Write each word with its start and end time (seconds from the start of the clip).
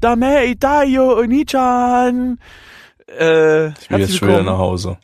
Dame 0.00 0.46
Itayo 0.46 1.18
Onichan. 1.18 2.38
Äh, 3.08 3.68
Ich 3.70 3.90
will 3.90 4.00
jetzt 4.00 4.16
schon 4.16 4.28
wieder 4.28 4.42
nach 4.42 4.58
Hause. 4.58 4.98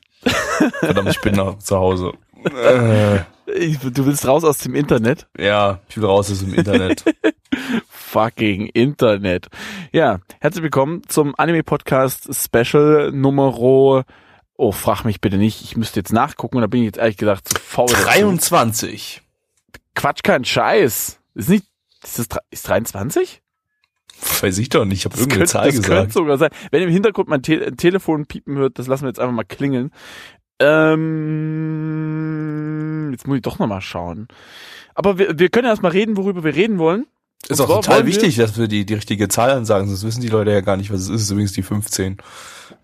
Verdammt, 0.81 1.09
ich 1.11 1.21
bin 1.21 1.35
noch 1.35 1.59
zu 1.59 1.77
Hause. 1.77 2.13
Äh, 2.45 3.21
Ich, 3.47 3.79
du 3.79 4.07
willst 4.07 4.27
raus 4.27 4.45
aus 4.45 4.59
dem 4.59 4.75
Internet? 4.75 5.27
ja, 5.37 5.81
ich 5.89 5.97
will 5.97 6.05
raus 6.07 6.31
aus 6.31 6.41
dem 6.41 6.55
Internet. 6.55 7.05
Fucking 7.89 8.67
Internet. 8.69 9.49
Ja, 9.93 10.21
herzlich 10.41 10.63
willkommen 10.63 11.03
zum 11.09 11.35
Anime-Podcast 11.37 12.29
Special 12.35 13.11
Numero. 13.13 14.03
Oh, 14.57 14.71
frag 14.71 15.05
mich 15.05 15.21
bitte 15.21 15.37
nicht. 15.37 15.63
Ich 15.63 15.77
müsste 15.77 15.99
jetzt 16.01 16.13
nachgucken 16.13 16.57
und 16.57 16.63
da 16.63 16.69
bin 16.69 16.81
ich 16.81 16.87
jetzt 16.87 16.99
ehrlich 16.99 17.17
gesagt 17.17 17.49
zu 17.49 17.57
faul. 17.61 17.89
dazu. 17.89 18.05
23. 18.05 19.21
Quatsch, 19.97 20.23
kein 20.23 20.45
Scheiß. 20.45 21.19
Ist 21.35 21.49
nicht, 21.49 21.67
ist 22.05 22.19
das, 22.21 22.29
ist 22.51 22.69
23? 22.69 23.43
Weiß 24.41 24.59
ich 24.59 24.69
doch 24.69 24.85
nicht, 24.85 24.99
ich 25.01 25.05
habe 25.05 25.17
irgendeine 25.17 25.41
könnte, 25.41 25.53
Zahl 25.53 25.67
das 25.67 25.75
könnte 25.75 25.89
gesagt. 25.89 26.13
sogar 26.13 26.39
sein. 26.39 26.51
Wenn 26.71 26.83
im 26.83 26.91
Hintergrund 26.91 27.29
mein 27.29 27.43
Te 27.43 27.73
Telefon 27.77 28.27
piepen 28.27 28.57
hört, 28.57 28.79
das 28.79 28.87
lassen 28.87 29.03
wir 29.05 29.09
jetzt 29.09 29.21
einfach 29.21 29.35
mal 29.35 29.45
klingeln. 29.45 29.91
Ähm, 31.35 33.11
jetzt 33.13 33.27
muss 33.27 33.37
ich 33.37 33.43
doch 33.43 33.59
nochmal 33.59 33.81
schauen. 33.81 34.29
Aber 34.95 35.19
wir, 35.19 35.39
wir 35.39 35.49
können 35.49 35.67
erst 35.67 35.83
mal 35.83 35.91
reden, 35.91 36.17
worüber 36.17 36.45
wir 36.45 36.55
reden 36.55 36.79
wollen. 36.79 37.07
Ist 37.49 37.61
auch 37.61 37.69
total 37.69 38.07
wichtig, 38.07 38.37
dass 38.37 38.57
wir 38.59 38.69
die, 38.69 38.87
die 38.87 38.95
richtige 38.95 39.29
Zahl 39.29 39.51
ansagen, 39.51 39.87
sonst 39.89 40.05
wissen 40.05 40.23
die 40.23 40.29
Leute 40.29 40.51
ja 40.53 40.61
gar 40.63 40.77
nicht, 40.79 40.91
was 40.91 41.01
es 41.01 41.09
ist. 41.09 41.15
Es 41.17 41.23
ist 41.23 41.31
übrigens 41.31 41.53
die 41.53 41.63
15. 41.63 42.17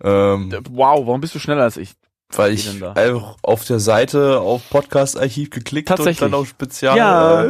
Ähm, 0.03 0.51
Wow, 0.69 1.07
warum 1.07 1.21
bist 1.21 1.33
du 1.33 1.39
schneller 1.39 1.63
als 1.63 1.77
ich? 1.77 1.93
Weil 2.37 2.53
ich 2.53 2.69
einfach 2.83 3.35
auf 3.41 3.65
der 3.65 3.79
Seite 3.79 4.39
auf 4.39 4.61
Podcast-Archiv 4.69 5.49
geklickt 5.49 5.91
und 5.99 6.21
dann 6.21 6.33
auf 6.33 6.47
Spezial. 6.47 6.97
Ja. 6.97 7.45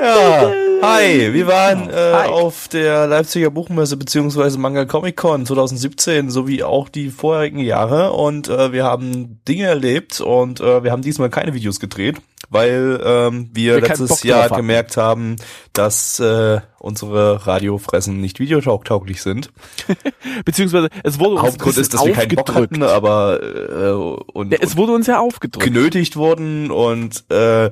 ja. 0.00 0.52
Hi, 0.82 1.32
wir 1.32 1.46
waren 1.46 1.90
äh, 1.90 1.92
Hi. 1.94 2.28
auf 2.28 2.66
der 2.66 3.06
Leipziger 3.06 3.50
Buchmesse 3.50 3.96
beziehungsweise 3.96 4.58
Manga 4.58 4.84
Comic 4.84 5.16
Con 5.16 5.46
2017 5.46 6.28
sowie 6.28 6.64
auch 6.64 6.88
die 6.88 7.10
vorherigen 7.10 7.60
Jahre 7.60 8.12
und 8.12 8.48
äh, 8.48 8.72
wir 8.72 8.82
haben 8.82 9.40
Dinge 9.46 9.66
erlebt 9.66 10.20
und 10.20 10.60
äh, 10.60 10.82
wir 10.82 10.90
haben 10.90 11.02
diesmal 11.02 11.30
keine 11.30 11.54
Videos 11.54 11.78
gedreht, 11.78 12.16
weil 12.50 13.00
ähm, 13.04 13.50
wir, 13.52 13.76
Wir 13.76 13.80
letztes 13.82 14.22
Jahr 14.22 14.44
hatten. 14.44 14.56
gemerkt 14.56 14.96
haben, 14.96 15.36
dass 15.72 16.20
äh, 16.20 16.60
unsere 16.78 17.46
Radiofressen 17.46 18.20
nicht 18.20 18.40
videotauglich 18.40 19.22
sind. 19.22 19.50
Beziehungsweise, 20.44 20.88
es 21.04 21.18
wurde 21.18 21.34
uns 21.36 21.42
Hauptgrund 21.42 21.76
ist, 21.78 21.94
dass 21.94 22.04
wir 22.04 22.12
keinen 22.12 22.34
Bock 22.34 22.54
hatten, 22.54 22.82
aber 22.82 23.42
äh, 23.42 23.92
und, 24.32 24.52
Ja, 24.52 24.58
es 24.60 24.76
wurde 24.76 24.92
uns 24.92 25.06
ja 25.06 25.18
aufgedrückt. 25.20 25.64
genötigt 25.64 26.16
wurden 26.16 26.70
und 26.70 27.24
äh, 27.30 27.70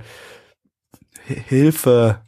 Hilfe, 1.27 2.23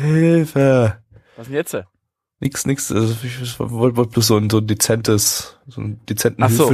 Hilfe. 0.00 0.98
Was 1.36 1.46
denn 1.46 1.56
jetzt? 1.56 1.76
Nix, 2.40 2.66
nix. 2.66 2.90
Also 2.90 3.14
ich 3.22 3.58
wollte 3.60 4.10
bloß 4.10 4.26
so 4.26 4.36
ein, 4.36 4.50
so 4.50 4.58
ein 4.58 4.66
dezentes, 4.66 5.58
so 5.68 5.80
einen 5.80 6.04
dezenten 6.06 6.42
Ach 6.42 6.50
so. 6.50 6.66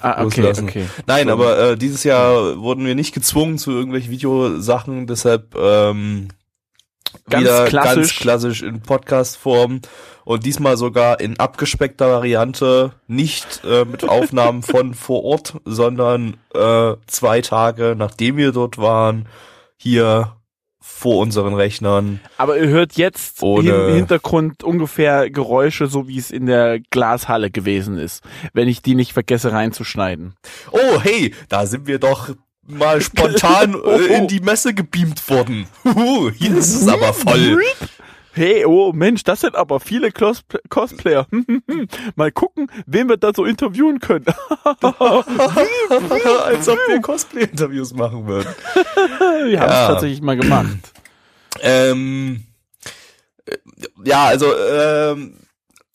Ah, 0.00 0.24
okay, 0.24 0.40
loslassen. 0.42 0.68
okay. 0.68 0.86
Nein, 1.06 1.28
aber 1.28 1.58
äh, 1.58 1.76
dieses 1.76 2.04
Jahr 2.04 2.58
wurden 2.58 2.86
wir 2.86 2.94
nicht 2.94 3.14
gezwungen 3.14 3.58
zu 3.58 3.72
irgendwelchen 3.72 4.12
Videosachen, 4.12 5.06
deshalb 5.06 5.56
ähm, 5.56 6.28
Ganz 7.28 7.44
wieder 7.44 7.64
klassisch. 7.66 7.94
ganz 7.96 8.16
klassisch 8.16 8.62
in 8.62 8.80
Podcast-Form 8.80 9.80
und 10.24 10.44
diesmal 10.44 10.76
sogar 10.76 11.20
in 11.20 11.38
abgespeckter 11.38 12.10
Variante, 12.10 12.92
nicht 13.06 13.62
äh, 13.64 13.84
mit 13.84 14.04
Aufnahmen 14.08 14.62
von 14.62 14.94
vor 14.94 15.24
Ort, 15.24 15.56
sondern 15.64 16.36
äh, 16.54 16.94
zwei 17.06 17.40
Tage 17.40 17.94
nachdem 17.96 18.36
wir 18.36 18.52
dort 18.52 18.78
waren, 18.78 19.26
hier 19.76 20.36
vor 20.98 21.18
unseren 21.18 21.54
Rechnern. 21.54 22.20
Aber 22.36 22.58
ihr 22.58 22.68
hört 22.68 22.94
jetzt 22.94 23.40
Ohne- 23.42 23.70
im 23.70 23.94
Hintergrund 23.94 24.64
ungefähr 24.64 25.30
Geräusche, 25.30 25.86
so 25.86 26.08
wie 26.08 26.18
es 26.18 26.30
in 26.30 26.46
der 26.46 26.80
Glashalle 26.90 27.50
gewesen 27.50 27.96
ist, 27.98 28.22
wenn 28.52 28.66
ich 28.68 28.82
die 28.82 28.94
nicht 28.96 29.12
vergesse 29.12 29.52
reinzuschneiden. 29.52 30.34
Oh, 30.72 31.00
hey, 31.00 31.34
da 31.48 31.66
sind 31.66 31.86
wir 31.86 31.98
doch 32.00 32.30
mal 32.66 33.00
spontan 33.00 33.74
äh, 33.86 34.16
in 34.18 34.26
die 34.26 34.40
Messe 34.40 34.74
gebeamt 34.74 35.28
worden. 35.30 35.66
Huhu, 35.84 36.30
hier 36.32 36.56
ist 36.56 36.74
es 36.74 36.88
aber 36.88 37.12
voll. 37.14 37.62
Hey, 38.38 38.64
oh 38.64 38.92
Mensch, 38.92 39.24
das 39.24 39.40
sind 39.40 39.56
aber 39.56 39.80
viele 39.80 40.12
Cos 40.12 40.44
Cosplayer. 40.68 41.26
Mal 42.14 42.30
gucken, 42.30 42.70
wen 42.86 43.08
wir 43.08 43.16
da 43.16 43.32
so 43.34 43.44
interviewen 43.44 43.98
können. 43.98 44.26
Als 44.80 46.68
ob 46.68 46.78
wir 46.86 47.00
Cosplay-Interviews 47.02 47.94
machen 47.94 48.26
würden. 48.28 48.46
Wir 49.46 49.60
haben 49.60 49.70
es 49.70 49.74
Ja. 49.74 49.88
tatsächlich 49.88 50.20
mal 50.22 50.36
gemacht. 50.36 50.92
Ähm, 51.60 52.44
äh, 53.46 53.56
ja, 54.04 54.26
also 54.26 54.46
ähm, 54.56 55.34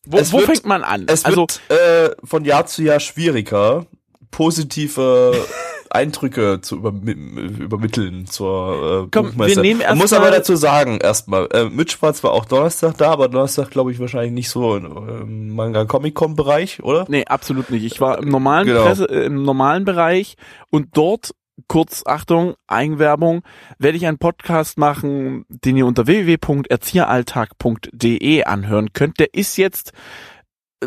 Wo, 0.06 0.18
wo 0.18 0.38
wird- 0.40 0.46
fängt 0.48 0.66
man 0.66 0.84
an? 0.84 1.06
es 1.08 1.24
also, 1.24 1.48
wird 1.48 1.62
äh, 1.72 2.10
von 2.26 2.44
Jahr 2.44 2.66
zu 2.66 2.84
Jahr 2.84 3.00
schwieriger, 3.00 3.86
positive 4.34 5.34
Eindrücke 5.90 6.60
zu 6.62 6.76
übermi 6.78 7.12
übermitteln 7.12 8.26
zur 8.26 9.04
äh, 9.06 9.08
Komm, 9.12 9.28
Buchmesse. 9.28 9.58
wir 9.58 9.62
nehmen 9.62 9.80
Man 9.80 9.90
erst 9.90 10.02
muss 10.02 10.12
mal- 10.12 10.18
aber 10.18 10.32
dazu 10.32 10.56
sagen, 10.56 10.98
erstmal, 10.98 11.48
äh, 11.54 11.66
Mitch 11.70 11.98
war 12.02 12.14
auch 12.32 12.46
Donnerstag 12.46 12.98
da, 12.98 13.12
aber 13.12 13.28
Donnerstag 13.30 13.70
glaube 13.70 13.92
ich 13.92 14.00
wahrscheinlich 14.00 14.32
nicht 14.34 14.50
so 14.50 14.76
im 14.76 14.86
äh, 14.86 15.24
Manga-Comic-Con-Bereich, 15.54 16.82
oder? 16.84 17.06
nee, 17.10 17.26
absolut 17.26 17.70
nicht. 17.70 17.84
Ich 17.86 18.02
war 18.02 18.18
im 18.18 18.30
normalen 18.30 18.66
Genau. 18.66 18.84
Presse, 18.86 19.06
äh, 19.06 19.26
im 19.26 19.44
normalen 19.44 19.86
Bereich 19.86 20.36
und 20.72 20.98
dort 20.98 21.36
kurz 21.68 22.02
Achtung, 22.08 22.56
Eigenwerbung, 22.66 23.44
werde 23.78 23.98
ich 23.98 24.08
einen 24.08 24.18
Podcast 24.18 24.80
machen, 24.80 25.46
den 25.50 25.78
ihr 25.78 25.86
unter 25.86 26.08
www.erzieheralltag.de 26.08 28.44
anhören 28.46 28.94
könnt. 28.94 29.20
Der 29.20 29.32
ist 29.36 29.58
jetzt 29.58 29.94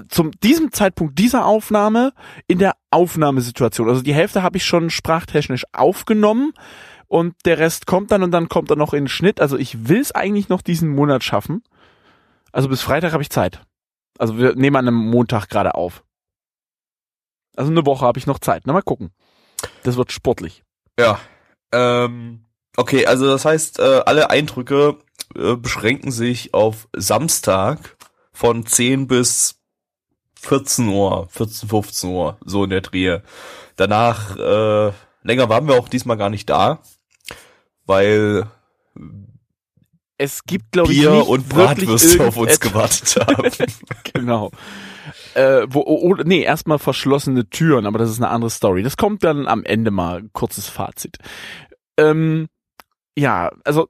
zum 0.09 0.33
diesem 0.43 0.73
Zeitpunkt 0.73 1.19
dieser 1.19 1.47
Aufnahme 1.47 2.13
in 2.47 2.59
der 2.59 2.77
Aufnahmesituation. 2.91 3.89
Also 3.89 4.03
die 4.03 4.15
Hälfte 4.15 4.43
habe 4.43 4.57
ich 4.57 4.65
schon 4.65 4.91
sprachtechnisch 4.91 5.65
aufgenommen 5.73 6.53
und 7.09 7.35
der 7.45 7.59
Rest 7.59 7.87
kommt 7.87 8.11
dann 8.11 8.23
und 8.23 8.31
dann 8.31 8.49
kommt 8.49 8.71
er 8.71 8.77
noch 8.77 8.93
in 8.93 9.05
den 9.05 9.09
Schnitt. 9.09 9.41
Also 9.41 9.57
ich 9.57 9.89
will 9.89 10.01
es 10.01 10.13
eigentlich 10.13 10.49
noch 10.49 10.63
diesen 10.63 10.89
Monat 10.89 11.23
schaffen. 11.25 11.63
Also 12.53 12.69
bis 12.69 12.83
Freitag 12.83 13.13
habe 13.13 13.23
ich 13.23 13.31
Zeit. 13.31 13.61
Also 14.19 14.39
wir 14.39 14.55
nehmen 14.55 14.77
an 14.77 14.89
einem 14.89 14.97
Montag 14.97 15.49
gerade 15.49 15.75
auf. 15.75 16.05
Also 17.57 17.71
eine 17.71 17.87
Woche 17.87 18.05
habe 18.05 18.19
ich 18.19 18.27
noch 18.27 18.39
Zeit. 18.39 18.63
Na 18.67 18.73
mal 18.73 18.83
gucken. 18.83 19.11
Das 19.83 19.97
wird 19.97 20.13
sportlich. 20.13 20.63
Ja. 20.99 21.19
Ähm, 21.73 22.45
okay, 22.77 23.07
also 23.07 23.27
das 23.27 23.45
heißt, 23.45 23.79
äh, 23.79 24.03
alle 24.07 24.31
Eindrücke 24.31 24.99
äh, 25.35 25.57
beschränken 25.57 26.11
sich 26.11 26.55
auf 26.55 26.89
Samstag 26.95 27.97
von 28.33 28.67
10 28.67 29.07
bis 29.07 29.56
14 30.41 30.89
Uhr, 30.89 31.29
14, 31.31 31.69
15 31.69 32.11
Uhr, 32.11 32.37
so 32.45 32.65
in 32.65 32.71
der 32.71 32.81
Dreh. 32.81 33.21
Danach, 33.77 34.37
äh, 34.37 34.93
länger 35.23 35.49
waren 35.49 35.69
wir 35.69 35.75
auch 35.75 35.89
diesmal 35.89 36.17
gar 36.17 36.31
nicht 36.31 36.49
da, 36.49 36.81
weil 37.85 38.47
Es 40.19 40.45
gibt 40.45 40.73
glaube 40.73 40.93
ich 40.93 41.01
Bier 41.01 41.27
und 41.27 41.49
Bratwürste 41.49 42.27
auf 42.27 42.37
uns 42.37 42.61
gewartet 42.61 43.17
haben. 43.27 43.51
Genau. 44.15 44.51
Äh, 45.35 45.67
wo, 45.69 45.81
oh, 45.81 46.01
oh, 46.03 46.15
nee, 46.25 46.43
erstmal 46.43 46.79
verschlossene 46.79 47.51
Türen, 47.51 47.87
aber 47.87 47.99
das 47.99 48.11
ist 48.11 48.19
eine 48.19 48.31
andere 48.31 48.51
Story. 48.51 48.83
Das 48.83 48.97
kommt 48.97 49.23
dann 49.23 49.47
am 49.47 49.65
Ende 49.65 49.91
mal, 49.91 50.23
kurzes 50.33 50.69
Fazit. 50.69 51.19
Ähm, 51.99 52.49
ja, 53.19 53.51
also 53.65 53.89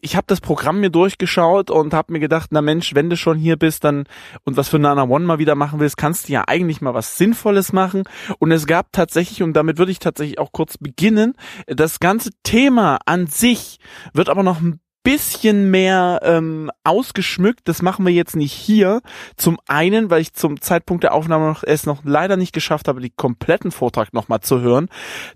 ich 0.00 0.16
habe 0.16 0.26
das 0.26 0.40
Programm 0.40 0.80
mir 0.80 0.90
durchgeschaut 0.90 1.70
und 1.70 1.94
habe 1.94 2.12
mir 2.12 2.20
gedacht, 2.20 2.48
na 2.52 2.62
Mensch, 2.62 2.94
wenn 2.94 3.10
du 3.10 3.16
schon 3.16 3.38
hier 3.38 3.56
bist, 3.56 3.84
dann 3.84 4.04
und 4.44 4.56
was 4.56 4.68
für 4.68 4.78
Nana 4.78 5.04
One 5.04 5.24
mal 5.24 5.38
wieder 5.38 5.54
machen 5.54 5.80
willst, 5.80 5.96
kannst 5.96 6.28
du 6.28 6.32
ja 6.32 6.44
eigentlich 6.46 6.80
mal 6.80 6.94
was 6.94 7.16
Sinnvolles 7.16 7.72
machen. 7.72 8.04
Und 8.38 8.52
es 8.52 8.66
gab 8.66 8.92
tatsächlich, 8.92 9.42
und 9.42 9.54
damit 9.54 9.78
würde 9.78 9.92
ich 9.92 9.98
tatsächlich 9.98 10.38
auch 10.38 10.52
kurz 10.52 10.78
beginnen, 10.78 11.34
das 11.66 12.00
ganze 12.00 12.30
Thema 12.42 12.98
an 13.06 13.26
sich 13.26 13.78
wird 14.12 14.28
aber 14.28 14.42
noch 14.42 14.60
ein 14.60 14.80
bisschen 15.06 15.70
mehr 15.70 16.18
ähm, 16.24 16.68
ausgeschmückt. 16.82 17.68
Das 17.68 17.80
machen 17.80 18.04
wir 18.04 18.12
jetzt 18.12 18.34
nicht 18.34 18.52
hier. 18.52 19.02
Zum 19.36 19.56
einen, 19.68 20.10
weil 20.10 20.20
ich 20.20 20.32
zum 20.32 20.60
Zeitpunkt 20.60 21.04
der 21.04 21.14
Aufnahme 21.14 21.46
noch, 21.46 21.62
es 21.62 21.86
noch 21.86 22.00
leider 22.02 22.36
nicht 22.36 22.52
geschafft 22.52 22.88
habe, 22.88 23.00
die 23.00 23.10
kompletten 23.10 23.70
Vortrag 23.70 24.12
nochmal 24.12 24.40
zu 24.40 24.60
hören. 24.62 24.88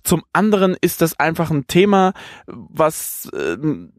Zum 0.02 0.24
anderen 0.32 0.76
ist 0.80 1.02
das 1.02 1.20
einfach 1.20 1.52
ein 1.52 1.68
Thema, 1.68 2.14
was 2.48 3.30
ähm, 3.32 3.92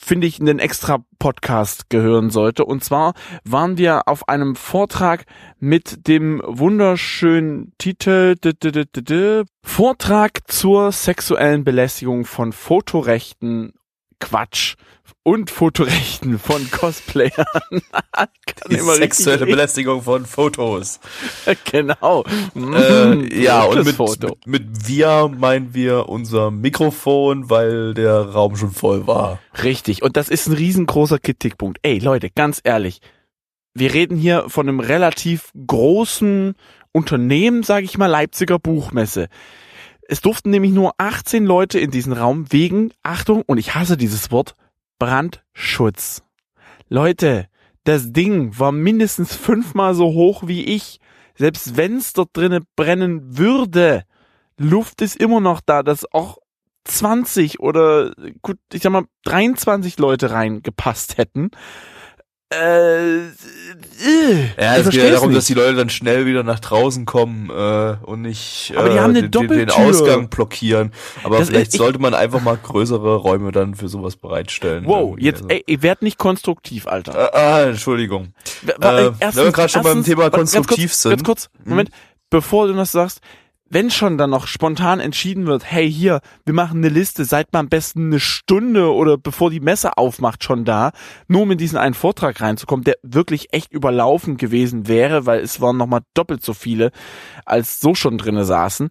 finde 0.00 0.26
ich, 0.26 0.40
einen 0.40 0.58
extra 0.58 0.98
Podcast 1.18 1.90
gehören 1.90 2.30
sollte. 2.30 2.64
Und 2.64 2.84
zwar 2.84 3.14
waren 3.44 3.78
wir 3.78 4.08
auf 4.08 4.28
einem 4.28 4.56
Vortrag 4.56 5.24
mit 5.58 6.06
dem 6.06 6.40
wunderschönen 6.44 7.72
Titel 7.78 8.36
Vortrag 9.62 10.50
zur 10.50 10.92
sexuellen 10.92 11.64
Belästigung 11.64 12.24
von 12.24 12.52
Fotorechten 12.52 13.72
Quatsch 14.20 14.76
und 15.28 15.50
Fotorechten 15.50 16.38
von 16.38 16.70
Cosplayern. 16.70 17.44
Die 18.70 18.76
sexuelle. 18.78 19.44
Belästigung 19.44 20.00
von 20.00 20.24
Fotos. 20.24 21.00
Genau. 21.70 22.24
Äh, 22.56 23.42
ja, 23.42 23.62
und 23.64 23.84
mit, 23.84 23.96
Foto. 23.96 24.38
mit, 24.46 24.70
mit 24.70 24.88
wir 24.88 25.28
meinen 25.28 25.74
wir 25.74 26.08
unser 26.08 26.50
Mikrofon, 26.50 27.50
weil 27.50 27.92
der 27.92 28.20
Raum 28.20 28.56
schon 28.56 28.70
voll 28.70 29.06
war. 29.06 29.38
Richtig. 29.62 30.02
Und 30.02 30.16
das 30.16 30.30
ist 30.30 30.46
ein 30.46 30.54
riesengroßer 30.54 31.18
Kritikpunkt. 31.18 31.78
Ey, 31.82 31.98
Leute, 31.98 32.30
ganz 32.30 32.62
ehrlich. 32.64 33.00
Wir 33.74 33.92
reden 33.92 34.16
hier 34.16 34.46
von 34.48 34.66
einem 34.66 34.80
relativ 34.80 35.52
großen 35.66 36.54
Unternehmen, 36.92 37.62
sage 37.64 37.84
ich 37.84 37.98
mal, 37.98 38.06
Leipziger 38.06 38.58
Buchmesse. 38.58 39.28
Es 40.08 40.22
durften 40.22 40.48
nämlich 40.48 40.72
nur 40.72 40.94
18 40.96 41.44
Leute 41.44 41.78
in 41.78 41.90
diesen 41.90 42.14
Raum 42.14 42.50
wegen, 42.50 42.92
Achtung, 43.02 43.42
und 43.46 43.58
ich 43.58 43.74
hasse 43.74 43.98
dieses 43.98 44.30
Wort, 44.30 44.54
Brandschutz. 44.98 46.22
Leute, 46.88 47.48
das 47.84 48.12
Ding 48.12 48.58
war 48.58 48.72
mindestens 48.72 49.34
fünfmal 49.34 49.94
so 49.94 50.06
hoch 50.06 50.46
wie 50.46 50.64
ich. 50.64 51.00
Selbst 51.34 51.76
wenn's 51.76 52.12
dort 52.12 52.36
drinnen 52.36 52.66
brennen 52.74 53.38
würde, 53.38 54.04
Luft 54.58 55.02
ist 55.02 55.16
immer 55.16 55.40
noch 55.40 55.60
da, 55.60 55.82
dass 55.82 56.12
auch 56.12 56.38
20 56.84 57.60
oder 57.60 58.12
gut, 58.42 58.58
ich 58.72 58.82
sag 58.82 58.90
mal 58.90 59.04
23 59.24 59.98
Leute 59.98 60.32
reingepasst 60.32 61.16
hätten. 61.16 61.50
Äh, 62.50 63.18
äh, 63.18 63.30
Ja, 64.58 64.76
es 64.76 64.88
geht 64.88 65.02
ja 65.02 65.10
darum, 65.10 65.28
nicht. 65.28 65.36
dass 65.38 65.44
die 65.46 65.54
Leute 65.54 65.74
dann 65.74 65.90
schnell 65.90 66.24
wieder 66.24 66.42
nach 66.44 66.60
draußen 66.60 67.04
kommen 67.04 67.50
äh, 67.50 67.96
und 68.06 68.22
nicht 68.22 68.72
Aber 68.74 68.88
die 68.88 68.96
äh, 68.96 69.12
den, 69.12 69.30
den, 69.30 69.48
den. 69.48 69.70
Ausgang 69.70 70.28
blockieren. 70.30 70.92
Aber 71.24 71.38
Das- 71.38 71.48
vielleicht 71.48 71.74
ich- 71.74 71.78
sollte 71.78 71.98
man 71.98 72.14
einfach 72.14 72.40
mal 72.40 72.56
größere 72.56 73.16
Räume 73.16 73.52
dann 73.52 73.74
für 73.74 73.88
sowas 73.88 74.16
bereitstellen. 74.16 74.86
Wow, 74.86 75.16
jetzt, 75.18 75.42
Also- 75.42 75.48
ey, 75.66 75.82
werdet 75.82 76.02
nicht 76.02 76.16
konstruktiv, 76.16 76.86
Alter. 76.86 77.34
Ah, 77.34 77.38
ah, 77.38 77.62
Entschuldigung. 77.64 78.32
W- 78.62 78.72
äh, 78.72 79.12
wenn 79.20 79.34
wir 79.44 79.52
gerade 79.52 79.68
schon 79.68 79.82
beim 79.82 80.02
Thema 80.04 80.22
warte, 80.22 80.38
ganz 80.38 80.52
konstruktiv 80.54 80.90
kurz, 80.90 81.02
sind. 81.02 81.10
Ganz 81.12 81.24
kurz, 81.24 81.50
Hm? 81.64 81.68
Moment, 81.70 81.90
bevor 82.30 82.66
du 82.66 82.72
das 82.72 82.92
sagst, 82.92 83.20
wenn 83.70 83.90
schon 83.90 84.18
dann 84.18 84.30
noch 84.30 84.46
spontan 84.46 85.00
entschieden 85.00 85.46
wird, 85.46 85.70
hey 85.70 85.90
hier, 85.90 86.20
wir 86.44 86.54
machen 86.54 86.78
eine 86.78 86.88
Liste, 86.88 87.24
seid 87.24 87.52
mal 87.52 87.60
am 87.60 87.68
besten 87.68 88.06
eine 88.06 88.20
Stunde 88.20 88.92
oder 88.92 89.18
bevor 89.18 89.50
die 89.50 89.60
Messe 89.60 89.96
aufmacht 89.98 90.44
schon 90.44 90.64
da, 90.64 90.92
nur 91.26 91.42
um 91.42 91.50
in 91.50 91.58
diesen 91.58 91.78
einen 91.78 91.94
Vortrag 91.94 92.40
reinzukommen, 92.40 92.84
der 92.84 92.96
wirklich 93.02 93.52
echt 93.52 93.72
überlaufen 93.72 94.36
gewesen 94.36 94.88
wäre, 94.88 95.26
weil 95.26 95.40
es 95.40 95.60
waren 95.60 95.76
nochmal 95.76 96.00
doppelt 96.14 96.42
so 96.42 96.54
viele, 96.54 96.90
als 97.44 97.80
so 97.80 97.94
schon 97.94 98.18
drinne 98.18 98.44
saßen, 98.44 98.90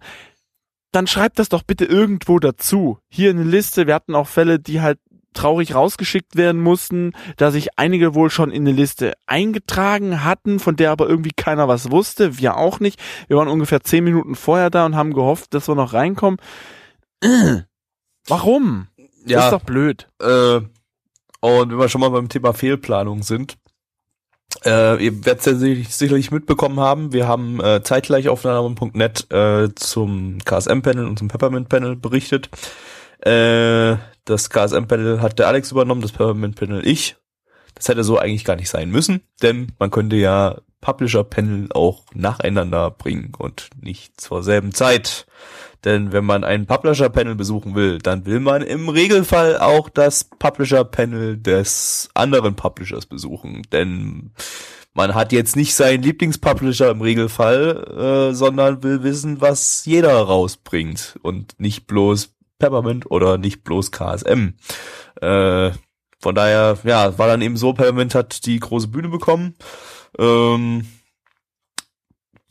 dann 0.91 1.07
schreibt 1.07 1.39
das 1.39 1.49
doch 1.49 1.63
bitte 1.63 1.85
irgendwo 1.85 2.39
dazu. 2.39 2.99
Hier 3.09 3.29
eine 3.29 3.43
Liste, 3.43 3.87
wir 3.87 3.93
hatten 3.93 4.15
auch 4.15 4.27
Fälle, 4.27 4.59
die 4.59 4.81
halt 4.81 4.99
traurig 5.37 5.75
rausgeschickt 5.75 6.35
werden 6.35 6.61
mussten, 6.61 7.13
da 7.37 7.51
sich 7.51 7.77
einige 7.77 8.15
wohl 8.15 8.29
schon 8.29 8.51
in 8.51 8.67
eine 8.67 8.75
Liste 8.75 9.13
eingetragen 9.27 10.23
hatten, 10.23 10.59
von 10.59 10.75
der 10.75 10.91
aber 10.91 11.07
irgendwie 11.07 11.31
keiner 11.35 11.67
was 11.67 11.91
wusste, 11.91 12.37
wir 12.39 12.57
auch 12.57 12.79
nicht. 12.79 12.99
Wir 13.27 13.37
waren 13.37 13.47
ungefähr 13.47 13.81
zehn 13.81 14.03
Minuten 14.03 14.35
vorher 14.35 14.69
da 14.69 14.85
und 14.85 14.95
haben 14.95 15.13
gehofft, 15.13 15.53
dass 15.53 15.67
wir 15.67 15.75
noch 15.75 15.93
reinkommen. 15.93 16.39
Äh, 17.23 17.61
Warum? 18.27 18.87
Das 19.29 19.31
Ja, 19.31 19.45
ist 19.45 19.51
doch 19.51 19.63
blöd. 19.63 20.09
äh, 20.21 20.61
und 21.39 21.71
wenn 21.71 21.79
wir 21.79 21.89
schon 21.89 22.01
mal 22.01 22.09
beim 22.09 22.29
Thema 22.29 22.53
Fehlplanung 22.53 23.23
sind, 23.23 23.57
äh, 24.65 25.03
ihr 25.03 25.25
werdet 25.25 25.39
es 25.39 25.45
ja 25.45 25.85
sicherlich, 25.89 26.31
mitbekommen 26.31 26.79
haben, 26.79 27.13
wir 27.13 27.27
haben 27.27 27.59
äh, 27.61 27.83
zeitgleich 27.83 28.29
auf 28.29 28.43
äh, 28.43 29.69
zum 29.75 30.39
KSM-Panel 30.43 31.05
und 31.05 31.19
zum 31.19 31.27
Peppermint-Panel 31.27 31.95
berichtet. 31.95 32.49
Äh, 33.27 33.97
das 34.25 34.49
KSM-Panel 34.49 35.21
hat 35.21 35.39
der 35.39 35.47
Alex 35.47 35.71
übernommen, 35.71 36.01
das 36.01 36.11
Peppermint-Panel 36.11 36.85
ich. 36.87 37.17
Das 37.75 37.89
hätte 37.89 38.03
so 38.03 38.17
eigentlich 38.17 38.45
gar 38.45 38.55
nicht 38.55 38.69
sein 38.69 38.89
müssen, 38.89 39.21
denn 39.41 39.71
man 39.79 39.91
könnte 39.91 40.15
ja 40.15 40.57
Publisher-Panel 40.81 41.69
auch 41.73 42.05
nacheinander 42.13 42.91
bringen 42.91 43.33
und 43.37 43.69
nicht 43.81 44.19
zur 44.19 44.43
selben 44.43 44.73
Zeit. 44.73 45.27
Denn 45.83 46.11
wenn 46.11 46.25
man 46.25 46.43
ein 46.43 46.65
Publisher-Panel 46.65 47.35
besuchen 47.35 47.75
will, 47.75 47.99
dann 47.99 48.25
will 48.25 48.39
man 48.39 48.61
im 48.61 48.89
Regelfall 48.89 49.57
auch 49.57 49.89
das 49.89 50.23
Publisher-Panel 50.23 51.37
des 51.37 52.09
anderen 52.13 52.55
Publishers 52.55 53.05
besuchen. 53.05 53.61
Denn 53.71 54.31
man 54.93 55.13
hat 55.13 55.31
jetzt 55.31 55.55
nicht 55.55 55.75
seinen 55.75 56.01
Lieblingspublisher 56.01 56.89
im 56.89 57.01
Regelfall, 57.01 58.31
äh, 58.31 58.33
sondern 58.33 58.81
will 58.81 59.03
wissen, 59.03 59.41
was 59.41 59.85
jeder 59.85 60.15
rausbringt 60.19 61.19
und 61.21 61.59
nicht 61.59 61.85
bloß 61.85 62.36
Peppermint 62.59 63.09
oder 63.09 63.37
nicht 63.37 63.63
bloß 63.63 63.91
KSM. 63.91 64.53
Äh, 65.21 65.71
von 66.19 66.35
daher, 66.35 66.77
ja, 66.83 67.17
war 67.17 67.27
dann 67.27 67.41
eben 67.41 67.57
so, 67.57 67.73
Peppermint 67.73 68.15
hat 68.15 68.45
die 68.45 68.59
große 68.59 68.87
Bühne 68.87 69.09
bekommen. 69.09 69.55
Ähm, 70.17 70.87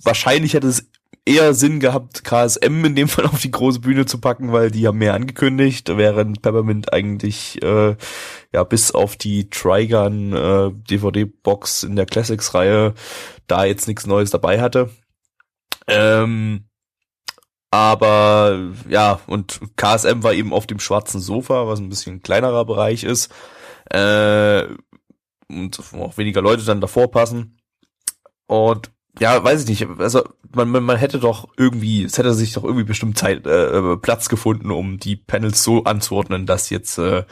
wahrscheinlich 0.02 0.54
hätte 0.54 0.68
es 0.68 0.88
eher 1.26 1.52
Sinn 1.54 1.80
gehabt, 1.80 2.24
KSM 2.24 2.84
in 2.84 2.94
dem 2.94 3.08
Fall 3.08 3.26
auf 3.26 3.40
die 3.40 3.50
große 3.50 3.80
Bühne 3.80 4.06
zu 4.06 4.18
packen, 4.18 4.52
weil 4.52 4.70
die 4.70 4.86
haben 4.86 4.98
mehr 4.98 5.14
angekündigt, 5.14 5.88
während 5.96 6.40
Peppermint 6.40 6.92
eigentlich 6.92 7.62
äh, 7.62 7.96
ja 8.52 8.64
bis 8.64 8.92
auf 8.92 9.16
die 9.16 9.50
Trigun 9.50 10.32
äh, 10.32 10.70
DVD-Box 10.88 11.82
in 11.82 11.96
der 11.96 12.06
Classics-Reihe 12.06 12.94
da 13.48 13.64
jetzt 13.64 13.88
nichts 13.88 14.06
Neues 14.06 14.30
dabei 14.30 14.60
hatte. 14.60 14.90
Ähm, 15.88 16.64
aber 17.76 18.72
ja, 18.88 19.20
und 19.26 19.60
KSM 19.76 20.22
war 20.22 20.32
eben 20.32 20.52
auf 20.52 20.66
dem 20.66 20.80
schwarzen 20.80 21.20
Sofa, 21.20 21.66
was 21.66 21.78
ein 21.78 21.88
bisschen 21.88 22.22
kleinerer 22.22 22.64
Bereich 22.64 23.04
ist. 23.04 23.32
Äh, 23.90 24.64
und 25.48 25.80
auch 25.94 26.16
weniger 26.18 26.42
Leute 26.42 26.64
dann 26.64 26.80
davor 26.80 27.10
passen. 27.10 27.58
Und 28.46 28.90
ja, 29.18 29.42
weiß 29.42 29.62
ich 29.62 29.68
nicht, 29.68 30.00
also 30.00 30.24
man, 30.54 30.68
man, 30.68 30.82
man 30.82 30.96
hätte 30.96 31.18
doch 31.18 31.48
irgendwie, 31.56 32.04
es 32.04 32.18
hätte 32.18 32.34
sich 32.34 32.52
doch 32.52 32.64
irgendwie 32.64 32.84
bestimmt 32.84 33.16
Zeit, 33.16 33.46
äh, 33.46 33.96
Platz 33.96 34.28
gefunden, 34.28 34.70
um 34.70 34.98
die 34.98 35.16
Panels 35.16 35.62
so 35.62 35.84
anzuordnen, 35.84 36.46
dass 36.46 36.70
jetzt 36.70 36.98
äh, 36.98 37.24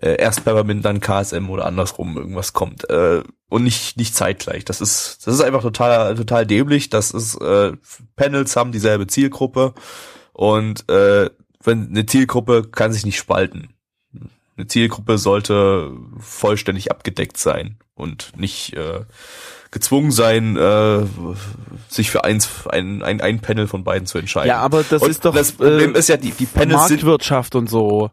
äh, 0.00 0.16
erst 0.16 0.44
Peppermint, 0.44 0.84
dann 0.84 1.00
KSM 1.00 1.48
oder 1.48 1.66
andersrum 1.66 2.16
irgendwas 2.16 2.52
kommt. 2.52 2.88
Äh, 2.90 3.22
und 3.48 3.64
nicht, 3.64 3.96
nicht 3.96 4.14
zeitgleich. 4.14 4.64
Das 4.64 4.80
ist, 4.80 5.26
das 5.26 5.34
ist 5.34 5.40
einfach 5.40 5.62
total, 5.62 6.14
total 6.16 6.46
dämlich. 6.46 6.90
Das 6.90 7.12
ist, 7.12 7.36
äh, 7.40 7.72
Panels 8.16 8.56
haben 8.56 8.72
dieselbe 8.72 9.06
Zielgruppe 9.06 9.74
und 10.32 10.88
äh, 10.90 11.30
wenn 11.62 11.88
eine 11.88 12.06
Zielgruppe 12.06 12.64
kann 12.70 12.92
sich 12.92 13.04
nicht 13.04 13.18
spalten. 13.18 13.70
Eine 14.56 14.66
Zielgruppe 14.66 15.18
sollte 15.18 15.90
vollständig 16.18 16.90
abgedeckt 16.90 17.36
sein 17.36 17.78
und 17.94 18.32
nicht 18.36 18.74
äh, 18.74 19.00
gezwungen 19.70 20.10
sein, 20.10 20.56
äh, 20.56 21.04
sich 21.88 22.10
für 22.10 22.24
eins, 22.24 22.66
ein, 22.68 23.02
ein, 23.02 23.20
ein 23.20 23.40
Panel 23.40 23.66
von 23.66 23.84
beiden 23.84 24.06
zu 24.06 24.18
entscheiden. 24.18 24.48
Ja, 24.48 24.58
aber 24.58 24.82
das 24.82 25.02
und 25.02 25.10
ist 25.10 25.24
doch 25.24 25.34
das 25.34 25.52
Problem 25.52 25.94
äh, 25.94 25.98
ist 25.98 26.08
ja, 26.08 26.16
die, 26.16 26.30
die 26.30 26.46
Panels 26.46 26.88
sind, 26.88 27.02
Marktwirtschaft 27.02 27.54
und 27.54 27.68
so. 27.68 28.10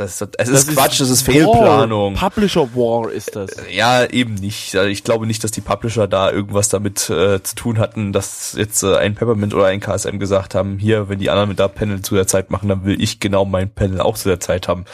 Das 0.00 0.20
ist, 0.20 0.34
es 0.38 0.48
ist 0.48 0.74
Quatsch, 0.74 1.00
das 1.00 1.10
ist 1.10 1.26
War. 1.26 1.34
Fehlplanung. 1.34 2.14
Publisher 2.14 2.74
War 2.74 3.10
ist 3.10 3.36
das. 3.36 3.50
Ja, 3.70 4.04
eben 4.04 4.34
nicht. 4.34 4.74
Also 4.74 4.88
Ich 4.88 5.04
glaube 5.04 5.26
nicht, 5.26 5.44
dass 5.44 5.50
die 5.50 5.60
Publisher 5.60 6.08
da 6.08 6.30
irgendwas 6.30 6.68
damit 6.68 7.10
äh, 7.10 7.42
zu 7.42 7.54
tun 7.54 7.78
hatten, 7.78 8.12
dass 8.12 8.54
jetzt 8.56 8.82
äh, 8.82 8.96
ein 8.96 9.14
Peppermint 9.14 9.54
oder 9.54 9.66
ein 9.66 9.80
KSM 9.80 10.18
gesagt 10.18 10.54
haben, 10.54 10.78
hier, 10.78 11.08
wenn 11.08 11.18
die 11.18 11.30
anderen 11.30 11.50
mit 11.50 11.60
da 11.60 11.68
Panel 11.68 12.00
zu 12.00 12.14
der 12.14 12.26
Zeit 12.26 12.50
machen, 12.50 12.68
dann 12.68 12.84
will 12.84 13.00
ich 13.00 13.20
genau 13.20 13.44
mein 13.44 13.72
Panel 13.72 14.00
auch 14.00 14.16
zu 14.16 14.28
der 14.28 14.40
Zeit 14.40 14.68
haben. 14.68 14.86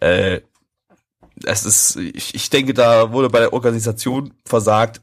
Äh, 0.00 0.40
es 1.44 1.64
ist, 1.64 1.96
ich, 1.96 2.34
ich 2.34 2.50
denke, 2.50 2.74
da 2.74 3.12
wurde 3.12 3.30
bei 3.30 3.38
der 3.40 3.52
Organisation 3.52 4.34
versagt. 4.44 5.00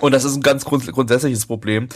Und 0.00 0.12
das 0.12 0.24
ist 0.24 0.36
ein 0.36 0.42
ganz 0.42 0.64
grund 0.64 0.90
grundsätzliches 0.90 1.46
Problem, 1.46 1.88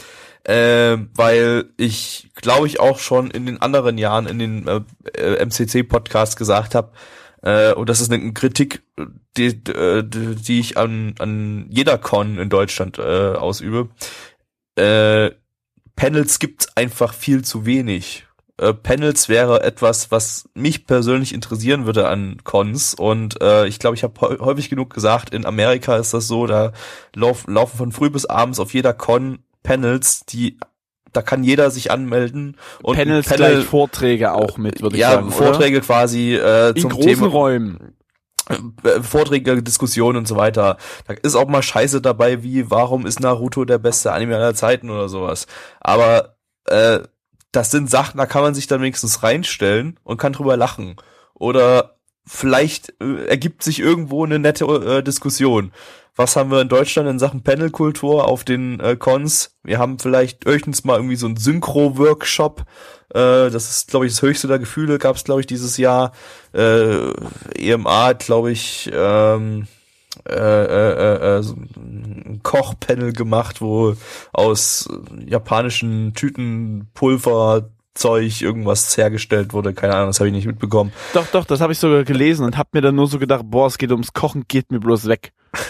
äh, 0.43 0.97
weil 1.15 1.65
ich, 1.77 2.29
glaube 2.35 2.67
ich, 2.67 2.79
auch 2.79 2.99
schon 2.99 3.31
in 3.31 3.45
den 3.45 3.61
anderen 3.61 3.97
Jahren 3.97 4.27
in 4.27 4.39
den 4.39 4.67
äh, 4.67 5.45
MCC-Podcasts 5.45 6.35
gesagt 6.35 6.75
habe, 6.75 6.91
äh, 7.41 7.73
und 7.73 7.89
das 7.89 8.01
ist 8.01 8.11
eine 8.11 8.33
Kritik, 8.33 8.83
die, 9.35 9.47
äh, 9.47 10.03
die, 10.03 10.35
die 10.35 10.59
ich 10.59 10.77
an, 10.77 11.15
an 11.19 11.67
jeder 11.69 11.97
Con 11.97 12.37
in 12.37 12.49
Deutschland 12.49 12.99
äh, 12.99 13.01
ausübe. 13.01 13.89
Äh, 14.75 15.31
Panels 15.95 16.39
gibt 16.39 16.77
einfach 16.77 17.13
viel 17.13 17.43
zu 17.43 17.65
wenig. 17.65 18.26
Äh, 18.59 18.73
Panels 18.73 19.29
wäre 19.29 19.61
etwas, 19.63 20.11
was 20.11 20.49
mich 20.53 20.87
persönlich 20.87 21.33
interessieren 21.33 21.85
würde 21.85 22.07
an 22.07 22.37
Cons. 22.43 22.95
Und 22.95 23.41
äh, 23.41 23.67
ich 23.67 23.79
glaube, 23.79 23.95
ich 23.95 24.03
habe 24.03 24.39
häufig 24.39 24.69
genug 24.69 24.93
gesagt, 24.93 25.33
in 25.33 25.45
Amerika 25.45 25.97
ist 25.97 26.13
das 26.13 26.27
so, 26.27 26.47
da 26.47 26.71
lauf, 27.15 27.45
laufen 27.47 27.77
von 27.77 27.91
früh 27.91 28.09
bis 28.09 28.25
abends 28.25 28.59
auf 28.59 28.73
jeder 28.73 28.93
Con 28.93 29.39
Panels, 29.63 30.25
die 30.25 30.57
da 31.13 31.21
kann 31.21 31.43
jeder 31.43 31.71
sich 31.71 31.89
anmelden 31.89 32.57
und 32.83 32.95
Panels 32.95 33.27
Panel, 33.27 33.55
gleich 33.55 33.65
Vorträge 33.65 34.33
auch 34.33 34.57
mit, 34.57 34.81
würde 34.81 34.97
ich 34.97 35.01
ja, 35.01 35.13
sagen. 35.13 35.31
Vorträge 35.31 35.81
quasi 35.81 36.35
äh, 36.35 36.39
Oder? 36.39 36.75
In 36.75 36.81
zum 36.81 36.91
großen 36.91 37.07
Thema. 37.07 37.27
Räumen. 37.27 37.95
äh, 38.83 39.01
Vorträge, 39.01 39.63
Diskussionen 39.63 40.17
und 40.17 40.27
so 40.27 40.35
weiter. 40.35 40.77
Da 41.07 41.13
ist 41.13 41.35
auch 41.35 41.47
mal 41.47 41.63
Scheiße 41.63 42.01
dabei, 42.01 42.43
wie 42.43 42.69
warum 42.69 43.05
ist 43.05 43.19
Naruto 43.19 43.65
der 43.65 43.79
beste 43.79 44.11
Anime 44.11 44.35
aller 44.35 44.53
Zeiten 44.53 44.89
oder 44.89 45.09
sowas. 45.09 45.47
Aber 45.79 46.37
äh, 46.65 46.99
das 47.57 47.71
sind 47.71 47.89
Sachen, 47.89 48.19
da 48.19 48.27
kann 48.27 48.43
man 48.43 48.53
sich 48.53 48.67
dann 48.67 48.81
wenigstens 48.81 49.23
reinstellen 49.23 49.99
und 50.03 50.17
kann 50.17 50.33
drüber 50.33 50.57
lachen. 50.57 50.95
Oder 51.33 51.97
vielleicht 52.27 52.93
äh, 53.01 53.25
ergibt 53.25 53.63
sich 53.63 53.79
irgendwo 53.79 54.23
eine 54.23 54.37
nette 54.37 54.65
äh, 54.65 55.01
Diskussion. 55.01 55.71
Was 56.15 56.35
haben 56.35 56.51
wir 56.51 56.61
in 56.61 56.69
Deutschland 56.69 57.09
in 57.09 57.17
Sachen 57.17 57.41
Panelkultur 57.41 58.27
auf 58.27 58.43
den 58.43 58.79
äh, 58.79 58.95
Cons? 58.95 59.57
Wir 59.63 59.79
haben 59.79 59.97
vielleicht 59.97 60.45
höchstens 60.45 60.83
mal 60.83 60.97
irgendwie 60.97 61.15
so 61.15 61.25
einen 61.25 61.37
Synchro-Workshop. 61.37 62.61
Äh, 63.09 63.49
das 63.49 63.71
ist, 63.71 63.89
glaube 63.89 64.05
ich, 64.05 64.13
das 64.13 64.21
höchste 64.21 64.47
der 64.47 64.59
Gefühle 64.59 64.99
gab 64.99 65.15
es, 65.15 65.23
glaube 65.23 65.41
ich, 65.41 65.47
dieses 65.47 65.77
Jahr. 65.77 66.11
Äh, 66.53 67.11
EMA 67.55 68.13
glaube 68.13 68.51
ich, 68.51 68.91
ähm, 68.93 69.67
äh, 70.29 70.65
äh, 70.65 71.37
äh, 71.37 71.43
so 71.43 71.55
ein 71.55 72.39
Kochpanel 72.43 73.13
gemacht, 73.13 73.61
wo 73.61 73.95
aus 74.33 74.89
japanischen 75.25 76.13
Tüten 76.13 76.89
Pulver 76.93 77.69
Zeug 77.97 78.41
irgendwas 78.41 78.95
hergestellt 78.97 79.53
wurde, 79.53 79.73
keine 79.73 79.95
Ahnung, 79.95 80.07
das 80.07 80.19
habe 80.19 80.27
ich 80.29 80.33
nicht 80.35 80.47
mitbekommen. 80.47 80.91
Doch, 81.13 81.25
doch, 81.27 81.45
das 81.45 81.61
habe 81.61 81.73
ich 81.73 81.79
sogar 81.79 82.03
gelesen 82.03 82.45
und 82.45 82.57
habe 82.57 82.69
mir 82.73 82.81
dann 82.81 82.95
nur 82.95 83.07
so 83.07 83.19
gedacht, 83.19 83.43
boah, 83.45 83.67
es 83.67 83.77
geht 83.77 83.91
ums 83.91 84.13
Kochen, 84.13 84.45
geht 84.47 84.71
mir 84.71 84.79
bloß 84.79 85.07
weg. 85.07 85.31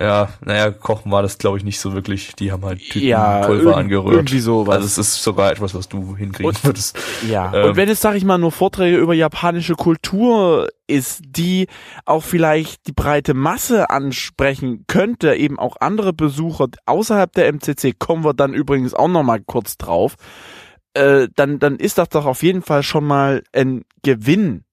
Ja, 0.00 0.28
naja, 0.44 0.70
kochen 0.70 1.10
war 1.10 1.20
das 1.22 1.36
glaube 1.36 1.58
ich 1.58 1.64
nicht 1.64 1.80
so 1.80 1.92
wirklich. 1.94 2.34
Die 2.36 2.52
haben 2.52 2.64
halt 2.64 2.78
Tüten 2.78 3.08
Ja, 3.08 3.40
Pulver 3.44 3.76
angerührt. 3.76 4.14
irgendwie 4.14 4.38
sowas. 4.38 4.76
Also 4.76 4.86
es 4.86 4.98
ist 4.98 5.22
sogar 5.22 5.50
etwas, 5.50 5.74
was 5.74 5.88
du 5.88 6.16
hinkriegen 6.16 6.46
Und- 6.50 6.64
würdest. 6.64 6.96
Ja. 7.28 7.52
Ähm. 7.52 7.64
und 7.70 7.76
wenn 7.76 7.88
es, 7.88 8.00
sag 8.00 8.14
ich 8.14 8.24
mal, 8.24 8.38
nur 8.38 8.52
Vorträge 8.52 8.96
über 8.96 9.14
japanische 9.14 9.74
Kultur 9.74 10.68
ist, 10.86 11.22
die 11.26 11.66
auch 12.04 12.22
vielleicht 12.22 12.86
die 12.86 12.92
breite 12.92 13.34
Masse 13.34 13.90
ansprechen 13.90 14.84
könnte, 14.86 15.34
eben 15.34 15.58
auch 15.58 15.76
andere 15.80 16.12
Besucher 16.12 16.68
außerhalb 16.86 17.32
der 17.32 17.48
MCC, 17.52 17.92
kommen 17.98 18.24
wir 18.24 18.32
dann 18.32 18.54
übrigens 18.54 18.94
auch 18.94 19.08
nochmal 19.08 19.40
kurz 19.44 19.76
drauf, 19.76 20.14
äh, 20.94 21.28
dann, 21.34 21.58
dann 21.58 21.76
ist 21.76 21.98
das 21.98 22.08
doch 22.08 22.26
auf 22.26 22.42
jeden 22.42 22.62
Fall 22.62 22.82
schon 22.82 23.04
mal 23.04 23.42
ein 23.52 23.84
Gewinn. 24.02 24.64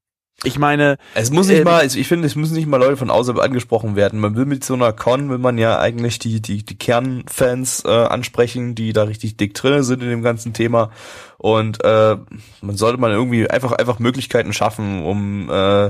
Ich 0.44 0.60
meine, 0.60 0.98
Es 1.16 1.32
muss 1.32 1.48
nicht 1.48 1.60
Ähm, 1.60 1.64
mal, 1.64 1.84
ich 1.84 2.08
finde, 2.08 2.28
es 2.28 2.36
müssen 2.36 2.54
nicht 2.54 2.68
mal 2.68 2.78
Leute 2.78 2.96
von 2.96 3.10
außerhalb 3.10 3.44
angesprochen 3.44 3.96
werden. 3.96 4.20
Man 4.20 4.36
will 4.36 4.46
mit 4.46 4.64
so 4.64 4.76
einer 4.76 4.94
Con, 4.94 5.32
will 5.32 5.40
man 5.40 5.58
ja 5.58 5.80
eigentlich 5.80 6.20
die, 6.20 6.42
die, 6.44 6.64
die 6.64 6.78
Kernfans 6.78 7.84
äh, 7.86 7.90
ansprechen, 7.90 8.76
die 8.76 8.94
da 8.94 9.04
richtig 9.04 9.38
dick 9.38 9.56
drin 9.56 9.82
sind 9.82 10.04
in 10.04 10.10
dem 10.10 10.22
ganzen 10.22 10.54
Thema. 10.54 10.92
Und 11.40 11.84
äh, 11.84 12.18
man 12.62 12.78
sollte 12.78 13.00
man 13.00 13.12
irgendwie 13.12 13.50
einfach, 13.50 13.72
einfach 13.72 13.98
Möglichkeiten 13.98 14.54
schaffen, 14.54 15.04
um 15.04 15.50
äh, 15.50 15.90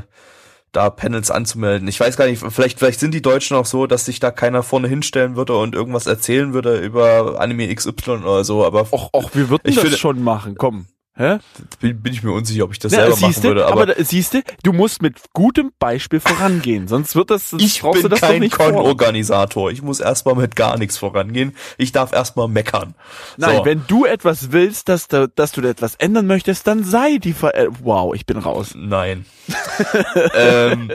da 0.71 0.89
Panels 0.89 1.31
anzumelden. 1.31 1.87
Ich 1.87 1.99
weiß 1.99 2.17
gar 2.17 2.27
nicht, 2.27 2.43
vielleicht, 2.49 2.79
vielleicht 2.79 2.99
sind 2.99 3.13
die 3.13 3.21
Deutschen 3.21 3.55
auch 3.57 3.65
so, 3.65 3.87
dass 3.87 4.05
sich 4.05 4.19
da 4.19 4.31
keiner 4.31 4.63
vorne 4.63 4.87
hinstellen 4.87 5.35
würde 5.35 5.55
und 5.57 5.73
irgendwas 5.75 6.05
erzählen 6.07 6.53
würde 6.53 6.77
über 6.79 7.39
Anime 7.39 7.73
XY 7.73 7.91
oder 8.23 8.43
so, 8.43 8.65
aber 8.65 8.81
och, 8.91 9.09
och, 9.13 9.31
wir 9.33 9.49
würden 9.49 9.61
Ich 9.65 9.75
das 9.75 9.83
finde- 9.83 9.97
schon 9.97 10.23
machen, 10.23 10.55
komm. 10.57 10.87
Hä? 11.17 11.39
bin, 11.79 12.01
bin 12.01 12.13
ich 12.13 12.21
mir 12.21 12.31
unsicher, 12.31 12.63
ob 12.63 12.71
ich 12.73 12.79
das 12.79 12.91
Na, 12.91 12.99
selber 12.99 13.15
machen 13.17 13.33
siehste, 13.33 13.47
würde. 13.47 13.65
aber, 13.65 13.81
Aber, 13.81 13.85
da, 13.95 14.03
siehste, 14.03 14.43
du 14.61 14.71
musst 14.71 15.01
mit 15.01 15.15
gutem 15.33 15.71
Beispiel 15.79 16.19
vorangehen, 16.19 16.87
sonst 16.87 17.15
wird 17.15 17.31
das, 17.31 17.49
sonst 17.49 17.63
ich 17.63 17.81
brauchst 17.81 18.03
bin 18.03 18.03
du 18.03 18.09
das 18.09 18.21
kein. 18.21 18.47
Con-Organisator. 18.49 19.71
Ich 19.71 19.81
muss 19.81 19.99
erstmal 19.99 20.35
mit 20.35 20.55
gar 20.55 20.77
nichts 20.77 20.97
vorangehen. 20.97 21.55
Ich 21.79 21.91
darf 21.91 22.13
erstmal 22.13 22.47
meckern. 22.47 22.93
Nein, 23.37 23.57
So. 23.57 23.65
wenn 23.65 23.83
du 23.87 24.05
etwas 24.05 24.51
willst, 24.51 24.89
dass 24.89 25.07
du, 25.07 25.27
dass 25.27 25.51
du 25.53 25.61
etwas 25.61 25.95
ändern 25.95 26.27
möchtest, 26.27 26.67
dann 26.67 26.83
sei 26.83 27.17
die 27.17 27.33
Ver 27.33 27.55
äh, 27.55 27.67
Wow, 27.81 28.13
ich 28.13 28.25
bin 28.27 28.37
raus. 28.37 28.73
Nein. 28.75 29.25
ähm, 30.35 30.91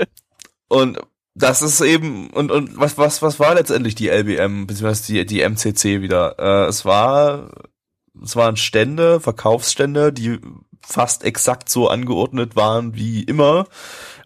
und 0.68 0.98
das 1.34 1.62
ist 1.62 1.80
eben, 1.80 2.30
und, 2.30 2.50
und 2.50 2.78
was, 2.78 2.98
was, 2.98 3.22
was 3.22 3.40
war 3.40 3.54
letztendlich 3.54 3.94
die 3.94 4.08
LBM, 4.08 4.66
beziehungsweise 4.66 5.12
die, 5.12 5.26
die 5.26 5.40
MCC 5.40 6.00
wieder? 6.02 6.36
Äh, 6.38 6.68
es 6.68 6.84
war, 6.84 7.50
es 8.22 8.36
waren 8.36 8.56
Stände, 8.56 9.20
Verkaufsstände, 9.20 10.12
die 10.12 10.38
fast 10.84 11.24
exakt 11.24 11.68
so 11.68 11.88
angeordnet 11.88 12.56
waren 12.56 12.94
wie 12.96 13.22
immer. 13.22 13.66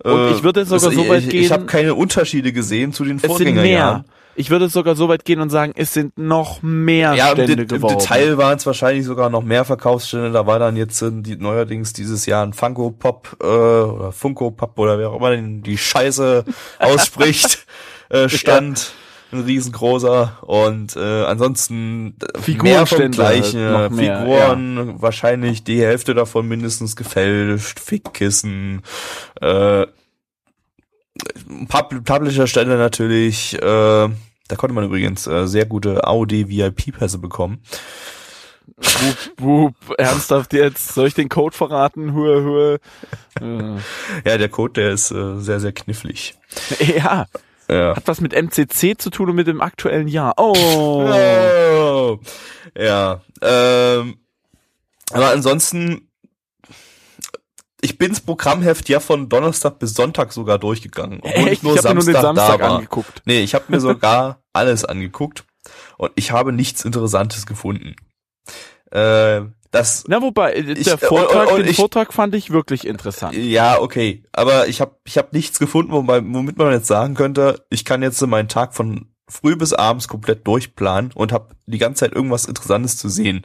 Und 0.03 0.13
Äh, 0.13 0.31
ich 0.33 0.43
würde 0.43 0.65
sogar 0.65 0.91
es- 0.91 0.97
so 0.97 1.09
weit 1.09 1.25
ich, 1.25 1.29
gehen- 1.31 1.43
Ich 1.45 1.53
habe 1.53 1.67
keine 1.67 1.95
Unterschiede 1.95 2.53
gesehen 2.53 2.93
zu 2.93 3.05
den 3.05 3.17
Es 3.17 3.23
sind 3.23 3.31
Vorgängerjahren. 3.31 4.03
mehr. 4.03 4.05
Ich 4.39 4.51
würde 4.51 4.69
sogar 4.69 4.97
so 4.97 5.09
weit 5.09 5.25
gehen 5.25 5.41
und 5.41 5.49
sagen, 5.49 5.73
es 5.77 5.95
sind 5.95 6.19
noch 6.19 6.61
mehr 6.63 7.15
Ja, 7.15 7.31
im, 7.31 7.37
Stände 7.37 7.63
im 7.63 7.69
geworden. 7.69 7.99
Detail 7.99 8.37
waren 8.37 8.59
es 8.59 8.67
wahrscheinlich 8.67 9.07
sogar 9.07 9.31
noch 9.31 9.43
mehr 9.43 9.65
Verkaufsstände. 9.65 10.31
Da 10.31 10.47
war 10.47 10.59
dann 10.59 10.77
jetzt 10.77 11.01
äh, 11.01 11.11
die, 11.11 11.37
neuerdings 11.37 11.95
dieses 11.95 12.27
Jahr 12.27 12.45
ein 12.45 12.53
Funko 12.53 12.91
Pop 12.91 13.35
äh, 13.43 13.47
oder 13.47 14.13
Funko 14.13 14.51
Pop 14.51 14.79
oder 14.79 14.99
wer 14.99 15.09
auch 15.11 15.17
immer 15.17 15.35
die 15.37 15.79
Scheiße 15.79 16.45
ausspricht, 16.79 17.67
äh, 18.11 18.29
stand. 18.29 18.93
Ein 19.37 19.45
riesengroßer 19.45 20.39
und 20.43 20.97
äh, 20.97 21.25
ansonsten 21.25 22.17
äh, 22.47 22.63
mehr 22.63 22.87
vom 22.87 23.11
gleichen. 23.11 23.61
mehr, 23.61 23.91
Figuren, 23.91 25.01
wahrscheinlich 25.01 25.65
die 25.65 25.83
Hälfte 25.83 26.15
davon 26.15 26.49
mindestens 26.49 26.97
gefälscht, 26.97 27.79
Fickkissen, 27.81 28.83
äh, 29.41 29.87
Pub 31.69 32.05
Publisher-Stände 32.05 32.77
natürlich, 32.77 33.55
äh, 33.55 33.59
da 33.61 34.57
konnte 34.57 34.75
man 34.75 34.85
übrigens 34.85 35.27
äh, 35.27 35.47
sehr 35.47 35.67
gute 35.67 36.07
AOD-VIP-Pässe 36.07 37.19
bekommen. 37.19 37.61
Wup, 38.77 39.33
wup, 39.39 39.75
ernsthaft 39.99 40.53
jetzt? 40.53 40.95
Soll 40.95 41.09
ich 41.09 41.15
den 41.15 41.29
Code 41.29 41.57
verraten? 41.57 42.15
Hue, 42.15 42.45
hue. 42.45 42.81
Ja, 44.25 44.39
der 44.39 44.49
Code, 44.49 44.81
der 44.81 44.91
ist 44.93 45.11
äh, 45.11 45.39
sehr, 45.41 45.61
sehr 45.61 45.73
knifflig. 45.73 46.35
ja, 46.79 47.27
Ja. 47.69 47.97
hat 47.97 48.07
was 48.07 48.21
mit 48.21 48.33
MCC 48.33 48.97
zu 48.97 49.11
tun 49.11 49.31
und 49.31 49.37
mit 49.37 49.47
dem 49.47 49.61
aktuellen 49.61 50.09
Jahr. 50.09 50.35
Oh. 50.37 50.55
Oh. 50.57 52.19
Ja. 52.79 53.21
Ähm, 53.43 54.17
aber 55.13 55.31
ansonsten, 55.31 56.09
ich 57.81 57.99
bin's 57.99 58.21
Programmheft 58.21 58.89
ja 58.89 59.01
von 59.01 59.29
Donnerstag 59.29 59.79
bis 59.79 59.95
Sonntag 59.95 60.33
sogar 60.33 60.59
durchgegangen. 60.59 61.21
obwohl 61.23 61.49
Echt? 61.49 61.63
Ich 61.63 61.69
habe 61.79 61.89
mir 61.89 61.95
nur 61.95 62.05
den 62.05 62.21
Samstag 62.23 62.59
da 62.59 62.65
war. 62.65 62.77
angeguckt. 62.77 63.23
Nee, 63.25 63.41
ich 63.41 63.55
habe 63.55 63.65
mir 63.69 63.81
sogar 63.81 64.41
alles 64.53 64.85
angeguckt 64.85 65.45
und 65.99 66.13
ich 66.15 66.31
habe 66.31 66.53
nichts 66.53 66.85
Interessantes 66.85 67.47
gefunden. 67.47 67.97
Äh, 68.91 69.43
das 69.71 70.05
Na, 70.09 70.23
wobei, 70.23 70.53
äh, 70.55 70.73
Ich- 70.73 70.85
der 70.85 70.99
Vortrag, 70.99 71.49
und- 71.49 71.53
und 71.55 71.59
den 71.61 71.69
ich- 71.71 71.77
Vortrag 71.77 72.13
fand 72.13 72.35
ich 72.35 72.51
wirklich 72.51 72.87
interessant. 72.87 73.37
Ja, 73.37 73.81
okay. 73.81 74.25
Aber 74.33 74.69
ich 74.69 74.81
habe 74.81 74.97
ich 75.05 75.19
hab 75.19 75.33
nichts 75.33 75.59
gefunden, 75.59 75.93
womit 75.93 76.57
man 76.57 76.73
jetzt 76.73 76.87
sagen 76.87 77.15
könnte, 77.15 77.65
ich 77.71 77.85
kann 77.85 78.03
jetzt 78.03 78.21
meinen 78.27 78.49
Tag 78.49 78.75
von 78.75 79.09
früh 79.29 79.57
bis 79.57 79.73
abends 79.73 80.07
komplett 80.09 80.47
durchplanen 80.47 81.11
und 81.13 81.33
habe 81.33 81.55
die 81.67 81.79
ganze 81.79 82.01
Zeit 82.01 82.13
irgendwas 82.15 82.45
Interessantes 82.45 82.97
zu 82.97 83.09
sehen. 83.09 83.45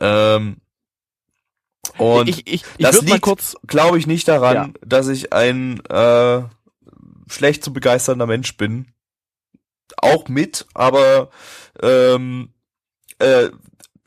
Ähm, 0.00 0.58
und 1.98 2.28
ich 2.28 2.46
ich, 2.46 2.64
ich 2.76 2.84
das 2.84 3.00
liegt- 3.02 3.56
glaube 3.66 3.98
ich 3.98 4.06
nicht 4.06 4.28
daran, 4.28 4.54
Ja. 4.54 4.68
dass 4.84 5.08
ich 5.08 5.32
ein 5.32 5.80
äh, 5.86 6.42
schlecht 7.28 7.64
zu 7.64 7.72
begeisternder 7.72 8.26
Mensch 8.26 8.56
bin. 8.56 8.88
Auch 9.98 10.28
mit, 10.28 10.66
aber 10.74 11.30
ähm, 11.82 12.50
äh, 13.18 13.48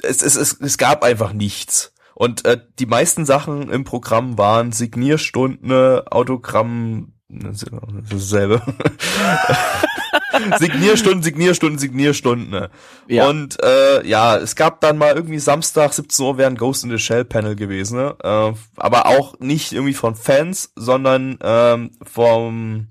es, 0.03 0.22
es, 0.22 0.36
es, 0.36 0.60
es 0.60 0.77
gab 0.77 1.03
einfach 1.03 1.34
nichts. 1.34 1.94
Und 2.15 2.46
äh, 2.46 2.60
die 2.79 2.86
meisten 2.86 3.25
Sachen 3.25 3.70
im 3.72 3.86
Programm 3.86 4.38
waren 4.38 4.72
Signierstunden, 4.72 5.72
Autogramm, 6.08 7.13
das 7.29 7.63
ist 7.63 7.72
dasselbe. 8.12 8.62
Signierstunden, 10.60 11.24
Signierstunden, 11.24 11.79
Signierstunden. 11.79 12.68
ja, 13.08 13.27
Und 13.27 13.62
äh, 13.63 14.06
ja, 14.06 14.38
es 14.38 14.56
gab 14.56 14.82
dann 14.82 14.98
mal 14.98 15.15
irgendwie 15.15 15.39
Samstag 15.39 15.94
17 15.94 16.25
Uhr 16.25 16.38
wäre 16.38 16.50
ein 16.50 16.58
Ghost 16.58 16.84
in 16.84 16.89
the 16.89 16.98
Shell 16.98 17.25
Panel 17.25 17.56
gewesen, 17.56 17.98
ne? 17.98 18.15
äh, 18.24 18.53
aber 18.75 19.06
auch 19.06 19.39
nicht 19.39 19.72
irgendwie 19.72 19.94
von 19.94 20.15
Fans, 20.15 20.72
sondern 20.75 21.38
ähm, 21.41 21.91
vom 22.03 22.88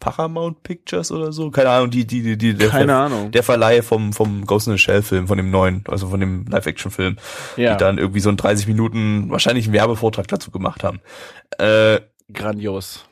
Paramount 0.00 0.62
Pictures 0.62 1.10
oder 1.10 1.32
so, 1.32 1.50
keine 1.50 1.70
Ahnung, 1.70 1.90
die 1.90 2.06
die 2.06 2.22
die, 2.22 2.36
die 2.36 2.54
der, 2.54 2.68
keine 2.68 2.86
der, 2.86 2.96
Ahnung. 2.96 3.30
der 3.30 3.42
Verleih 3.42 3.82
vom 3.82 4.12
vom 4.12 4.44
Ghost 4.44 4.66
in 4.66 4.74
the 4.74 4.78
Shell 4.78 5.02
Film, 5.02 5.26
von 5.26 5.36
dem 5.36 5.50
neuen, 5.50 5.84
also 5.88 6.08
von 6.08 6.20
dem 6.20 6.46
Live 6.46 6.66
Action 6.66 6.90
Film, 6.90 7.16
ja, 7.56 7.72
die 7.74 7.78
dann 7.78 7.98
irgendwie 7.98 8.20
so 8.20 8.28
einen 8.28 8.36
30 8.36 8.66
Minuten 8.66 9.30
wahrscheinlich 9.30 9.66
einen 9.66 9.74
Werbevortrag 9.74 10.28
dazu 10.28 10.50
gemacht 10.50 10.84
haben. 10.84 11.00
Äh, 11.58 12.00
grandios. 12.32 13.04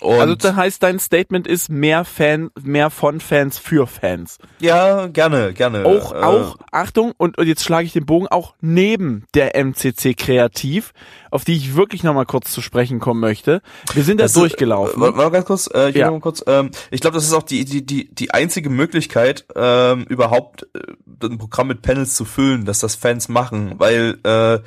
Und 0.00 0.20
also 0.20 0.34
das 0.34 0.54
heißt, 0.56 0.82
dein 0.82 0.98
Statement 0.98 1.46
ist 1.46 1.68
mehr 1.70 2.04
Fan, 2.04 2.50
mehr 2.62 2.90
von 2.90 3.20
Fans 3.20 3.58
für 3.58 3.86
Fans. 3.86 4.38
ja, 4.60 5.06
gerne, 5.06 5.52
gerne. 5.54 5.84
Auch, 5.86 6.12
Äh, 6.12 6.16
auch, 6.16 6.56
Achtung, 6.72 7.12
und, 7.16 7.38
und 7.38 7.46
jetzt 7.46 7.64
schlage 7.64 7.86
ich 7.86 7.92
den 7.92 8.04
Bogen 8.06 8.26
auch 8.28 8.54
neben 8.60 9.24
der 9.34 9.54
MCC 9.56 10.14
Kreativ, 10.14 10.92
auf 11.30 11.44
die 11.44 11.56
ich 11.56 11.76
wirklich 11.76 12.02
nochmal 12.02 12.26
kurz 12.26 12.52
zu 12.52 12.60
sprechen 12.60 12.98
kommen 13.00 13.20
möchte. 13.20 13.62
Wir 13.92 14.02
sind 14.04 14.18
da 14.18 14.24
Das 14.24 14.32
ist- 14.32 14.36
durchgelaufen. 14.40 15.02
Äh, 15.02 15.10
mal 15.12 15.30
ganz 15.30 15.46
kurz, 15.46 15.70
äh, 15.72 15.90
ich 15.90 15.96
Ja. 15.96 16.10
kurz, 16.18 16.42
ähm, 16.46 16.70
ich 16.90 17.00
glaube, 17.00 17.14
das 17.16 17.24
ist 17.24 17.32
auch 17.32 17.42
die, 17.42 17.64
die, 17.64 17.84
die, 17.86 18.14
die 18.14 18.30
einzige 18.32 18.70
Möglichkeit, 18.70 19.46
ähm, 19.56 20.04
überhaupt 20.08 20.66
äh, 20.74 21.26
ein 21.26 21.38
Programm 21.38 21.68
mit 21.68 21.82
Panels 21.82 22.14
zu 22.14 22.24
füllen, 22.24 22.64
dass 22.64 22.80
das 22.80 22.94
Fans 22.96 23.28
machen, 23.28 23.74
weil 23.78 24.18
äh, 24.24 24.58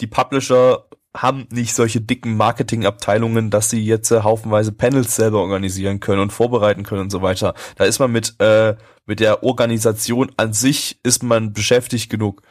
die 0.00 0.06
Publisher 0.06 0.84
haben 1.16 1.46
nicht 1.50 1.74
solche 1.74 2.00
dicken 2.00 2.36
Marketingabteilungen, 2.36 3.50
dass 3.50 3.70
sie 3.70 3.84
jetzt 3.84 4.10
äh, 4.10 4.22
haufenweise 4.22 4.72
Panels 4.72 5.16
selber 5.16 5.40
organisieren 5.40 6.00
können 6.00 6.20
und 6.20 6.32
vorbereiten 6.32 6.82
können 6.84 7.02
und 7.02 7.10
so 7.10 7.22
weiter. 7.22 7.54
Da 7.76 7.84
ist 7.84 7.98
man 7.98 8.12
mit 8.12 8.38
äh, 8.40 8.76
mit 9.06 9.20
der 9.20 9.42
Organisation 9.44 10.32
an 10.36 10.52
sich 10.52 10.98
ist 11.02 11.22
man 11.22 11.52
beschäftigt 11.52 12.10
genug, 12.10 12.42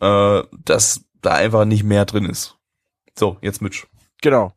äh, 0.00 0.42
dass 0.64 1.04
da 1.20 1.32
einfach 1.32 1.64
nicht 1.64 1.82
mehr 1.82 2.04
drin 2.04 2.24
ist. 2.24 2.56
So, 3.18 3.36
jetzt 3.42 3.60
Mitch. 3.60 3.86
Genau. 4.22 4.52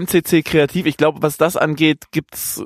MCC 0.00 0.42
Kreativ, 0.42 0.86
ich 0.86 0.96
glaube, 0.96 1.22
was 1.22 1.36
das 1.36 1.56
angeht, 1.56 2.06
gibt's 2.10 2.64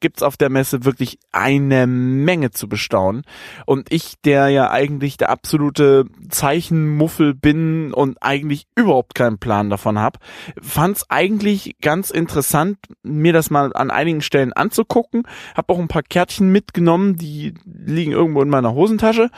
gibt's 0.00 0.22
auf 0.22 0.36
der 0.36 0.50
Messe 0.50 0.84
wirklich 0.84 1.18
eine 1.32 1.86
Menge 1.86 2.50
zu 2.50 2.68
bestaunen. 2.68 3.22
Und 3.66 3.92
ich, 3.92 4.14
der 4.24 4.48
ja 4.48 4.70
eigentlich 4.70 5.16
der 5.16 5.30
absolute 5.30 6.06
Zeichenmuffel 6.28 7.34
bin 7.34 7.92
und 7.92 8.22
eigentlich 8.22 8.66
überhaupt 8.74 9.14
keinen 9.14 9.38
Plan 9.38 9.70
davon 9.70 9.98
habe, 9.98 10.18
fand's 10.60 11.06
eigentlich 11.08 11.76
ganz 11.80 12.10
interessant, 12.10 12.78
mir 13.02 13.32
das 13.32 13.50
mal 13.50 13.72
an 13.74 13.90
einigen 13.90 14.22
Stellen 14.22 14.52
anzugucken. 14.52 15.24
Hab 15.54 15.70
auch 15.70 15.78
ein 15.78 15.88
paar 15.88 16.02
Kärtchen 16.02 16.50
mitgenommen, 16.50 17.16
die 17.16 17.54
liegen 17.64 18.12
irgendwo 18.12 18.42
in 18.42 18.50
meiner 18.50 18.74
Hosentasche, 18.74 19.30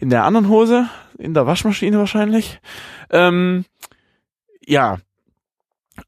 in 0.00 0.10
der 0.10 0.24
anderen 0.24 0.48
Hose, 0.48 0.88
in 1.18 1.34
der 1.34 1.46
Waschmaschine 1.46 1.98
wahrscheinlich. 1.98 2.60
Ähm, 3.10 3.64
ja, 4.66 4.98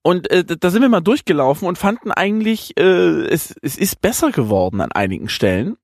und 0.03 0.31
äh, 0.31 0.45
da 0.45 0.71
sind 0.71 0.83
wir 0.83 0.89
mal 0.89 1.01
durchgelaufen 1.01 1.67
und 1.69 1.79
fanden 1.79 2.13
eigentlich, 2.13 2.79
äh, 2.79 3.27
es, 3.27 3.55
es 3.63 3.79
ist 3.79 4.01
besser 4.01 4.31
geworden 4.31 4.81
an 4.81 4.93
einigen 4.93 5.29
Stellen. 5.29 5.77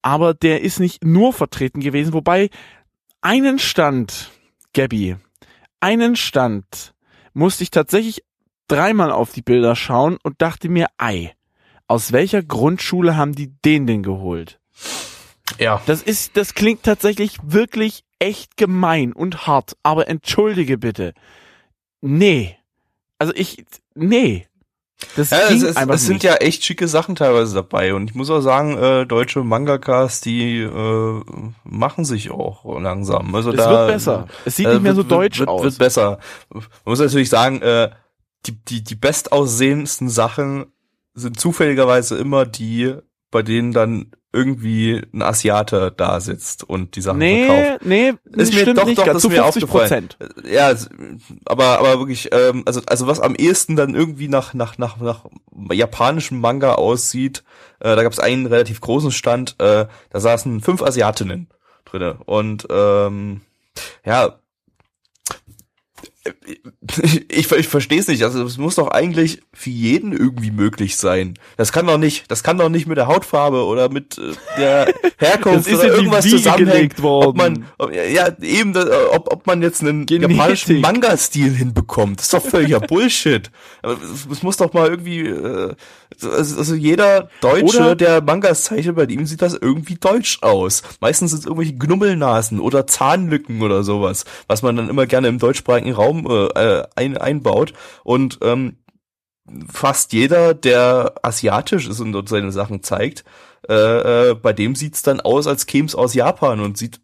Aber 0.00 0.32
der 0.34 0.62
ist 0.62 0.80
nicht 0.80 1.04
nur 1.04 1.32
vertreten 1.32 1.80
gewesen. 1.80 2.12
Wobei 2.12 2.50
einen 3.20 3.60
Stand, 3.60 4.30
Gabby, 4.74 5.16
einen 5.80 6.16
Stand 6.16 6.94
musste 7.34 7.62
ich 7.62 7.70
tatsächlich 7.70 8.24
dreimal 8.66 9.12
auf 9.12 9.32
die 9.32 9.42
Bilder 9.42 9.76
schauen 9.76 10.18
und 10.22 10.42
dachte 10.42 10.68
mir, 10.68 10.88
ei, 10.98 11.32
aus 11.86 12.10
welcher 12.12 12.42
Grundschule 12.42 13.16
haben 13.16 13.34
die 13.34 13.54
den 13.64 13.86
denn 13.86 14.02
geholt? 14.02 14.58
Ja. 15.58 15.82
Das 15.86 16.02
ist, 16.02 16.36
das 16.36 16.54
klingt 16.54 16.82
tatsächlich 16.82 17.38
wirklich 17.42 18.04
echt 18.18 18.56
gemein 18.56 19.12
und 19.12 19.46
hart, 19.46 19.76
aber 19.82 20.08
entschuldige 20.08 20.78
bitte. 20.78 21.14
Nee. 22.00 22.56
Also 23.18 23.32
ich, 23.34 23.64
nee. 23.94 24.46
Das 25.16 25.30
Ja, 25.30 25.48
es, 25.48 25.62
es, 25.62 25.76
es 25.76 26.06
sind 26.06 26.22
ja 26.22 26.34
echt 26.34 26.64
schicke 26.64 26.86
Sachen 26.88 27.16
teilweise 27.16 27.54
dabei 27.54 27.94
und 27.94 28.10
ich 28.10 28.14
muss 28.14 28.30
auch 28.30 28.40
sagen, 28.40 28.76
äh, 28.78 29.06
deutsche 29.06 29.42
Mangakas, 29.42 30.20
die 30.20 30.60
äh, 30.60 31.22
machen 31.64 32.04
sich 32.04 32.30
auch 32.30 32.64
langsam. 32.80 33.34
Also 33.34 33.50
es 33.50 33.56
da, 33.56 33.70
wird 33.70 33.88
besser. 33.88 34.28
Es 34.44 34.56
sieht 34.56 34.66
äh, 34.66 34.74
nicht 34.74 34.82
mehr 34.82 34.94
so 34.94 34.98
wird, 34.98 35.10
deutsch 35.10 35.38
wird, 35.40 35.48
aus. 35.48 35.62
Wird 35.62 35.78
besser. 35.78 36.18
Man 36.50 36.64
muss 36.84 37.00
natürlich 37.00 37.28
sagen, 37.28 37.60
äh, 37.62 37.90
die, 38.46 38.52
die, 38.64 38.84
die 38.84 38.94
bestaussehendsten 38.94 40.08
Sachen 40.08 40.66
sind 41.14 41.38
zufälligerweise 41.38 42.16
immer 42.16 42.46
die, 42.46 42.94
bei 43.30 43.42
denen 43.42 43.72
dann 43.72 44.12
irgendwie 44.32 45.02
ein 45.12 45.22
Asiate 45.22 45.92
da 45.96 46.20
sitzt 46.20 46.64
und 46.64 46.96
die 46.96 47.02
Sachen 47.02 47.20
verkauft. 47.20 47.84
nee, 47.84 48.12
nee, 48.12 48.42
Ist 48.42 48.52
mir 48.54 48.60
stimmt 48.60 48.78
doch, 48.78 48.86
nicht 48.86 48.98
doch, 48.98 49.04
ganz. 49.04 49.16
das 49.16 49.22
Zu 49.22 49.28
ist 49.28 49.36
mir 49.36 49.42
50 49.42 49.66
Prozent. 49.68 50.16
Ja, 50.50 50.74
aber 51.44 51.78
aber 51.78 51.98
wirklich, 51.98 52.30
ähm, 52.32 52.62
also 52.64 52.80
also 52.86 53.06
was 53.06 53.20
am 53.20 53.34
ehesten 53.34 53.76
dann 53.76 53.94
irgendwie 53.94 54.28
nach 54.28 54.54
nach 54.54 54.78
nach 54.78 54.98
nach 54.98 55.26
japanischem 55.70 56.40
Manga 56.40 56.74
aussieht, 56.74 57.44
äh, 57.80 57.94
da 57.94 58.02
gab 58.02 58.12
es 58.12 58.18
einen 58.18 58.46
relativ 58.46 58.80
großen 58.80 59.12
Stand, 59.12 59.56
äh, 59.58 59.86
da 60.10 60.20
saßen 60.20 60.60
fünf 60.60 60.82
Asiatinnen 60.82 61.48
drinne 61.84 62.18
und 62.24 62.66
ähm, 62.70 63.42
ja, 64.04 64.38
ich, 67.28 67.50
ich 67.50 67.68
verstehe 67.68 67.98
es 67.98 68.06
nicht. 68.06 68.22
Also 68.22 68.44
es 68.44 68.56
muss 68.56 68.76
doch 68.76 68.88
eigentlich 68.88 69.40
für 69.52 69.70
jeden 69.70 70.12
irgendwie 70.12 70.52
möglich 70.52 70.96
sein. 70.96 71.34
Das 71.56 71.72
kann 71.72 71.86
doch 71.86 71.98
nicht, 71.98 72.30
das 72.30 72.44
kann 72.44 72.58
doch 72.58 72.68
nicht 72.68 72.86
mit 72.86 72.96
der 72.96 73.08
Hautfarbe 73.08 73.64
oder 73.64 73.88
mit 73.88 74.18
äh, 74.18 74.32
der 74.56 74.94
Herkunft 75.18 75.72
oder 75.72 75.84
irgendwas 75.84 76.24
Wiege 76.24 76.36
zusammenhängt. 76.36 76.72
gelegt 76.72 77.02
worden. 77.02 77.28
Ob 77.28 77.36
man, 77.36 77.66
ob, 77.78 77.92
ja 77.92 78.28
eben, 78.40 78.76
ob, 78.76 79.32
ob 79.32 79.46
man 79.46 79.62
jetzt 79.62 79.82
einen 79.82 80.06
Genetik. 80.06 80.36
japanischen 80.36 80.80
Manga-Stil 80.80 81.54
hinbekommt. 81.54 82.18
Das 82.18 82.26
ist 82.26 82.34
doch 82.34 82.44
völliger 82.44 82.78
Bullshit. 82.92 83.50
Es, 84.30 84.42
muss 84.42 84.56
doch 84.56 84.72
mal 84.72 84.88
irgendwie, 84.88 85.26
äh, 85.26 85.74
also, 86.22 86.74
jeder 86.74 87.30
Deutsche, 87.40 87.78
Oder- 87.78 87.96
der 87.96 88.22
Mangas 88.22 88.64
zeichnet, 88.64 88.94
bei 88.94 89.04
ihm 89.04 89.26
sieht 89.26 89.42
das 89.42 89.54
irgendwie 89.54 89.96
deutsch 89.96 90.38
aus. 90.42 90.82
Meistens 91.00 91.30
sind 91.32 91.40
es 91.40 91.46
irgendwelche 91.46 91.76
Knubbelnasen 91.76 92.60
oder 92.60 92.86
Zahnlücken 92.86 93.62
oder 93.62 93.82
sowas, 93.82 94.24
was 94.46 94.62
man 94.62 94.76
dann 94.76 94.88
immer 94.88 95.06
gerne 95.06 95.28
im 95.28 95.38
deutschsprachigen 95.38 95.92
Raum 95.92 96.11
äh, 96.20 96.46
äh, 96.80 96.86
ein, 96.96 97.16
einbaut. 97.16 97.72
Und 98.04 98.38
ähm, 98.42 98.76
fast 99.68 100.12
jeder, 100.12 100.54
der 100.54 101.14
asiatisch 101.22 101.88
ist 101.88 102.00
und 102.00 102.12
dort 102.12 102.28
seine 102.28 102.52
Sachen 102.52 102.82
zeigt, 102.82 103.24
äh, 103.68 104.30
äh, 104.30 104.34
bei 104.34 104.52
dem 104.52 104.74
sieht's 104.74 105.02
dann 105.02 105.20
aus, 105.20 105.46
als 105.46 105.66
käme's 105.66 105.94
aus 105.94 106.14
Japan 106.14 106.60
und 106.60 106.76
sieht 106.76 107.00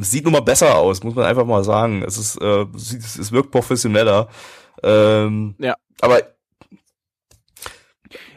sieht 0.00 0.24
nun 0.24 0.32
mal 0.32 0.40
besser 0.40 0.76
aus, 0.76 1.02
muss 1.02 1.14
man 1.14 1.24
einfach 1.24 1.46
mal 1.46 1.64
sagen. 1.64 2.02
Es 2.02 2.18
ist 2.18 2.40
äh, 2.40 2.66
sieht, 2.74 3.02
es 3.02 3.32
wirkt 3.32 3.50
professioneller. 3.50 4.28
Ähm, 4.82 5.54
Ja. 5.58 5.76
Aber 6.00 6.20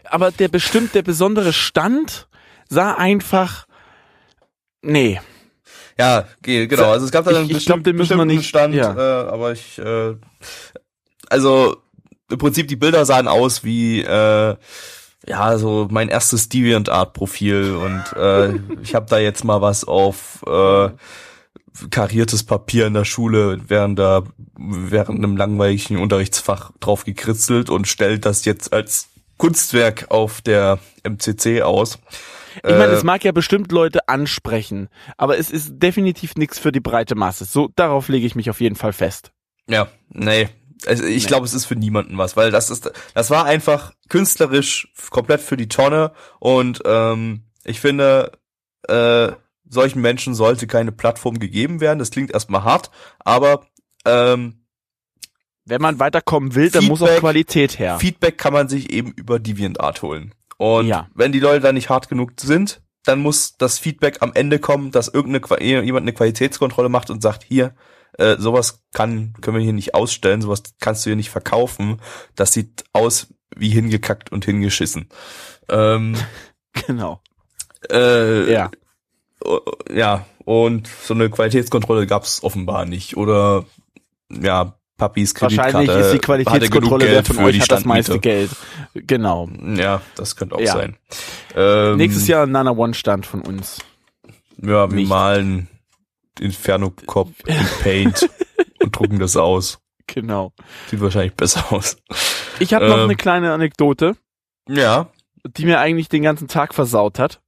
Aber 0.06 0.32
der 0.32 0.48
bestimmt, 0.48 0.94
der 0.96 1.02
besondere 1.02 1.54
Stand 1.54 2.28
sah 2.70 2.94
einfach, 2.94 3.66
nee. 4.82 5.20
Ja, 6.00 6.26
ge- 6.42 6.68
genau. 6.68 6.92
Also 6.92 7.06
es 7.06 7.12
gab 7.12 7.26
da 7.26 7.32
Ich- 7.32 7.38
einen 7.38 7.50
ich 7.52 7.66
glaub, 7.66 7.84
den 7.84 7.96
müssen 7.96 8.18
wir 8.18 8.26
bestimmten 8.26 8.38
nicht- 8.38 8.50
Stand, 8.50 8.74
ja. 8.76 8.94
äh, 8.96 9.28
aber 9.30 9.52
ich, 9.52 9.78
äh, 9.80 10.16
also 11.30 11.78
im 12.32 12.38
Prinzip 12.38 12.68
die 12.68 12.76
Bilder 12.76 13.06
sahen 13.06 13.28
aus 13.28 13.64
wie, 13.64 14.02
äh, 14.02 14.56
ja, 15.28 15.58
so 15.58 15.88
mein 15.92 16.10
erstes 16.10 16.50
DeviantArt-Profil 16.50 17.76
und 17.76 18.04
äh, 18.20 18.54
ich 18.82 18.96
habe 18.96 19.06
da 19.10 19.20
jetzt 19.20 19.44
mal 19.44 19.62
was 19.62 19.84
auf 19.86 20.44
äh, 20.48 20.90
kariertes 21.90 22.44
Papier 22.44 22.88
in 22.88 22.94
der 22.94 23.06
Schule 23.06 23.60
während 23.68 23.98
da 24.00 24.24
während 24.58 25.18
einem 25.20 25.38
langweiligen 25.38 25.98
Unterrichtsfach 25.98 26.72
drauf 26.80 27.04
gekritzelt 27.06 27.70
und 27.70 27.88
stellt 27.88 28.26
das 28.26 28.46
jetzt 28.46 28.74
als 28.74 29.08
Kunstwerk 29.38 30.10
auf 30.12 30.42
der 30.42 30.80
MCC 31.04 31.62
aus. 31.62 32.00
Ich 32.58 32.64
meine, 32.64 32.86
Äh, 32.94 32.96
es 32.96 33.04
mag 33.04 33.24
ja 33.24 33.32
bestimmt 33.32 33.72
Leute 33.72 34.08
ansprechen, 34.08 34.90
aber 35.18 35.38
es 35.38 35.50
ist 35.50 35.72
definitiv 35.80 36.36
nichts 36.36 36.60
für 36.60 36.72
die 36.72 36.80
breite 36.80 37.16
Masse. 37.16 37.46
So, 37.46 37.70
darauf 37.76 38.10
lege 38.10 38.26
ich 38.28 38.36
mich 38.36 38.50
auf 38.50 38.62
jeden 38.62 38.76
Fall 38.76 38.94
fest. 38.94 39.32
Ja, 39.68 39.88
nee. 40.10 40.50
Also 40.86 41.06
ich 41.06 41.24
Nee. 41.24 41.28
glaube, 41.30 41.46
es 41.46 41.54
ist 41.54 41.66
für 41.66 41.76
niemanden 41.78 42.18
was, 42.18 42.36
weil 42.36 42.52
das 42.52 42.70
ist, 42.70 42.92
das 43.14 43.30
war 43.30 43.46
einfach 43.46 43.94
künstlerisch 44.10 44.90
komplett 45.10 45.42
für 45.42 45.56
die 45.58 45.70
Tonne 45.70 46.12
und 46.40 46.82
ähm, 46.86 47.44
ich 47.64 47.80
finde, 47.80 48.34
äh, 48.90 49.32
solchen 49.68 50.02
Menschen 50.02 50.36
sollte 50.36 50.68
keine 50.68 50.92
Plattform 50.92 51.40
gegeben 51.40 51.80
werden. 51.80 52.00
Das 52.00 52.12
klingt 52.12 52.32
erstmal 52.32 52.64
hart, 52.66 52.92
aber 53.20 53.66
ähm, 54.06 54.63
Wenn 55.66 55.82
man 55.82 56.00
weiterkommen 56.00 56.56
will, 56.56 56.70
dann 56.72 56.86
muss 56.86 57.02
auch 57.02 57.06
Feedback- 57.08 57.20
Qualität 57.22 57.80
her. 57.80 58.00
Feedback 58.00 58.38
kann 58.38 58.54
man 58.54 58.68
sich 58.68 58.92
eben 58.92 59.12
über 59.14 59.40
DeviantArt 59.40 60.02
holen. 60.02 60.34
Und 60.58 60.88
Ja. 60.88 61.08
wenn 61.16 61.32
die 61.32 61.40
Leute 61.40 61.62
da 61.62 61.72
nicht 61.72 61.90
hart 61.90 62.10
genug 62.10 62.34
sind, 62.40 62.82
dann 63.06 63.20
muss 63.20 63.56
das 63.58 63.80
Feedback 63.80 64.18
am 64.22 64.32
Ende 64.34 64.60
kommen, 64.60 64.92
dass 64.92 65.08
irgendeine 65.08 65.62
jemand 65.84 66.04
eine 66.04 66.14
Qualitätskontrolle 66.14 66.90
macht 66.90 67.10
und 67.10 67.22
sagt, 67.22 67.44
hier, 67.44 67.76
äh, 68.18 68.38
sowas 68.38 68.84
kann, 68.94 69.34
können 69.42 69.58
wir 69.58 69.64
hier 69.64 69.74
nicht 69.74 69.94
ausstellen, 69.96 70.42
sowas 70.42 70.64
kannst 70.80 71.06
du 71.06 71.10
hier 71.10 71.16
nicht 71.18 71.30
verkaufen. 71.32 72.00
Das 72.36 72.54
sieht 72.54 72.84
aus 72.94 73.28
wie 73.56 73.70
hingekackt 73.70 74.32
und 74.32 74.46
hingeschissen. 74.46 75.10
Ähm, 75.70 76.16
Genau. 76.88 77.22
äh, 77.92 78.52
Ja. 78.52 78.72
ja, 79.94 80.26
und 80.46 80.88
so 80.88 81.14
eine 81.14 81.30
Qualitätskontrolle 81.30 82.08
gab's 82.08 82.44
offenbar 82.44 82.86
nicht. 82.86 83.18
Oder 83.18 83.66
ja, 84.30 84.76
Papis 84.98 85.34
Kreditkarte 85.34 85.74
Wahrscheinlich 85.74 86.06
ist 86.06 86.14
die 86.14 86.20
Qualitätskontrolle, 86.20 87.06
wer 87.10 87.24
von 87.26 87.38
euch 87.40 87.60
hat 87.60 87.72
das 87.72 87.84
meiste. 87.86 88.20
Geld. 88.20 88.52
Genau. 88.94 89.50
Ja, 89.76 90.02
das 90.16 90.36
könnte 90.36 90.56
auch 90.56 90.60
Ja. 90.62 90.74
sein. 90.74 90.98
Ähm, 91.56 91.98
Nächstes 91.98 92.28
Jahr 92.28 92.44
ein 92.46 92.52
Nana 92.52 92.72
One 92.72 92.94
Stand 92.94 93.26
von 93.26 93.42
uns. 93.42 93.80
Ja, 94.62 94.90
wir 94.90 94.96
nicht. 94.96 95.10
malen 95.10 95.68
Inferno 96.40 96.92
Cop 97.06 97.30
in 97.48 97.56
Paint 97.82 98.30
und 98.84 98.96
drucken 98.96 99.20
das 99.20 99.36
aus. 99.36 99.80
Genau. 100.08 100.54
Sieht 100.90 101.02
wahrscheinlich 101.02 101.34
besser 101.34 101.66
aus. 101.72 101.98
Ich 102.60 102.74
habe 102.74 102.88
noch 102.88 102.98
Ähm. 102.98 103.04
eine 103.06 103.16
kleine 103.16 103.52
Anekdote, 103.54 104.16
Ja. 104.70 105.08
die 105.58 105.66
mir 105.66 105.80
eigentlich 105.80 106.08
den 106.10 106.22
ganzen 106.24 106.48
Tag 106.48 106.74
versaut 106.76 107.18
hat. 107.20 107.42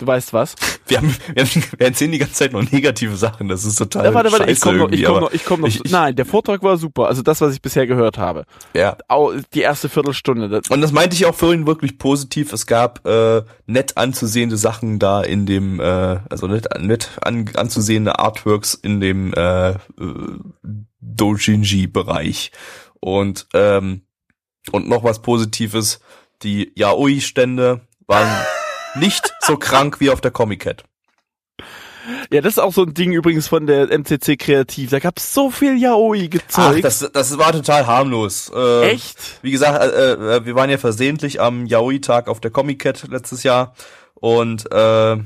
Du 0.00 0.06
weißt 0.06 0.32
was? 0.32 0.54
Wir, 0.88 0.96
haben, 0.96 1.14
wir, 1.34 1.44
haben, 1.44 1.62
wir 1.76 1.86
erzählen 1.86 2.10
die 2.10 2.18
ganze 2.18 2.34
Zeit 2.34 2.52
nur 2.52 2.62
negative 2.64 3.14
Sachen. 3.16 3.48
Das 3.48 3.64
ist 3.66 3.76
total 3.76 4.06
Ja, 4.06 4.14
warte, 4.14 4.32
warte, 4.32 4.50
ich 4.50 4.58
komme 4.60 4.78
noch, 4.78 4.90
ich 4.90 5.06
aber 5.06 5.20
noch, 5.20 5.32
ich 5.32 5.44
komme 5.44 5.60
noch. 5.62 5.68
ich- 5.68 5.84
ich- 5.84 5.90
Nein, 5.92 6.16
der 6.16 6.24
Vortrag 6.24 6.62
war 6.62 6.78
super. 6.78 7.06
Also 7.06 7.20
das, 7.20 7.40
was 7.42 7.52
ich 7.54 7.60
bisher 7.60 7.86
gehört 7.86 8.16
habe. 8.16 8.44
Ja. 8.74 8.96
Au, 9.08 9.32
die 9.52 9.60
erste 9.60 9.90
Viertelstunde. 9.90 10.48
Das, 10.48 10.68
Und 10.70 10.80
das 10.80 10.90
meinte 10.92 11.14
ich 11.14 11.26
auch 11.26 11.34
vorhin 11.34 11.66
wirklich 11.66 11.98
positiv. 11.98 12.52
Es 12.54 12.66
gab 12.66 13.06
äh, 13.06 13.42
nett 13.66 13.98
anzusehende 13.98 14.56
Sachen 14.56 14.98
da 14.98 15.20
in 15.22 15.44
dem, 15.44 15.80
äh, 15.80 15.84
also 16.30 16.46
nett, 16.46 16.66
nett 16.80 17.10
an, 17.20 17.50
anzusehende 17.54 18.18
Artworks 18.18 18.72
in 18.72 19.00
dem 19.00 19.34
äh, 19.34 19.74
Dojinji-Bereich. 21.00 22.52
Und 23.00 23.46
ähm, 23.54 24.02
und 24.72 24.88
noch 24.88 25.04
was 25.04 25.22
Positives: 25.22 26.00
Die 26.42 26.72
Yaoi-Stände 26.74 27.80
waren 28.06 28.28
nicht 28.96 29.32
so 29.40 29.56
krank 29.56 30.00
wie 30.00 30.10
auf 30.10 30.20
der 30.20 30.30
Comic-Cat. 30.30 30.84
ja, 32.32 32.40
das 32.40 32.54
ist 32.54 32.58
auch 32.58 32.72
so 32.72 32.82
ein 32.84 32.94
Ding 32.94 33.12
übrigens 33.12 33.48
von 33.48 33.66
der 33.66 33.90
MCC 33.90 34.36
Kreativ. 34.36 34.90
Da 34.90 34.98
gab's 34.98 35.32
so 35.34 35.50
viel 35.50 35.76
Yaoi 35.76 36.24
Ach, 36.26 36.30
gezeigt. 36.30 36.84
das, 36.84 37.10
das 37.12 37.38
war 37.38 37.52
total 37.52 37.86
harmlos. 37.86 38.50
Äh, 38.54 38.90
Echt? 38.90 39.38
Wie 39.42 39.50
gesagt, 39.50 39.80
äh, 39.82 40.12
äh, 40.12 40.44
wir 40.44 40.54
waren 40.54 40.70
ja 40.70 40.78
versehentlich 40.78 41.40
am 41.40 41.66
Yaoi-Tag 41.66 42.28
auf 42.28 42.40
der 42.40 42.50
Comic-Cat 42.50 43.08
letztes 43.08 43.42
Jahr 43.42 43.74
und 44.14 44.66
äh, 44.72 45.16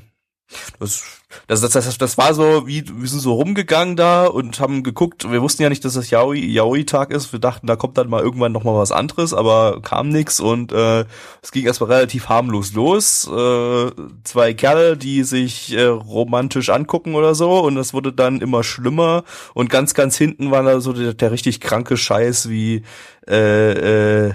das, 0.79 1.05
das, 1.47 1.61
das, 1.61 1.73
das, 1.73 1.99
das 1.99 2.19
war 2.19 2.35
so, 2.35 2.67
wie 2.67 2.85
wir 2.87 3.09
sind 3.09 3.21
so 3.21 3.35
rumgegangen 3.35 3.97
da 3.97 4.27
und 4.27 4.61
haben 4.61 4.83
geguckt. 4.83 5.31
Wir 5.31 5.43
wussten 5.43 5.63
ja 5.63 5.69
nicht, 5.69 5.85
dass 5.85 5.95
das 5.95 6.11
Yaoi, 6.11 6.39
Yaoi-Tag 6.39 7.11
ist. 7.11 7.33
Wir 7.33 7.41
dachten, 7.41 7.67
da 7.67 7.77
kommt 7.77 7.99
dann 7.99 8.09
mal 8.09 8.23
irgendwann 8.23 8.53
noch 8.53 8.65
mal 8.65 8.77
was 8.77 8.93
anderes, 8.93 9.35
aber 9.35 9.81
kam 9.83 10.09
nix 10.09 10.41
und 10.41 10.73
äh, 10.73 11.05
es 11.43 11.53
ging 11.53 11.67
erstmal 11.67 11.93
relativ 11.93 12.29
harmlos 12.29 12.73
los. 12.75 13.27
Äh, 13.27 13.91
zwei 14.25 14.55
Kerle, 14.55 14.97
die 14.97 15.25
sich 15.25 15.75
äh, 15.75 15.85
romantisch 15.85 16.71
angucken 16.71 17.15
oder 17.15 17.35
so 17.35 17.61
und 17.61 17.75
das 17.75 17.95
wurde 17.95 18.13
dann 18.13 18.41
immer 18.41 18.65
schlimmer 18.65 19.25
und 19.55 19.71
ganz, 19.71 19.95
ganz 19.95 20.17
hinten 20.17 20.51
war 20.51 20.63
da 20.63 20.81
so 20.81 20.93
der, 20.93 21.15
der 21.15 21.31
richtig 21.31 21.61
kranke 21.61 21.97
Scheiß 21.97 22.49
wie 22.49 22.83
äh, 23.29 24.29
äh, 24.29 24.35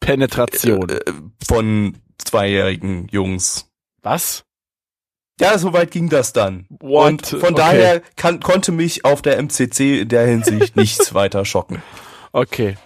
Penetration. 0.00 0.88
äh, 0.88 1.00
von 1.46 1.96
zweijährigen 2.18 3.08
Jungs. 3.10 3.70
was? 4.02 4.44
Ja, 5.40 5.56
so 5.58 5.72
weit 5.72 5.90
ging 5.90 6.08
das 6.08 6.32
dann. 6.32 6.66
What? 6.68 7.08
Und 7.08 7.26
von 7.26 7.40
Okay. 7.40 7.54
daher 7.56 8.00
kann, 8.16 8.40
konnte 8.40 8.70
mich 8.72 9.04
auf 9.04 9.22
der 9.22 9.38
MCC 9.38 10.00
in 10.02 10.08
der 10.08 10.26
Hinsicht 10.26 10.76
nichts 10.76 11.14
weiter 11.14 11.44
schocken. 11.44 11.82
Okay. 12.32 12.76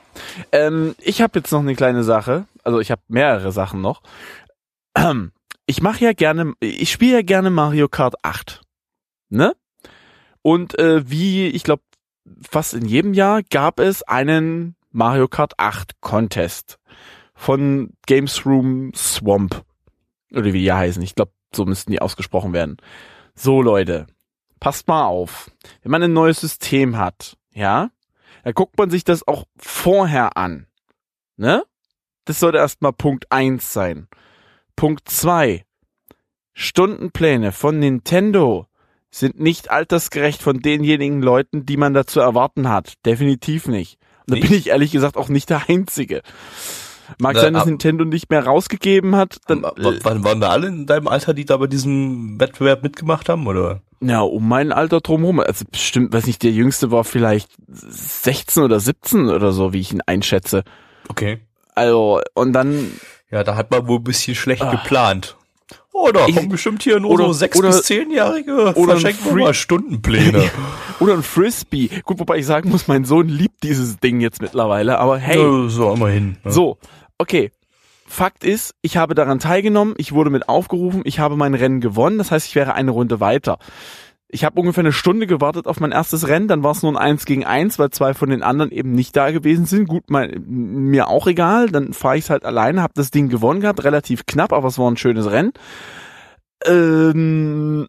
Ähm, 0.52 0.94
ich 0.98 1.20
habe 1.20 1.38
jetzt 1.38 1.50
noch 1.52 1.60
eine 1.60 1.74
kleine 1.74 2.02
Sache. 2.04 2.46
Also 2.64 2.80
ich 2.80 2.90
habe 2.90 3.02
mehrere 3.08 3.52
Sachen 3.52 3.80
noch. 3.80 4.02
Ich 5.68 5.82
mache 5.82 6.04
ja 6.04 6.12
gerne, 6.12 6.52
ich 6.60 6.92
spiele 6.92 7.14
ja 7.14 7.22
gerne 7.22 7.50
Mario 7.50 7.88
Kart 7.88 8.14
8. 8.22 8.60
Ne? 9.30 9.56
Und 10.40 10.78
äh, 10.78 11.10
wie, 11.10 11.48
ich 11.48 11.64
glaube, 11.64 11.82
fast 12.48 12.72
in 12.74 12.84
jedem 12.84 13.14
Jahr 13.14 13.42
gab 13.42 13.80
es 13.80 14.04
einen 14.04 14.76
Mario 14.92 15.26
Kart 15.26 15.54
8 15.58 16.00
Contest 16.00 16.78
von 17.34 17.90
Games 18.06 18.46
Room 18.46 18.92
Swamp. 18.94 19.64
Oder 20.32 20.44
wie 20.44 20.60
die 20.62 20.72
heißen. 20.72 21.02
Ich 21.02 21.16
glaube, 21.16 21.32
so 21.54 21.64
müssten 21.64 21.92
die 21.92 22.00
ausgesprochen 22.00 22.52
werden. 22.52 22.76
So, 23.34 23.62
Leute, 23.62 24.06
passt 24.60 24.88
mal 24.88 25.04
auf. 25.04 25.50
Wenn 25.82 25.92
man 25.92 26.02
ein 26.02 26.12
neues 26.12 26.40
System 26.40 26.96
hat, 26.96 27.36
ja, 27.52 27.90
dann 28.44 28.54
guckt 28.54 28.78
man 28.78 28.90
sich 28.90 29.04
das 29.04 29.26
auch 29.26 29.44
vorher 29.56 30.36
an. 30.36 30.66
Ne? 31.36 31.64
Das 32.24 32.40
sollte 32.40 32.58
erstmal 32.58 32.92
Punkt 32.92 33.30
eins 33.30 33.72
sein. 33.72 34.08
Punkt 34.74 35.08
zwei: 35.08 35.64
Stundenpläne 36.54 37.52
von 37.52 37.78
Nintendo 37.78 38.66
sind 39.10 39.40
nicht 39.40 39.70
altersgerecht 39.70 40.42
von 40.42 40.60
denjenigen 40.60 41.22
Leuten, 41.22 41.64
die 41.66 41.76
man 41.76 41.94
dazu 41.94 42.20
erwarten 42.20 42.68
hat. 42.68 42.94
Definitiv 43.06 43.66
nicht. 43.66 43.98
Und 44.28 44.36
da 44.36 44.40
bin 44.40 44.52
ich 44.52 44.68
ehrlich 44.68 44.92
gesagt 44.92 45.16
auch 45.16 45.28
nicht 45.28 45.50
der 45.50 45.68
Einzige. 45.68 46.22
Mag 47.18 47.34
Na, 47.34 47.40
sein, 47.40 47.52
dass 47.54 47.62
ab- 47.62 47.68
Nintendo 47.68 48.04
nicht 48.04 48.30
mehr 48.30 48.44
rausgegeben 48.44 49.16
hat. 49.16 49.38
Dann, 49.46 49.62
Wann 49.62 50.24
waren 50.24 50.40
da 50.40 50.48
alle 50.50 50.68
in 50.68 50.86
deinem 50.86 51.08
Alter, 51.08 51.34
die 51.34 51.44
da 51.44 51.56
bei 51.56 51.66
diesem 51.66 52.38
Wettbewerb 52.40 52.82
mitgemacht 52.82 53.28
haben, 53.28 53.46
oder? 53.46 53.80
Ja, 54.00 54.20
um 54.20 54.46
mein 54.48 54.72
Alter 54.72 55.00
drumherum. 55.00 55.40
Also 55.40 55.64
bestimmt, 55.70 56.12
weiß 56.12 56.26
nicht, 56.26 56.42
der 56.42 56.50
Jüngste 56.52 56.90
war 56.90 57.04
vielleicht 57.04 57.48
16 57.68 58.62
oder 58.62 58.80
17 58.80 59.28
oder 59.30 59.52
so, 59.52 59.72
wie 59.72 59.80
ich 59.80 59.92
ihn 59.92 60.02
einschätze. 60.06 60.64
Okay. 61.08 61.38
Also, 61.74 62.20
und 62.34 62.52
dann, 62.52 62.92
Ja, 63.30 63.42
da 63.44 63.56
hat 63.56 63.70
man 63.70 63.86
wohl 63.88 63.98
ein 63.98 64.04
bisschen 64.04 64.34
schlecht 64.34 64.62
Ah. 64.62 64.70
geplant. 64.70 65.36
Oh, 65.92 66.10
da 66.12 66.26
Ich- 66.26 66.36
kommen 66.36 66.48
bestimmt 66.48 66.82
hier 66.82 67.00
nur 67.00 67.10
oder- 67.12 67.26
so 67.26 67.32
sechs 67.32 67.56
oder- 67.58 67.68
bis 67.68 67.82
zehnjährige. 67.82 68.74
verschenken 68.76 69.36
mal 69.38 69.54
Stundenpläne. 69.54 70.50
oder 71.00 71.14
ein 71.14 71.22
Frisbee. 71.22 71.88
Gut, 72.04 72.18
wobei 72.20 72.38
ich 72.38 72.46
sagen 72.46 72.68
muss, 72.70 72.86
mein 72.88 73.04
Sohn 73.04 73.28
liebt 73.28 73.62
dieses 73.62 73.98
Ding 73.98 74.20
jetzt 74.20 74.40
mittlerweile, 74.42 74.98
aber 74.98 75.18
hey, 75.18 75.38
Ja, 75.38 75.68
so 75.68 75.92
immerhin. 75.94 76.36
ne? 76.44 76.52
so, 76.52 76.78
okay. 77.18 77.50
Fakt 78.08 78.44
ist, 78.44 78.74
ich 78.82 78.96
habe 78.96 79.16
daran 79.16 79.40
teilgenommen, 79.40 79.94
ich 79.98 80.12
wurde 80.12 80.30
mit 80.30 80.48
aufgerufen, 80.48 81.02
ich 81.04 81.18
habe 81.18 81.36
mein 81.36 81.54
Rennen 81.54 81.80
gewonnen, 81.80 82.18
das 82.18 82.30
heißt, 82.30 82.46
ich 82.46 82.54
wäre 82.54 82.74
eine 82.74 82.92
Runde 82.92 83.18
weiter. 83.18 83.58
Ich 84.28 84.44
habe 84.44 84.58
ungefähr 84.58 84.82
eine 84.82 84.92
Stunde 84.92 85.26
gewartet 85.28 85.66
auf 85.66 85.78
mein 85.78 85.92
erstes 85.92 86.26
Rennen, 86.26 86.48
dann 86.48 86.64
war 86.64 86.72
es 86.72 86.82
nur 86.82 86.92
ein 86.92 86.96
Eins 86.96 87.26
gegen 87.26 87.44
Eins, 87.44 87.78
weil 87.78 87.90
zwei 87.90 88.12
von 88.12 88.28
den 88.28 88.42
anderen 88.42 88.72
eben 88.72 88.92
nicht 88.92 89.14
da 89.16 89.30
gewesen 89.30 89.66
sind. 89.66 89.86
Gut, 89.86 90.10
mein, 90.10 90.42
mir 90.46 91.08
auch 91.08 91.28
egal, 91.28 91.68
dann 91.68 91.92
fahre 91.92 92.18
ich 92.18 92.28
halt 92.28 92.44
alleine, 92.44 92.82
habe 92.82 92.94
das 92.96 93.12
Ding 93.12 93.28
gewonnen 93.28 93.60
gehabt, 93.60 93.84
relativ 93.84 94.26
knapp, 94.26 94.52
aber 94.52 94.66
es 94.68 94.78
war 94.78 94.90
ein 94.90 94.96
schönes 94.96 95.30
Rennen. 95.30 95.52
Ähm, 96.64 97.86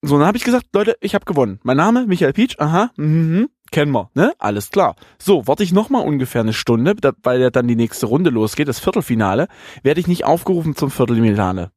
so, 0.00 0.16
dann 0.16 0.26
habe 0.26 0.38
ich 0.38 0.44
gesagt, 0.44 0.66
Leute, 0.72 0.96
ich 1.00 1.14
habe 1.14 1.26
gewonnen. 1.26 1.60
Mein 1.64 1.76
Name, 1.76 2.06
Michael 2.06 2.32
Pietsch, 2.32 2.58
aha, 2.58 2.90
mhm, 2.96 3.50
kennen 3.70 3.92
wir, 3.92 4.10
ne? 4.14 4.32
Alles 4.38 4.70
klar. 4.70 4.96
So, 5.18 5.46
warte 5.46 5.64
ich 5.64 5.72
noch 5.72 5.90
mal 5.90 6.00
ungefähr 6.00 6.40
eine 6.40 6.54
Stunde, 6.54 6.94
da, 6.94 7.12
weil 7.22 7.40
ja 7.40 7.50
dann 7.50 7.68
die 7.68 7.76
nächste 7.76 8.06
Runde 8.06 8.30
losgeht, 8.30 8.68
das 8.68 8.80
Viertelfinale, 8.80 9.48
werde 9.82 10.00
ich 10.00 10.06
nicht 10.06 10.24
aufgerufen 10.24 10.76
zum 10.76 10.90
Viertelfinale. 10.90 11.72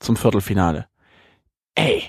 Zum 0.00 0.16
Viertelfinale. 0.16 0.86
Ey, 1.76 2.02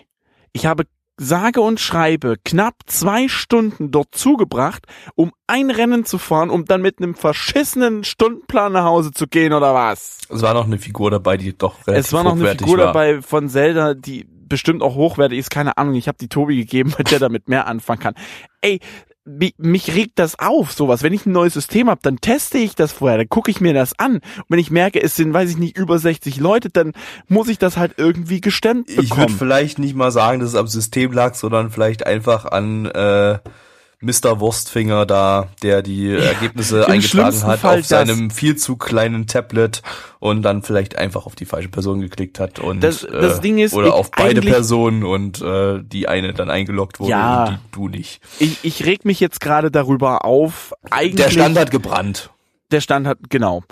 ich 0.53 0.65
habe 0.65 0.86
sage 1.17 1.62
und 1.62 1.80
schreibe 1.80 2.38
knapp 2.43 2.76
zwei 2.86 3.28
Stunden 3.28 3.91
dort 3.91 4.15
zugebracht, 4.15 4.86
um 5.15 5.32
ein 5.47 5.69
Rennen 5.69 6.06
zu 6.06 6.17
fahren, 6.17 6.50
um 6.50 6.65
dann 6.65 6.82
mit 6.82 7.00
einem 7.00 7.15
verschissenen 7.15 8.04
Stundenplan 8.04 8.74
nach 8.74 8.86
Hause 8.86 9.12
zu 9.12 9.28
gehen 9.28 9.54
oder 9.54 9.74
was? 9.74 10.19
Es 10.30 10.41
war 10.41 10.54
noch 10.54 10.65
eine 10.65 10.80
Figur 10.80 11.12
dabei, 11.12 11.38
die 11.38 11.58
doch 11.58 11.76
relativ 11.88 12.08
Es 12.08 12.13
war 12.13 12.24
noch 12.24 12.34
eine 12.34 12.47
Figur 12.56 12.78
war. 12.78 12.86
dabei 12.88 13.21
von 13.21 13.50
Zelda, 13.50 13.93
die 13.93 14.26
bestimmt 14.52 14.82
auch 14.82 14.95
hochwertig 14.95 15.39
ist, 15.39 15.50
keine 15.50 15.78
Ahnung. 15.78 15.95
Ich 15.95 16.08
habe 16.08 16.17
die 16.19 16.28
Tobi 16.28 16.58
gegeben, 16.58 16.93
weil 16.97 17.06
der 17.06 17.19
damit 17.19 17.47
mehr 17.47 17.67
anfangen 17.67 18.00
kann. 18.00 18.15
Ey, 18.62 18.80
mich 19.25 19.93
regt 19.93 20.17
das 20.17 20.39
auf, 20.39 20.71
sowas. 20.71 21.03
Wenn 21.03 21.13
ich 21.13 21.25
ein 21.25 21.31
neues 21.31 21.53
System 21.53 21.89
habe, 21.89 22.01
dann 22.03 22.17
teste 22.21 22.57
ich 22.57 22.75
das 22.75 22.91
vorher, 22.91 23.17
dann 23.19 23.29
gucke 23.29 23.51
ich 23.51 23.62
mir 23.62 23.73
das 23.73 23.97
an. 23.99 24.15
Und 24.15 24.45
wenn 24.49 24.60
ich 24.60 24.71
merke, 24.71 25.01
es 25.01 25.15
sind, 25.15 25.34
weiß 25.34 25.49
ich 25.49 25.57
nicht, 25.57 25.77
über 25.77 25.99
60 25.99 26.39
Leute, 26.39 26.69
dann 26.69 26.93
muss 27.27 27.47
ich 27.47 27.60
das 27.60 27.77
halt 27.77 27.93
irgendwie 27.97 28.41
gestemmt 28.41 28.89
Ich 28.89 28.95
würde 28.97 29.10
bekommen. 29.10 29.38
vielleicht 29.38 29.79
nicht 29.79 29.95
mal 29.95 30.12
sagen, 30.12 30.39
dass 30.39 30.49
es 30.49 30.55
am 30.55 30.67
System 30.67 31.12
lag, 31.12 31.36
sondern 31.36 31.69
vielleicht 31.69 32.05
einfach 32.05 32.45
an 32.45 32.86
äh, 32.88 33.38
Mr. 34.01 34.39
Wurstfinger 34.39 35.05
da, 35.05 35.47
der 35.61 35.81
die 35.81 36.11
Ergebnisse 36.13 36.81
im 36.83 36.91
eingetragen 36.91 37.43
hat 37.43 37.59
Fall 37.59 37.79
auf 37.79 37.85
seinem 37.85 38.31
viel 38.31 38.55
zu 38.55 38.75
kleinen 38.75 39.27
Tablet 39.27 39.81
und 40.19 40.41
dann 40.41 40.63
vielleicht 40.63 40.97
einfach 40.97 41.25
auf 41.25 41.35
die 41.35 41.45
falsche 41.45 41.69
Person 41.69 42.01
geklickt 42.01 42.39
hat 42.39 42.59
und 42.59 42.81
Das- 42.83 43.01
das 43.09 43.37
äh, 43.37 43.41
Ding 43.41 43.59
ist, 43.59 43.73
oder 43.73 43.93
auf 43.93 44.09
beide 44.11 44.41
Personen 44.41 45.03
und 45.03 45.41
äh, 45.41 45.79
die 45.83 46.07
eine 46.07 46.33
dann 46.33 46.49
eingeloggt 46.49 46.99
wurde 46.99 47.11
Ja. 47.11 47.43
und 47.45 47.51
die 47.53 47.59
du 47.71 47.87
nicht. 47.89 48.21
ich, 48.39 48.57
ich 48.63 48.85
reg 48.85 49.05
mich 49.05 49.19
jetzt 49.19 49.39
gerade 49.39 49.69
darüber 49.71 50.25
auf. 50.25 50.73
Eigentlich 50.89 51.15
Der 51.25 51.31
Stand 51.31 51.57
hat 51.57 51.69
gebrannt. 51.71 52.31
Der 52.71 52.81
Stand 52.81 53.07
hat, 53.07 53.17
genau. 53.29 53.63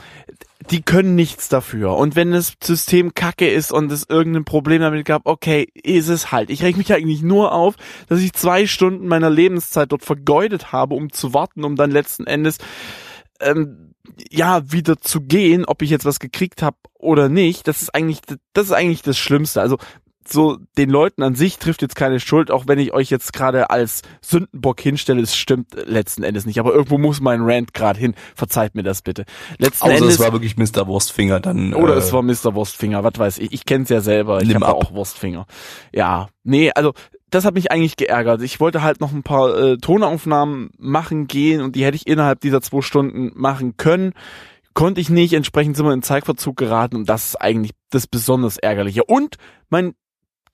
Die 0.70 0.82
können 0.82 1.16
nichts 1.16 1.50
dafür. 1.50 1.96
Und 1.96 2.16
wenn 2.16 2.32
das 2.32 2.54
System 2.62 3.14
kacke 3.14 3.50
ist 3.50 3.72
und 3.72 3.92
es 3.92 4.06
irgendein 4.08 4.46
Problem 4.46 4.82
damit 4.82 5.06
gab, 5.06 5.26
okay, 5.26 5.68
ist 5.74 6.10
es 6.10 6.32
halt. 6.32 6.50
Ich 6.50 6.64
reg 6.64 6.78
mich 6.78 6.94
eigentlich 6.94 7.22
nur 7.22 7.54
auf, 7.54 7.76
dass 8.08 8.20
ich 8.20 8.34
zwei 8.34 8.68
Stunden 8.68 9.08
meiner 9.08 9.30
Lebenszeit 9.30 9.92
dort 9.92 10.04
vergeudet 10.04 10.72
habe, 10.72 10.96
um 10.96 11.12
zu 11.12 11.34
warten, 11.34 11.64
um 11.64 11.76
dann 11.76 11.92
letzten 11.92 12.28
Endes 12.28 12.58
ähm, 13.40 13.94
ja 14.30 14.72
wieder 14.72 14.98
zu 15.00 15.22
gehen, 15.22 15.66
ob 15.66 15.82
ich 15.82 15.90
jetzt 15.90 16.06
was 16.06 16.20
gekriegt 16.20 16.62
habe 16.62 16.78
oder 16.94 17.30
nicht. 17.30 17.68
Das 17.68 17.82
ist 17.82 17.96
eigentlich, 17.96 18.22
das 18.54 18.66
ist 18.66 18.74
eigentlich 18.74 19.02
das 19.02 19.18
Schlimmste. 19.18 19.62
Also 19.62 19.78
so 20.28 20.58
den 20.78 20.90
Leuten 20.90 21.24
an 21.24 21.36
sich 21.36 21.58
trifft 21.58 21.82
jetzt 21.82 21.96
keine 21.96 22.20
Schuld, 22.20 22.52
auch 22.52 22.68
wenn 22.68 22.80
ich 22.80 22.94
euch 22.94 23.10
jetzt 23.10 23.34
gerade 23.34 23.70
als 23.70 24.02
Sündenbock 24.22 24.80
hinstelle, 24.80 25.22
es 25.22 25.36
stimmt 25.36 25.76
letzten 25.86 26.24
Endes 26.24 26.46
nicht. 26.46 26.60
Aber 26.60 26.74
irgendwo 26.74 26.98
muss 26.98 27.20
mein 27.22 27.42
Rant 27.42 27.74
gerade 27.74 28.00
hin. 28.00 28.14
Verzeiht 28.36 28.76
mir 28.76 28.84
das 28.84 29.02
bitte. 29.02 29.26
Letzten 29.58 29.86
Außer 29.86 29.96
Endes 29.98 30.14
es 30.16 30.20
war 30.20 30.32
wirklich 30.34 30.58
Mr. 30.58 30.88
Wurstfinger 30.88 31.40
dann. 31.40 31.74
oder 31.74 31.96
äh, 31.96 32.00
es 32.00 32.14
war 32.14 32.22
Mr. 32.22 32.54
Wurstfinger, 32.54 33.04
was 33.04 33.14
weiß 33.18 33.38
ich. 33.40 33.54
Ich 33.54 33.66
kenn's 33.66 33.90
ja 33.90 34.02
selber. 34.02 34.42
Ich 34.42 34.54
habe 34.54 34.68
auch 34.68 34.94
Wurstfinger. 34.94 35.46
Ja, 35.94 36.28
nee, 36.44 36.72
also 36.72 36.94
das 37.30 37.46
hat 37.46 37.54
mich 37.54 37.72
eigentlich 37.72 37.96
geärgert. 37.96 38.42
Ich 38.42 38.60
wollte 38.60 38.82
halt 38.82 39.02
noch 39.02 39.12
ein 39.12 39.24
paar 39.24 39.56
äh, 39.56 39.78
Tonaufnahmen 39.78 40.72
machen 40.78 41.28
gehen 41.28 41.62
und 41.62 41.76
die 41.76 41.86
hätte 41.86 41.96
ich 41.96 42.08
innerhalb 42.08 42.42
dieser 42.42 42.62
zwei 42.62 42.82
Stunden 42.82 43.32
machen 43.36 43.78
können. 43.78 44.14
konnte 44.74 45.02
ich 45.02 45.10
nicht, 45.10 45.34
entsprechend 45.34 45.76
sind 45.76 45.86
wir 45.86 45.94
in 45.94 46.02
Zeitverzug 46.02 46.58
geraten 46.58 46.96
und 46.96 47.10
das 47.10 47.28
ist 47.28 47.36
eigentlich 47.36 47.72
das 47.92 48.08
besonders 48.08 48.58
ärgerliche. 48.58 49.04
Und 49.04 49.36
mein 49.70 49.94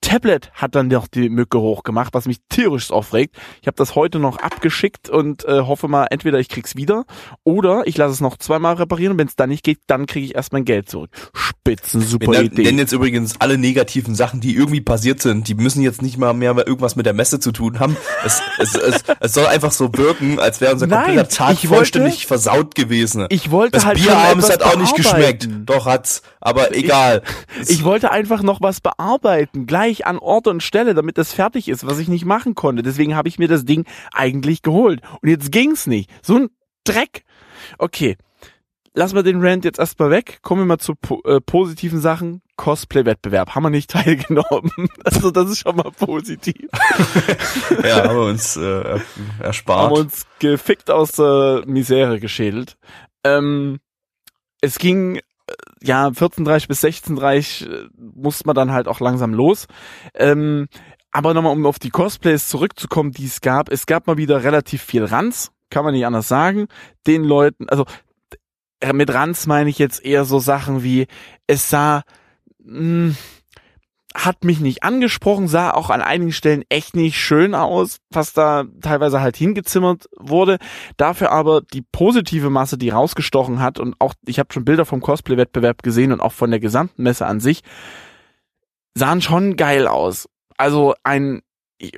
Tablet 0.00 0.50
hat 0.54 0.74
dann 0.74 0.88
noch 0.88 1.08
die 1.08 1.28
Mücke 1.28 1.58
hochgemacht, 1.58 2.14
was 2.14 2.26
mich 2.26 2.38
tierisch 2.48 2.90
aufregt. 2.90 3.36
Ich 3.60 3.66
habe 3.66 3.76
das 3.76 3.94
heute 3.94 4.18
noch 4.18 4.38
abgeschickt 4.38 5.08
und 5.08 5.44
äh, 5.44 5.60
hoffe 5.62 5.88
mal, 5.88 6.06
entweder 6.10 6.38
ich 6.38 6.48
krieg's 6.48 6.76
wieder 6.76 7.04
oder 7.44 7.82
ich 7.86 7.96
lasse 7.96 8.12
es 8.12 8.20
noch 8.20 8.36
zweimal 8.36 8.74
reparieren 8.74 9.12
und 9.12 9.18
wenn 9.18 9.26
es 9.28 9.36
dann 9.36 9.48
nicht 9.48 9.64
geht, 9.64 9.80
dann 9.86 10.06
kriege 10.06 10.26
ich 10.26 10.34
erst 10.36 10.52
mein 10.52 10.64
Geld 10.64 10.88
zurück. 10.88 11.10
Spitzen, 11.34 12.00
super 12.02 12.32
Wir 12.32 12.42
Idee. 12.42 12.62
nennen 12.62 12.78
jetzt 12.78 12.92
übrigens 12.92 13.40
alle 13.40 13.58
negativen 13.58 14.14
Sachen, 14.14 14.40
die 14.40 14.54
irgendwie 14.54 14.80
passiert 14.80 15.20
sind, 15.20 15.48
die 15.48 15.54
müssen 15.54 15.82
jetzt 15.82 16.02
nicht 16.02 16.16
mal 16.18 16.32
mehr 16.34 16.54
irgendwas 16.56 16.94
mit 16.94 17.06
der 17.06 17.12
Messe 17.14 17.40
zu 17.40 17.50
tun 17.50 17.80
haben. 17.80 17.96
Es, 18.24 18.40
es, 18.58 18.74
es, 18.76 19.04
es 19.20 19.32
soll 19.34 19.46
einfach 19.46 19.72
so 19.72 19.92
wirken, 19.94 20.38
als 20.38 20.60
wäre 20.60 20.72
unser 20.74 20.86
Nein, 20.86 21.04
kompletter 21.06 21.28
Tag 21.28 21.52
ich 21.54 21.64
wollte- 21.68 21.76
vollständig 21.76 22.26
versaut 22.26 22.74
gewesen. 22.74 23.26
Ich 23.30 23.50
wollte 23.50 23.72
das 23.72 23.86
halt 23.86 23.96
Bier 23.98 24.10
schon 24.10 24.14
abends 24.14 24.48
etwas 24.48 24.66
hat 24.66 24.74
auch 24.74 24.78
nicht 24.80 24.94
geschmeckt. 24.94 25.42
bearbeiten. 25.48 25.66
Doch 25.66 25.86
hat's, 25.86 26.22
aber 26.40 26.74
egal. 26.76 27.22
Es- 27.60 27.70
Ich 27.70 27.82
wollte 27.82 28.10
einfach 28.12 28.42
noch 28.42 28.60
was 28.60 28.80
bearbeiten, 28.80 29.66
gleich 29.66 29.95
an 30.04 30.18
Ort 30.18 30.48
und 30.48 30.62
Stelle, 30.62 30.94
damit 30.94 31.16
das 31.16 31.32
fertig 31.32 31.68
ist, 31.68 31.86
was 31.86 31.98
ich 31.98 32.08
nicht 32.08 32.24
machen 32.24 32.54
konnte. 32.54 32.82
Deswegen 32.82 33.14
habe 33.14 33.28
ich 33.28 33.38
mir 33.38 33.48
das 33.48 33.64
Ding 33.64 33.86
eigentlich 34.12 34.62
geholt. 34.62 35.00
Und 35.22 35.28
jetzt 35.28 35.52
ging's 35.52 35.86
nicht. 35.86 36.10
So 36.22 36.36
ein 36.36 36.48
Dreck. 36.84 37.22
Okay. 37.78 38.16
Lassen 38.94 39.14
wir 39.14 39.22
den 39.22 39.44
Rant 39.44 39.64
jetzt 39.64 39.78
erstmal 39.78 40.10
weg. 40.10 40.38
Kommen 40.42 40.62
wir 40.62 40.66
mal 40.66 40.78
zu 40.78 40.94
po 40.94 41.20
äh, 41.24 41.40
positiven 41.40 42.00
Sachen. 42.00 42.42
Cosplay-Wettbewerb. 42.56 43.54
Haben 43.54 43.64
wir 43.64 43.70
nicht 43.70 43.90
teilgenommen. 43.92 44.88
Also 45.04 45.30
das 45.30 45.50
ist 45.50 45.60
schon 45.60 45.76
mal 45.76 45.90
positiv. 45.90 46.56
ja, 47.84 48.08
haben 48.08 48.16
wir 48.16 48.26
uns 48.26 48.56
äh, 48.56 48.98
erspart. 49.40 49.90
haben 49.90 50.00
uns 50.00 50.26
gefickt 50.38 50.90
aus 50.90 51.12
der 51.12 51.62
Misere 51.66 52.20
geschädelt. 52.20 52.76
Ähm, 53.22 53.78
es 54.62 54.78
ging 54.78 55.20
ja 55.86 56.08
14.30 56.08 56.68
bis 56.68 56.84
16.30 56.84 57.70
äh, 57.70 57.88
musste 57.96 58.46
man 58.46 58.54
dann 58.54 58.72
halt 58.72 58.88
auch 58.88 59.00
langsam 59.00 59.34
los. 59.34 59.66
Ähm, 60.14 60.68
aber 61.10 61.32
nochmal, 61.32 61.52
um 61.52 61.64
auf 61.66 61.78
die 61.78 61.90
Cosplays 61.90 62.48
zurückzukommen, 62.48 63.12
die 63.12 63.26
es 63.26 63.40
gab. 63.40 63.70
Es 63.70 63.86
gab 63.86 64.06
mal 64.06 64.18
wieder 64.18 64.44
relativ 64.44 64.82
viel 64.82 65.04
Ranz, 65.04 65.50
kann 65.70 65.84
man 65.84 65.94
nicht 65.94 66.04
anders 66.04 66.28
sagen. 66.28 66.66
Den 67.06 67.24
Leuten, 67.24 67.68
also 67.68 67.86
mit 68.92 69.12
Ranz 69.12 69.46
meine 69.46 69.70
ich 69.70 69.78
jetzt 69.78 70.04
eher 70.04 70.24
so 70.24 70.38
Sachen 70.38 70.82
wie, 70.82 71.06
es 71.46 71.70
sah, 71.70 72.02
mh, 72.58 73.14
hat 74.16 74.44
mich 74.44 74.60
nicht 74.60 74.82
angesprochen, 74.82 75.46
sah 75.46 75.70
auch 75.70 75.90
an 75.90 76.00
einigen 76.00 76.32
Stellen 76.32 76.64
echt 76.68 76.96
nicht 76.96 77.18
schön 77.18 77.54
aus, 77.54 77.98
was 78.10 78.32
da 78.32 78.64
teilweise 78.80 79.20
halt 79.20 79.36
hingezimmert 79.36 80.06
wurde. 80.16 80.58
Dafür 80.96 81.30
aber 81.30 81.60
die 81.60 81.82
positive 81.82 82.50
Masse, 82.50 82.78
die 82.78 82.88
rausgestochen 82.88 83.60
hat 83.60 83.78
und 83.78 83.94
auch, 83.98 84.14
ich 84.26 84.38
habe 84.38 84.52
schon 84.52 84.64
Bilder 84.64 84.86
vom 84.86 85.00
Cosplay-Wettbewerb 85.00 85.82
gesehen 85.82 86.12
und 86.12 86.20
auch 86.20 86.32
von 86.32 86.50
der 86.50 86.60
gesamten 86.60 87.02
Messe 87.02 87.26
an 87.26 87.40
sich, 87.40 87.62
sahen 88.94 89.20
schon 89.20 89.56
geil 89.56 89.86
aus. 89.86 90.28
Also 90.56 90.94
ein, 91.04 91.42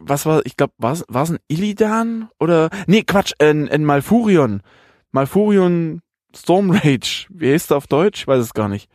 was 0.00 0.26
war, 0.26 0.44
ich 0.44 0.56
glaube, 0.56 0.74
war 0.78 0.92
es 0.92 1.30
ein 1.30 1.38
Illidan 1.46 2.28
oder, 2.40 2.70
nee, 2.86 3.04
Quatsch, 3.04 3.32
ein, 3.38 3.68
ein 3.68 3.84
Malfurion. 3.84 4.62
Malfurion 5.12 6.02
Stormrage. 6.36 7.26
Wie 7.30 7.52
heißt 7.52 7.70
der 7.70 7.76
auf 7.78 7.86
Deutsch? 7.86 8.22
Ich 8.22 8.26
weiß 8.26 8.42
es 8.42 8.54
gar 8.54 8.68
nicht. 8.68 8.90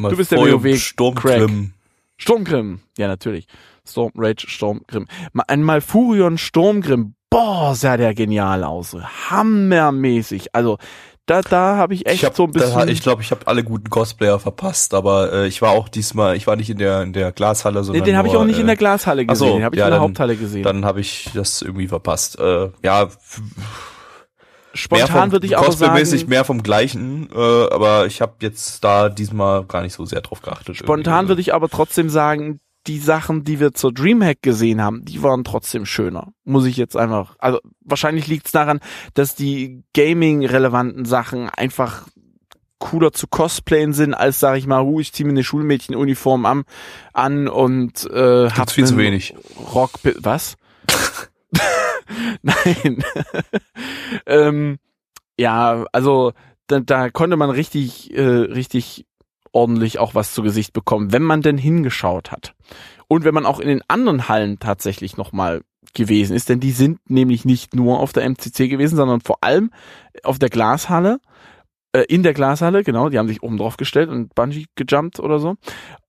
Mal 0.00 0.10
du 0.10 0.16
bist 0.16 0.30
der 0.32 0.38
Feuer- 0.38 0.62
WoW 0.62 0.76
Sturmgrimm. 0.78 1.72
Sturmgrimm. 2.16 2.80
Ja, 2.98 3.06
natürlich. 3.08 3.46
Stormrage, 3.88 4.44
Sturmgrimm. 4.48 5.06
Ma- 5.32 5.44
Ein 5.48 5.62
Malfurion 5.62 6.38
Sturmgrimm. 6.38 7.14
Boah, 7.30 7.74
sah 7.74 7.96
der 7.96 8.14
genial 8.14 8.62
aus. 8.64 8.94
Hammermäßig. 9.30 10.54
Also, 10.54 10.78
da, 11.26 11.42
da 11.42 11.76
habe 11.76 11.94
ich 11.94 12.06
echt 12.06 12.16
Ich, 12.16 12.24
hab, 12.24 12.34
so 12.36 12.44
ein 12.44 12.50
bisschen. 12.50 12.74
da, 12.74 12.86
ich 12.86 13.02
glaube, 13.02 13.22
ich 13.22 13.30
habe 13.30 13.46
alle 13.46 13.62
guten 13.62 13.88
Cosplayer 13.88 14.40
verpasst, 14.40 14.94
aber 14.94 15.32
äh, 15.32 15.46
ich 15.46 15.62
war 15.62 15.70
auch 15.70 15.88
diesmal, 15.88 16.36
ich 16.36 16.46
war 16.48 16.56
nicht 16.56 16.70
in 16.70 16.78
der 16.78 17.02
in 17.02 17.12
der 17.12 17.30
Glashalle, 17.30 17.78
nee, 17.80 17.84
sondern 17.86 18.04
den 18.04 18.16
habe 18.16 18.26
ich 18.28 18.34
auch 18.36 18.44
nicht 18.44 18.58
in 18.58 18.66
der 18.66 18.74
äh, 18.74 18.78
Glashalle 18.78 19.24
ach 19.28 19.36
so, 19.36 19.44
gesehen. 19.44 19.58
den 19.60 19.64
habe 19.64 19.76
ich 19.76 19.78
ja, 19.78 19.86
in 19.86 19.90
der 19.92 19.98
dann- 20.00 20.08
Haupthalle 20.08 20.36
gesehen. 20.36 20.62
Dann 20.64 20.84
habe 20.84 21.00
ich 21.00 21.30
das 21.32 21.62
irgendwie 21.62 21.86
verpasst. 21.86 22.38
Äh, 22.40 22.70
ja, 22.82 23.08
Spontan 24.74 25.32
würde 25.32 25.46
ich 25.46 25.56
aber 25.56 25.66
Cosplay-mäßig 25.66 26.20
sagen, 26.20 26.30
mehr 26.30 26.44
vom 26.44 26.62
gleichen, 26.62 27.28
äh, 27.34 27.38
aber 27.38 28.06
ich 28.06 28.20
habe 28.20 28.34
jetzt 28.40 28.84
da 28.84 29.08
diesmal 29.08 29.64
gar 29.64 29.82
nicht 29.82 29.94
so 29.94 30.04
sehr 30.04 30.20
drauf 30.20 30.42
geachtet. 30.42 30.76
spontan 30.76 31.28
würde 31.28 31.40
ich 31.40 31.54
aber 31.54 31.68
trotzdem 31.68 32.08
sagen, 32.08 32.60
die 32.86 32.98
Sachen, 32.98 33.44
die 33.44 33.60
wir 33.60 33.72
zur 33.72 33.92
Dreamhack 33.92 34.42
gesehen 34.42 34.80
haben, 34.80 35.04
die 35.04 35.22
waren 35.22 35.44
trotzdem 35.44 35.84
schöner. 35.84 36.28
Muss 36.44 36.64
ich 36.64 36.76
jetzt 36.76 36.96
einfach, 36.96 37.36
also 37.38 37.58
wahrscheinlich 37.80 38.26
liegt 38.26 38.46
es 38.46 38.52
daran, 38.52 38.80
dass 39.14 39.34
die 39.34 39.82
Gaming-relevanten 39.94 41.04
Sachen 41.04 41.50
einfach 41.50 42.06
cooler 42.78 43.12
zu 43.12 43.26
cosplayen 43.26 43.92
sind, 43.92 44.14
als 44.14 44.40
sag 44.40 44.56
ich 44.56 44.66
mal, 44.66 44.82
hu, 44.82 45.00
ich 45.00 45.12
ziehe 45.12 45.26
mir 45.26 45.32
eine 45.32 45.44
Schulmädchenuniform 45.44 46.46
an, 46.46 46.64
an 47.12 47.46
und 47.46 48.10
äh, 48.10 48.50
hab 48.50 48.70
viel 48.70 48.86
zu 48.86 48.96
wenig. 48.96 49.34
Rock, 49.74 49.92
was? 50.20 50.56
Nein. 52.42 53.04
ähm, 54.26 54.78
ja, 55.38 55.84
also 55.92 56.32
da, 56.66 56.80
da 56.80 57.10
konnte 57.10 57.36
man 57.36 57.50
richtig, 57.50 58.14
äh, 58.14 58.22
richtig 58.22 59.06
ordentlich 59.52 59.98
auch 59.98 60.14
was 60.14 60.32
zu 60.32 60.42
Gesicht 60.42 60.72
bekommen, 60.72 61.12
wenn 61.12 61.22
man 61.22 61.42
denn 61.42 61.58
hingeschaut 61.58 62.30
hat. 62.30 62.54
Und 63.08 63.24
wenn 63.24 63.34
man 63.34 63.46
auch 63.46 63.58
in 63.58 63.68
den 63.68 63.82
anderen 63.88 64.28
Hallen 64.28 64.58
tatsächlich 64.58 65.16
nochmal 65.16 65.62
gewesen 65.94 66.36
ist, 66.36 66.48
denn 66.48 66.60
die 66.60 66.70
sind 66.70 67.00
nämlich 67.10 67.44
nicht 67.44 67.74
nur 67.74 67.98
auf 67.98 68.12
der 68.12 68.24
MCC 68.28 68.68
gewesen, 68.68 68.96
sondern 68.96 69.20
vor 69.20 69.38
allem 69.40 69.70
auf 70.22 70.38
der 70.38 70.50
Glashalle, 70.50 71.20
äh, 71.92 72.02
in 72.02 72.22
der 72.22 72.34
Glashalle, 72.34 72.84
genau, 72.84 73.08
die 73.08 73.18
haben 73.18 73.28
sich 73.28 73.42
oben 73.42 73.56
drauf 73.56 73.76
gestellt 73.76 74.08
und 74.08 74.34
Bungee 74.34 74.66
gejumpt 74.76 75.18
oder 75.18 75.40
so. 75.40 75.56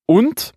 Und 0.06 0.54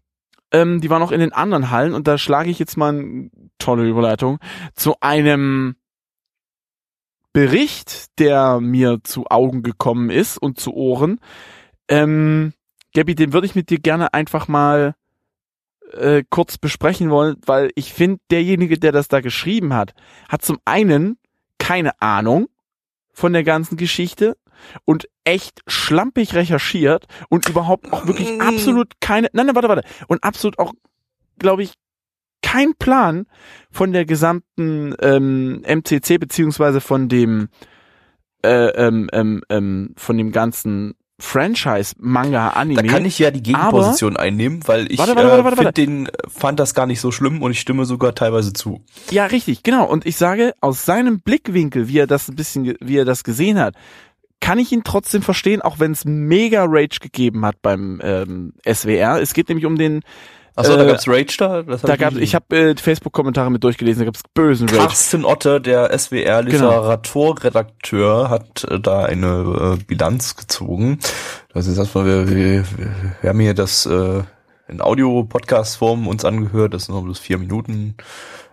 ähm, 0.54 0.80
die 0.80 0.88
waren 0.88 1.02
auch 1.02 1.10
in 1.10 1.18
den 1.18 1.32
anderen 1.32 1.70
Hallen 1.70 1.94
und 1.94 2.06
da 2.06 2.16
schlage 2.16 2.48
ich 2.48 2.60
jetzt 2.60 2.76
mal 2.76 2.90
eine 2.90 3.30
tolle 3.58 3.88
Überleitung 3.88 4.38
zu 4.74 4.94
einem 5.00 5.74
Bericht, 7.32 8.20
der 8.20 8.60
mir 8.60 9.00
zu 9.02 9.26
Augen 9.26 9.64
gekommen 9.64 10.10
ist 10.10 10.38
und 10.38 10.60
zu 10.60 10.72
Ohren. 10.72 11.18
Ähm, 11.88 12.52
Gabby, 12.94 13.16
den 13.16 13.32
würde 13.32 13.48
ich 13.48 13.56
mit 13.56 13.68
dir 13.68 13.80
gerne 13.80 14.14
einfach 14.14 14.46
mal 14.46 14.94
äh, 15.90 16.22
kurz 16.30 16.56
besprechen 16.56 17.10
wollen, 17.10 17.36
weil 17.44 17.72
ich 17.74 17.92
finde, 17.92 18.20
derjenige, 18.30 18.78
der 18.78 18.92
das 18.92 19.08
da 19.08 19.20
geschrieben 19.20 19.74
hat, 19.74 19.92
hat 20.28 20.42
zum 20.42 20.58
einen 20.64 21.18
keine 21.58 22.00
Ahnung 22.00 22.46
von 23.12 23.32
der 23.32 23.42
ganzen 23.42 23.76
Geschichte 23.76 24.36
und 24.84 25.08
echt 25.24 25.60
schlampig 25.66 26.34
recherchiert 26.34 27.06
und 27.28 27.48
überhaupt 27.48 27.92
auch 27.92 28.06
wirklich 28.06 28.40
absolut 28.40 28.92
keine, 29.00 29.28
nein, 29.32 29.46
nein, 29.46 29.54
warte, 29.54 29.68
warte, 29.68 29.88
und 30.08 30.22
absolut 30.22 30.58
auch, 30.58 30.72
glaube 31.38 31.62
ich, 31.62 31.74
kein 32.42 32.74
Plan 32.74 33.26
von 33.70 33.92
der 33.92 34.04
gesamten 34.04 34.94
ähm, 35.00 35.62
MCC 35.66 36.18
beziehungsweise 36.18 36.80
von 36.80 37.08
dem 37.08 37.48
äh, 38.44 38.68
ähm, 38.68 39.08
ähm, 39.12 39.42
ähm, 39.48 39.94
von 39.96 40.18
dem 40.18 40.30
ganzen 40.30 40.94
Franchise 41.18 41.94
Manga 41.98 42.50
Anime. 42.50 42.82
Da 42.82 42.88
kann 42.88 43.04
ich 43.04 43.18
ja 43.18 43.30
die 43.30 43.42
Gegenposition 43.42 44.16
einnehmen, 44.16 44.60
weil 44.66 44.90
ich 44.90 44.98
Warte, 44.98 45.16
warte, 45.16 45.44
warte, 45.44 45.60
äh, 45.60 45.64
find 45.64 45.76
den 45.76 46.08
fand 46.28 46.60
das 46.60 46.74
gar 46.74 46.86
nicht 46.86 47.00
so 47.00 47.10
schlimm 47.10 47.40
und 47.42 47.52
ich 47.52 47.60
stimme 47.60 47.84
sogar 47.84 48.14
teilweise 48.14 48.52
zu. 48.52 48.82
Ja, 49.10 49.26
richtig, 49.26 49.62
genau. 49.62 49.86
Und 49.86 50.06
ich 50.06 50.16
sage, 50.16 50.54
aus 50.60 50.84
seinem 50.84 51.20
Blickwinkel, 51.20 51.88
wie 51.88 51.98
er 51.98 52.06
das 52.06 52.28
ein 52.28 52.36
bisschen, 52.36 52.76
wie 52.80 52.98
er 52.98 53.04
das 53.04 53.24
gesehen 53.24 53.58
hat, 53.58 53.74
kann 54.44 54.58
ich 54.58 54.72
ihn 54.72 54.82
trotzdem 54.84 55.22
verstehen, 55.22 55.62
auch 55.62 55.78
wenn 55.78 55.92
es 55.92 56.04
mega 56.04 56.66
Rage 56.68 56.98
gegeben 57.00 57.46
hat 57.46 57.62
beim 57.62 57.98
ähm, 58.04 58.52
SWR. 58.70 59.22
Es 59.22 59.32
geht 59.32 59.48
nämlich 59.48 59.64
um 59.64 59.78
den, 59.78 60.02
Achso, 60.54 60.74
Äh, 60.74 60.76
da 60.76 60.84
gab's 60.84 61.08
Rage 61.08 61.34
da? 61.38 61.62
Das 61.62 61.82
hab 61.82 61.88
da 61.88 61.96
gab, 61.96 62.12
nicht 62.12 62.24
ich 62.24 62.34
habe 62.34 62.54
äh, 62.54 62.76
Facebook-Kommentare 62.76 63.50
mit 63.50 63.64
durchgelesen, 63.64 64.00
da 64.00 64.04
gab's 64.04 64.20
bösen 64.34 64.68
Rage. 64.68 64.80
Carsten 64.80 65.24
Otte, 65.24 65.62
der 65.62 65.98
SWR-Literaturredakteur, 65.98 68.28
hat 68.28 68.64
äh, 68.70 68.78
da 68.78 69.06
eine 69.06 69.78
äh, 69.80 69.82
Bilanz 69.82 70.36
gezogen. 70.36 70.98
Das 71.54 71.66
ist 71.66 71.78
erstmal, 71.78 72.04
wir, 72.04 72.28
wir, 72.28 72.64
wir 73.22 73.30
haben 73.30 73.40
hier 73.40 73.54
das 73.54 73.86
äh, 73.86 74.24
in 74.68 74.82
Audio-Podcast-Form 74.82 76.06
uns 76.06 76.26
angehört, 76.26 76.74
das 76.74 76.84
sind 76.84 76.94
nur 76.94 77.04
bloß 77.04 77.18
vier 77.18 77.38
Minuten. 77.38 77.94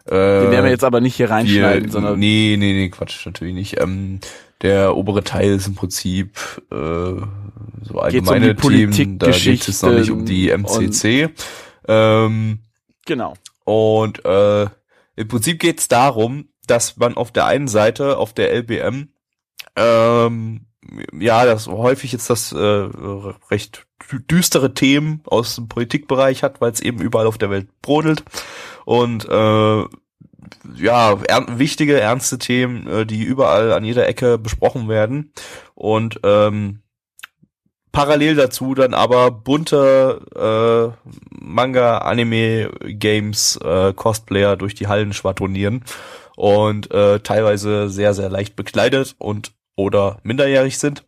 Äh, 0.06 0.12
Den 0.12 0.52
werden 0.52 0.64
wir 0.64 0.72
jetzt 0.72 0.86
aber 0.86 1.02
nicht 1.02 1.16
hier 1.16 1.30
reinschneiden, 1.30 1.88
wir, 1.88 1.92
sondern 1.92 2.18
Nee, 2.18 2.56
nee, 2.58 2.72
nee, 2.72 2.88
Quatsch, 2.88 3.26
natürlich 3.26 3.54
nicht. 3.54 3.82
Ähm, 3.82 4.22
der 4.62 4.96
obere 4.96 5.24
Teil 5.24 5.52
ist 5.54 5.68
im 5.68 5.76
Prinzip 5.76 6.38
äh, 6.72 6.76
so 6.76 8.00
allgemeine 8.00 8.56
die 8.56 8.62
Themen, 8.88 9.20
da 9.20 9.32
geht 9.32 9.68
es 9.68 9.82
noch 9.82 9.92
nicht 9.92 10.12
um 10.12 10.26
die 10.26 10.50
MCC. 10.50 11.30
Ähm, 11.88 12.60
genau. 13.06 13.34
und 13.66 14.24
äh, 14.24 14.64
im 15.16 15.28
Prinzip 15.28 15.60
geht 15.60 15.80
es 15.80 15.88
darum, 15.88 16.50
dass 16.68 16.98
man 16.98 17.18
auf 17.18 17.32
der 17.32 17.46
einen 17.46 17.68
Seite, 17.68 18.18
auf 18.18 18.34
der 18.34 18.54
LBM, 18.54 19.10
ähm, 19.76 20.66
ja, 21.18 21.46
das 21.46 21.68
häufig 21.68 22.12
jetzt 22.12 22.30
das 22.30 22.52
äh, 22.52 22.58
recht 22.58 23.86
dü- 24.10 24.26
düstere 24.28 24.74
Themen 24.74 25.22
aus 25.26 25.56
dem 25.56 25.68
Politikbereich 25.68 26.44
hat, 26.44 26.60
weil 26.62 26.72
es 26.72 26.82
eben 26.82 27.00
überall 27.02 27.28
auf 27.28 27.38
der 27.38 27.50
Welt 27.50 27.68
brodelt. 27.82 28.24
Und 28.86 29.26
äh, 29.28 29.84
ja, 30.76 31.18
er 31.28 31.60
wichtige, 31.60 32.00
ernste 32.00 32.40
Themen, 32.40 32.88
äh, 32.88 33.06
die 33.06 33.24
überall 33.24 33.72
an 33.74 33.84
jeder 33.84 34.08
Ecke 34.08 34.38
besprochen 34.38 34.90
werden. 34.90 35.32
und 35.76 36.20
ähm, 36.24 36.82
parallel 37.92 38.36
dazu 38.36 38.74
dann 38.74 38.94
aber 38.94 39.32
bunte 39.32 40.22
äh, 40.36 41.14
Manga, 41.30 42.00
Anime, 42.00 42.72
Games, 42.82 43.58
äh, 43.64 43.94
Cosplayer 43.94 44.56
durch 44.56 44.76
die 44.76 44.88
Hallen 44.88 45.14
schwadronieren 45.14 45.84
und 46.36 46.92
äh, 46.92 47.20
teilweise 47.20 47.90
sehr, 47.90 48.14
sehr 48.14 48.30
leicht 48.30 48.56
bekleidet 48.56 49.16
und 49.18 49.52
oder 49.76 50.20
minderjährig 50.24 50.78
sind. 50.78 51.04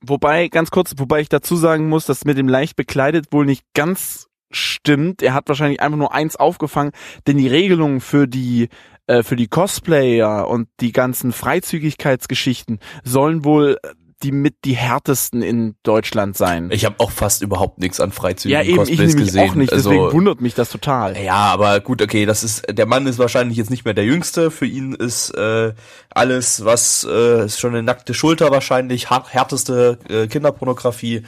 Wobei, 0.00 0.48
ganz 0.48 0.70
kurz, 0.70 0.94
wobei 0.96 1.20
ich 1.20 1.28
dazu 1.28 1.56
sagen 1.56 1.88
muss, 1.88 2.06
dass 2.06 2.24
mit 2.24 2.38
dem 2.38 2.48
leicht 2.48 2.76
bekleidet 2.76 3.32
wohl 3.32 3.46
nicht 3.46 3.64
ganz 3.74 4.27
stimmt. 4.50 5.22
Er 5.22 5.34
hat 5.34 5.48
wahrscheinlich 5.48 5.80
einfach 5.80 5.98
nur 5.98 6.14
eins 6.14 6.36
aufgefangen, 6.36 6.92
denn 7.26 7.36
die 7.36 7.48
Regelungen 7.48 8.00
für 8.00 8.26
die 8.26 8.68
äh, 9.06 9.22
für 9.22 9.36
die 9.36 9.48
Cosplayer 9.48 10.48
und 10.48 10.68
die 10.80 10.92
ganzen 10.92 11.32
Freizügigkeitsgeschichten 11.32 12.78
sollen 13.04 13.44
wohl 13.44 13.78
die 14.22 14.32
mit 14.32 14.56
die 14.64 14.74
härtesten 14.74 15.42
in 15.42 15.76
Deutschland 15.84 16.36
sein. 16.36 16.70
Ich 16.72 16.84
habe 16.84 16.96
auch 16.98 17.12
fast 17.12 17.40
überhaupt 17.42 17.78
nichts 17.78 18.00
an 18.00 18.10
freizügigen 18.10 18.60
ja, 18.60 18.68
eben, 18.68 18.78
Cosplays 18.78 19.14
ich 19.14 19.16
gesehen. 19.16 19.50
auch 19.50 19.54
nicht, 19.54 19.72
also, 19.72 19.90
deswegen 19.90 20.12
wundert 20.12 20.40
mich 20.40 20.54
das 20.54 20.70
total. 20.70 21.16
Ja, 21.16 21.36
aber 21.36 21.78
gut, 21.80 22.02
okay, 22.02 22.26
das 22.26 22.42
ist 22.42 22.64
der 22.68 22.86
Mann 22.86 23.06
ist 23.06 23.18
wahrscheinlich 23.18 23.56
jetzt 23.56 23.70
nicht 23.70 23.84
mehr 23.84 23.94
der 23.94 24.04
Jüngste. 24.04 24.50
Für 24.50 24.66
ihn 24.66 24.92
ist 24.92 25.30
äh, 25.30 25.72
alles, 26.10 26.64
was 26.64 27.06
äh, 27.08 27.44
ist 27.44 27.60
schon 27.60 27.74
eine 27.74 27.84
nackte 27.84 28.12
Schulter 28.12 28.50
wahrscheinlich, 28.50 29.08
härteste 29.08 29.98
äh, 30.08 30.26
Kinderpornografie. 30.26 31.22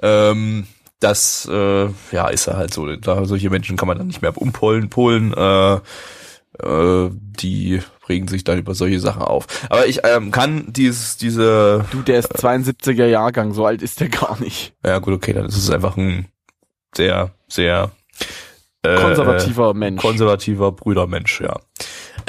Ähm, 0.00 0.68
das 1.00 1.48
äh, 1.50 1.88
ja 2.12 2.28
ist 2.28 2.46
er 2.46 2.56
halt 2.56 2.72
so. 2.72 2.94
Da 2.96 3.24
solche 3.24 3.50
Menschen 3.50 3.76
kann 3.76 3.88
man 3.88 3.98
dann 3.98 4.06
nicht 4.06 4.22
mehr 4.22 4.36
umpolen, 4.36 4.88
polen. 4.88 5.32
Äh, 5.34 5.80
äh, 6.62 7.10
die 7.12 7.82
regen 8.08 8.28
sich 8.28 8.44
dann 8.44 8.58
über 8.58 8.74
solche 8.74 9.00
Sachen 9.00 9.22
auf. 9.22 9.46
Aber 9.68 9.86
ich 9.86 10.00
ähm, 10.04 10.30
kann 10.30 10.66
dieses, 10.68 11.16
diese. 11.16 11.84
Du, 11.90 12.02
der 12.02 12.18
ist 12.18 12.34
72er 12.34 13.06
Jahrgang, 13.06 13.52
so 13.52 13.66
alt 13.66 13.82
ist 13.82 14.00
der 14.00 14.08
gar 14.08 14.40
nicht. 14.40 14.74
Ja 14.84 14.98
gut, 14.98 15.14
okay, 15.14 15.32
dann 15.32 15.46
ist 15.46 15.56
es 15.56 15.70
einfach 15.70 15.96
ein 15.96 16.26
sehr, 16.94 17.32
sehr 17.48 17.90
äh, 18.82 18.96
Konservativer 18.96 19.74
Mensch. 19.74 20.00
konservativer 20.00 20.72
Brüdermensch, 20.72 21.40
ja. 21.40 21.60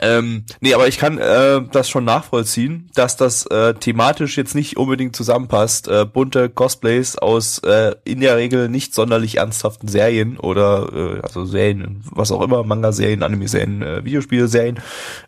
Ähm, 0.01 0.45
nee, 0.61 0.73
aber 0.73 0.87
ich 0.87 0.97
kann 0.97 1.17
äh, 1.17 1.61
das 1.71 1.89
schon 1.89 2.05
nachvollziehen, 2.05 2.89
dass 2.93 3.17
das 3.17 3.45
äh, 3.47 3.73
thematisch 3.73 4.37
jetzt 4.37 4.53
nicht 4.53 4.77
unbedingt 4.77 5.15
zusammenpasst. 5.15 5.87
Äh, 5.87 6.05
bunte 6.05 6.49
Cosplays 6.49 7.17
aus 7.17 7.59
äh, 7.59 7.95
in 8.03 8.21
der 8.21 8.37
Regel 8.37 8.69
nicht 8.69 8.93
sonderlich 8.93 9.37
ernsthaften 9.37 9.87
Serien 9.87 10.37
oder 10.37 10.89
äh, 10.93 11.21
also 11.21 11.45
Serien, 11.45 12.03
was 12.11 12.31
auch 12.31 12.41
immer, 12.41 12.63
Manga-Serien, 12.63 13.23
Anime-Serien, 13.23 13.81
äh, 13.81 14.05
Videospiele-Serien 14.05 14.79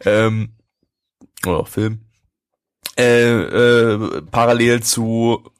ähm, 0.05 0.49
oder 1.45 1.57
auch 1.57 1.67
Film. 1.67 2.01
Äh, 2.97 3.41
äh, 3.41 4.21
parallel 4.29 4.83
zu 4.83 5.51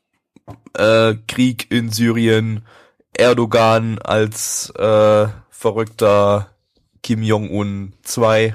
äh, 0.74 1.16
Krieg 1.28 1.72
in 1.72 1.90
Syrien, 1.90 2.66
Erdogan 3.14 3.98
als 4.00 4.70
äh, 4.72 5.28
verrückter 5.50 6.50
Kim 7.02 7.24
Jong-un 7.24 7.94
2 8.04 8.54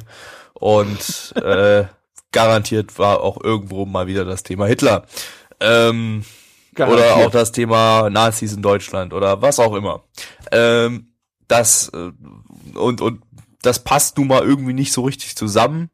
und 0.55 1.35
äh, 1.37 1.85
garantiert 2.33 2.99
war 2.99 3.21
auch 3.21 3.43
irgendwo 3.43 3.87
mal 3.87 4.07
wieder 4.07 4.25
das 4.25 4.43
Thema 4.43 4.67
Hitler. 4.67 5.07
Ähm, 5.61 6.25
Garantiert. 6.75 7.13
oder 7.13 7.27
auch 7.27 7.31
das 7.31 7.53
Thema 7.53 8.11
Nazis 8.11 8.53
in 8.53 8.63
Deutschland 8.63 9.13
oder 9.13 9.41
was 9.41 9.61
auch 9.61 9.75
immer. 9.75 10.03
Ähm, 10.51 11.15
das 11.47 11.89
äh, 11.91 12.11
und 12.77 13.01
und 13.01 13.23
das 13.63 13.79
passt 13.79 14.19
nun 14.19 14.29
mal 14.29 14.43
irgendwie 14.43 14.73
nicht 14.73 14.93
so 14.93 15.03
richtig 15.03 15.37
zusammen 15.37 15.91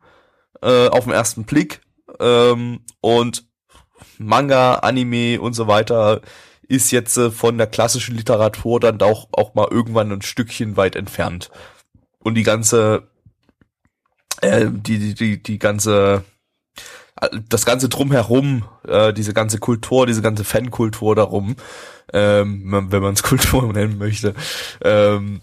äh, 0.63 0.89
auf 0.89 1.05
den 1.05 1.13
ersten 1.13 1.45
Blick. 1.45 1.83
Ähm, 2.19 2.81
und 3.01 3.45
Manga, 4.19 4.77
Anime 4.77 5.41
und 5.41 5.55
so 5.55 5.67
weiter 5.67 6.21
ist 6.69 6.91
jetzt 6.91 7.17
äh, 7.17 7.31
von 7.31 7.59
der 7.59 7.67
klassischen 7.67 8.17
Literatur 8.17 8.81
dann 8.81 9.01
auch 9.03 9.29
auch 9.33 9.55
mal 9.55 9.69
irgendwann 9.71 10.11
ein 10.13 10.23
Stückchen 10.23 10.77
weit 10.77 10.97
entfernt. 10.97 11.51
Und 12.23 12.35
die 12.35 12.43
ganze 12.43 13.10
äh, 14.43 14.67
die 14.71 14.99
die 14.99 15.15
die 15.15 15.43
die 15.43 15.59
ganze 15.59 16.25
das 17.49 17.67
ganze 17.67 17.89
drumherum, 17.89 18.65
äh, 18.87 19.13
diese 19.13 19.35
ganze 19.35 19.59
Kultur, 19.59 20.07
diese 20.07 20.23
ganze 20.23 20.45
Fankultur 20.45 21.15
darum, 21.15 21.57
ähm, 22.13 22.89
wenn 22.91 23.03
man 23.03 23.15
es 23.15 23.23
Kultur 23.23 23.73
nennen 23.73 23.99
möchte, 23.99 24.35
ähm, 24.83 25.43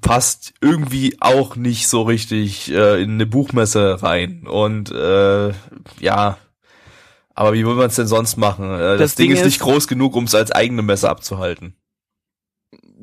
passt 0.00 0.54
irgendwie 0.60 1.16
auch 1.20 1.56
nicht 1.56 1.88
so 1.88 2.02
richtig 2.02 2.70
äh, 2.72 3.02
in 3.02 3.12
eine 3.12 3.26
Buchmesse 3.26 4.02
rein. 4.02 4.46
Und 4.46 4.90
äh, 4.90 5.52
ja, 6.00 6.38
aber 7.34 7.54
wie 7.54 7.66
will 7.66 7.74
man 7.74 7.86
es 7.86 7.96
denn 7.96 8.06
sonst 8.06 8.36
machen? 8.36 8.72
Äh, 8.74 8.78
das, 8.78 8.98
Das 8.98 9.14
Ding, 9.14 9.28
Ding 9.28 9.36
ist 9.36 9.44
nicht 9.44 9.60
groß 9.60 9.88
genug, 9.88 10.16
um 10.16 10.24
es 10.24 10.34
als 10.34 10.50
eigene 10.50 10.82
Messe 10.82 11.08
abzuhalten. 11.08 11.74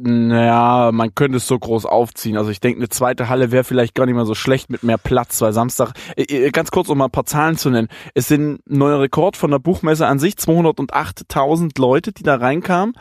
Naja, 0.02 0.92
man 0.94 1.14
könnte 1.14 1.38
es 1.38 1.48
so 1.48 1.60
groß 1.60 1.86
aufziehen. 1.86 2.38
Also 2.38 2.52
ich 2.52 2.62
denke, 2.62 2.80
eine 2.80 2.90
zweite 2.90 3.28
Halle 3.28 3.52
wäre 3.52 3.66
vielleicht 3.66 3.96
gar 3.96 4.06
nicht 4.06 4.16
mal 4.16 4.26
so 4.26 4.36
schlecht 4.36 4.70
mit 4.70 4.84
mehr 4.84 4.98
Platz, 4.98 5.42
weil 5.42 5.52
Samstag, 5.52 5.92
äh, 6.16 6.24
äh, 6.24 6.52
ganz 6.52 6.72
kurz, 6.72 6.88
um 6.88 6.98
mal 6.98 7.06
ein 7.06 7.12
paar 7.12 7.26
Zahlen 7.26 7.58
zu 7.58 7.70
nennen. 7.70 7.90
Es 8.14 8.28
sind 8.28 8.62
neuer 8.66 9.02
Rekord 9.02 9.36
von 9.36 9.52
der 9.52 9.60
Buchmesse 9.60 10.08
an 10.08 10.20
sich, 10.20 10.36
208.000 10.36 11.80
Leute, 11.80 12.14
die 12.14 12.24
da 12.24 12.36
reinkamen 12.36 12.94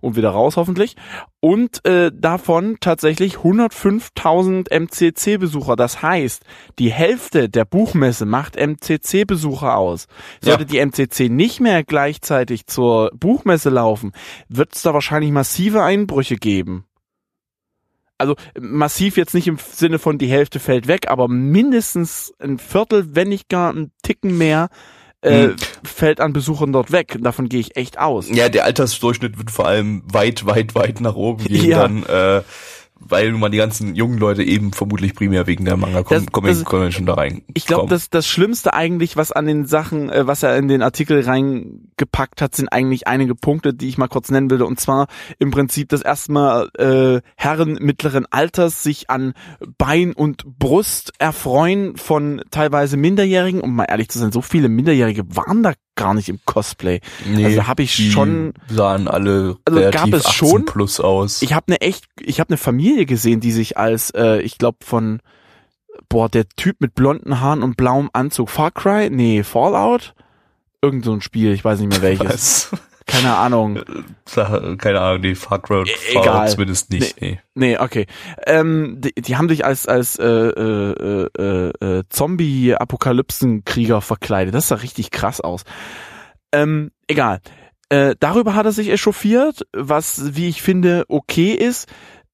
und 0.00 0.16
wieder 0.16 0.30
raus 0.30 0.56
hoffentlich. 0.56 0.96
Und 1.40 1.84
äh, 1.86 2.10
davon 2.14 2.76
tatsächlich 2.80 3.36
105.000 3.36 4.70
MCC-Besucher. 4.70 5.76
Das 5.76 6.02
heißt, 6.02 6.42
die 6.78 6.90
Hälfte 6.92 7.48
der 7.48 7.64
Buchmesse 7.64 8.26
macht 8.26 8.56
MCC-Besucher 8.56 9.76
aus. 9.76 10.06
Sollte 10.42 10.62
Ja. 10.62 10.68
die 10.68 10.78
MCC 10.78 11.28
nicht 11.28 11.60
mehr 11.60 11.84
gleichzeitig 11.84 12.66
zur 12.66 13.10
Buchmesse 13.14 13.70
laufen, 13.70 14.12
wird 14.48 14.74
es 14.74 14.82
da 14.82 14.94
wahrscheinlich 14.94 15.32
massive 15.32 15.82
Einbrüche 15.82 16.36
geben. 16.36 16.84
Also 18.18 18.34
massiv 18.60 19.16
jetzt 19.16 19.32
nicht 19.32 19.48
im 19.48 19.56
Sinne 19.56 19.98
von 19.98 20.18
die 20.18 20.26
Hälfte 20.26 20.60
fällt 20.60 20.88
weg, 20.88 21.08
aber 21.08 21.26
mindestens 21.26 22.34
ein 22.38 22.58
Viertel, 22.58 23.14
wenn 23.14 23.28
nicht 23.30 23.48
gar 23.48 23.72
ein 23.72 23.92
Ticken 24.02 24.36
mehr, 24.36 24.68
äh, 25.22 25.48
Hm. 25.48 25.56
fällt 25.84 26.20
an 26.20 26.32
Besuchern 26.32 26.72
dort 26.72 26.92
weg. 26.92 27.18
Davon 27.20 27.48
gehe 27.48 27.60
ich 27.60 27.76
echt 27.76 27.98
aus. 27.98 28.28
Ja, 28.30 28.48
der 28.48 28.64
Altersdurchschnitt 28.64 29.38
wird 29.38 29.50
vor 29.50 29.66
allem 29.66 30.02
weit, 30.06 30.46
weit, 30.46 30.74
weit 30.74 31.00
nach 31.00 31.14
oben 31.14 31.44
gehen 31.44 31.64
Ja. 31.68 31.82
dann, 31.82 32.02
äh, 32.04 32.42
weil 33.00 33.32
nun 33.32 33.40
mal 33.40 33.48
die 33.48 33.58
ganzen 33.58 33.94
jungen 33.94 34.18
Leute 34.18 34.42
eben 34.42 34.72
vermutlich 34.72 35.14
primär 35.14 35.46
wegen 35.46 35.64
der 35.64 35.76
Manga 35.76 36.02
Das- 36.02 36.26
Comic 36.30 36.52
das- 36.52 36.64
Convention 36.64 37.06
da 37.06 37.14
rein. 37.14 37.42
Ich 37.54 37.66
glaube, 37.66 37.80
kommen. 37.82 37.90
das, 37.90 38.10
das 38.10 38.26
Schlimmste 38.28 38.74
eigentlich, 38.74 39.16
was 39.16 39.32
an 39.32 39.46
den 39.46 39.64
Sachen, 39.66 40.10
äh, 40.10 40.26
was 40.26 40.42
er 40.42 40.56
in 40.56 40.68
den 40.68 40.82
Artikel 40.82 41.20
reingepackt 41.22 42.42
hat, 42.42 42.54
sind 42.54 42.68
eigentlich 42.72 43.06
einige 43.08 43.34
Punkte, 43.34 43.74
die 43.74 43.88
ich 43.88 43.98
mal 43.98 44.08
kurz 44.08 44.30
nennen 44.30 44.50
will. 44.50 44.62
Und 44.62 44.78
zwar 44.80 45.06
im 45.38 45.50
Prinzip, 45.50 45.88
dass 45.88 46.02
erstmal 46.02 46.68
äh, 46.78 47.20
Herren 47.36 47.74
mittleren 47.80 48.26
Alters 48.30 48.82
sich 48.82 49.10
an 49.10 49.32
Bein 49.78 50.12
und 50.12 50.44
Brust 50.58 51.12
erfreuen 51.18 51.96
von 51.96 52.42
teilweise 52.50 52.96
Minderjährigen. 52.96 53.60
Um 53.60 53.74
mal 53.76 53.84
ehrlich 53.84 54.08
zu 54.08 54.18
sein, 54.18 54.32
so 54.32 54.42
viele 54.42 54.68
Minderjährige 54.68 55.24
waren 55.36 55.62
da 55.62 55.72
gar 56.00 56.14
nicht 56.14 56.28
im 56.28 56.40
Cosplay. 56.44 57.00
Nee, 57.26 57.44
also 57.44 57.66
habe 57.66 57.82
ich 57.82 57.94
schon 58.12 58.54
sahen 58.68 59.06
alle 59.08 59.56
Also 59.64 59.80
gab 59.90 60.12
es 60.12 60.26
18 60.26 60.32
schon- 60.48 60.64
plus 60.64 60.98
aus. 61.00 61.42
ich 61.42 61.52
habe 61.52 61.66
eine 61.68 61.80
echt, 61.80 62.06
ich 62.20 62.40
habe 62.40 62.48
eine 62.50 62.56
Familie 62.56 63.06
gesehen, 63.06 63.40
die 63.40 63.52
sich 63.52 63.76
als, 63.76 64.10
äh, 64.10 64.40
ich 64.40 64.58
glaube 64.58 64.78
von, 64.84 65.20
boah, 66.08 66.28
der 66.28 66.48
Typ 66.48 66.80
mit 66.80 66.94
blonden 66.94 67.40
Haaren 67.40 67.62
und 67.62 67.76
blauem 67.76 68.10
Anzug, 68.12 68.48
Far 68.50 68.70
Cry, 68.70 69.10
nee, 69.10 69.42
Fallout, 69.42 70.14
irgend 70.82 71.04
so 71.04 71.12
ein 71.12 71.20
Spiel, 71.20 71.52
ich 71.52 71.64
weiß 71.64 71.80
nicht 71.80 71.90
mehr 71.90 72.02
welches, 72.18 72.68
Was? 72.72 72.80
Keine 73.10 73.36
Ahnung, 73.36 73.80
Sa- 74.26 74.74
Keine 74.76 75.00
Ahnung, 75.00 75.22
die 75.22 75.34
Far 75.34 75.60
Cry 75.60 75.82
E- 75.82 76.18
egal. 76.18 76.48
zumindest 76.48 76.90
nicht. 76.90 77.20
Nee. 77.20 77.38
nee, 77.54 77.76
okay, 77.78 78.06
ähm, 78.46 78.96
die, 79.00 79.12
die 79.14 79.36
haben 79.36 79.48
sich 79.48 79.64
als 79.64 79.86
als 79.86 80.18
äh, 80.18 80.24
äh, 80.26 81.28
äh, 81.38 81.68
äh, 81.98 82.02
Zombie-Apokalypsen-Krieger 82.08 84.00
verkleidet, 84.00 84.54
das 84.54 84.68
sah 84.68 84.76
richtig 84.76 85.10
krass 85.10 85.40
aus, 85.40 85.64
ähm, 86.52 86.90
egal. 87.08 87.40
Äh, 87.88 88.14
darüber 88.20 88.54
hat 88.54 88.66
er 88.66 88.72
sich 88.72 88.88
echauffiert, 88.90 89.66
was, 89.72 90.36
wie 90.36 90.48
ich 90.48 90.62
finde, 90.62 91.04
okay 91.08 91.52
ist. 91.54 91.88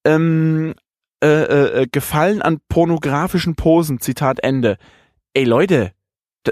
Ähm, 0.05 0.75
äh, 1.23 1.27
äh, 1.27 1.81
äh, 1.81 1.87
Gefallen 1.91 2.43
an 2.43 2.59
pornografischen 2.69 3.55
Posen, 3.55 3.99
Zitat 3.99 4.39
Ende. 4.43 4.77
Ey 5.33 5.45
Leute, 5.45 5.93
d- 6.45 6.51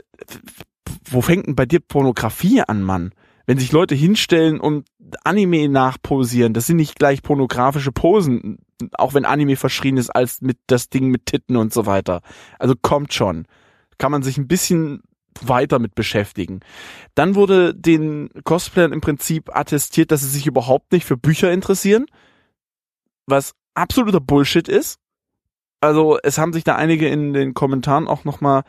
wo 1.04 1.22
fängt 1.22 1.46
denn 1.46 1.56
bei 1.56 1.68
dir 1.68 1.80
Pornografie 1.82 2.62
an, 2.62 2.82
Mann? 2.82 3.12
Wenn 3.46 3.60
sich 3.60 3.72
Leute 3.72 3.96
hinstellen 3.96 4.60
und 4.60 4.88
Anime 5.24 5.70
nachposieren, 5.70 6.54
das 6.54 6.68
sind 6.68 6.78
nicht 6.78 6.98
gleich 6.98 7.22
pornografische 7.22 7.92
Posen, 7.92 8.60
auch 8.94 9.14
wenn 9.14 9.26
Anime 9.26 9.56
verschrien 9.56 9.98
ist 9.98 10.10
als 10.10 10.42
mit 10.42 10.58
das 10.68 10.90
Ding 10.90 11.10
mit 11.10 11.26
Titten 11.26 11.56
und 11.56 11.74
so 11.74 11.86
weiter. 11.86 12.22
Also 12.60 12.74
kommt 12.80 13.14
schon. 13.14 13.46
Kann 13.98 14.12
man 14.12 14.24
sich 14.24 14.38
ein 14.38 14.48
bisschen 14.48 15.02
weiter 15.42 15.80
mit 15.80 15.96
beschäftigen. 15.96 16.62
Dann 17.14 17.36
wurde 17.36 17.76
den 17.76 18.30
Cosplayern 18.44 18.94
im 18.94 19.02
Prinzip 19.02 19.56
attestiert, 19.56 20.12
dass 20.12 20.22
sie 20.22 20.30
sich 20.30 20.48
überhaupt 20.48 20.92
nicht 20.92 21.06
für 21.06 21.18
Bücher 21.18 21.52
interessieren, 21.52 22.06
was 23.26 23.54
absoluter 23.74 24.22
Bullshit 24.22 24.68
ist. 24.68 25.00
Also 25.82 26.18
es 26.24 26.38
haben 26.38 26.54
sich 26.54 26.64
da 26.64 26.76
einige 26.76 27.08
in 27.08 27.34
den 27.34 27.54
Kommentaren 27.54 28.08
auch 28.08 28.24
nochmal 28.24 28.64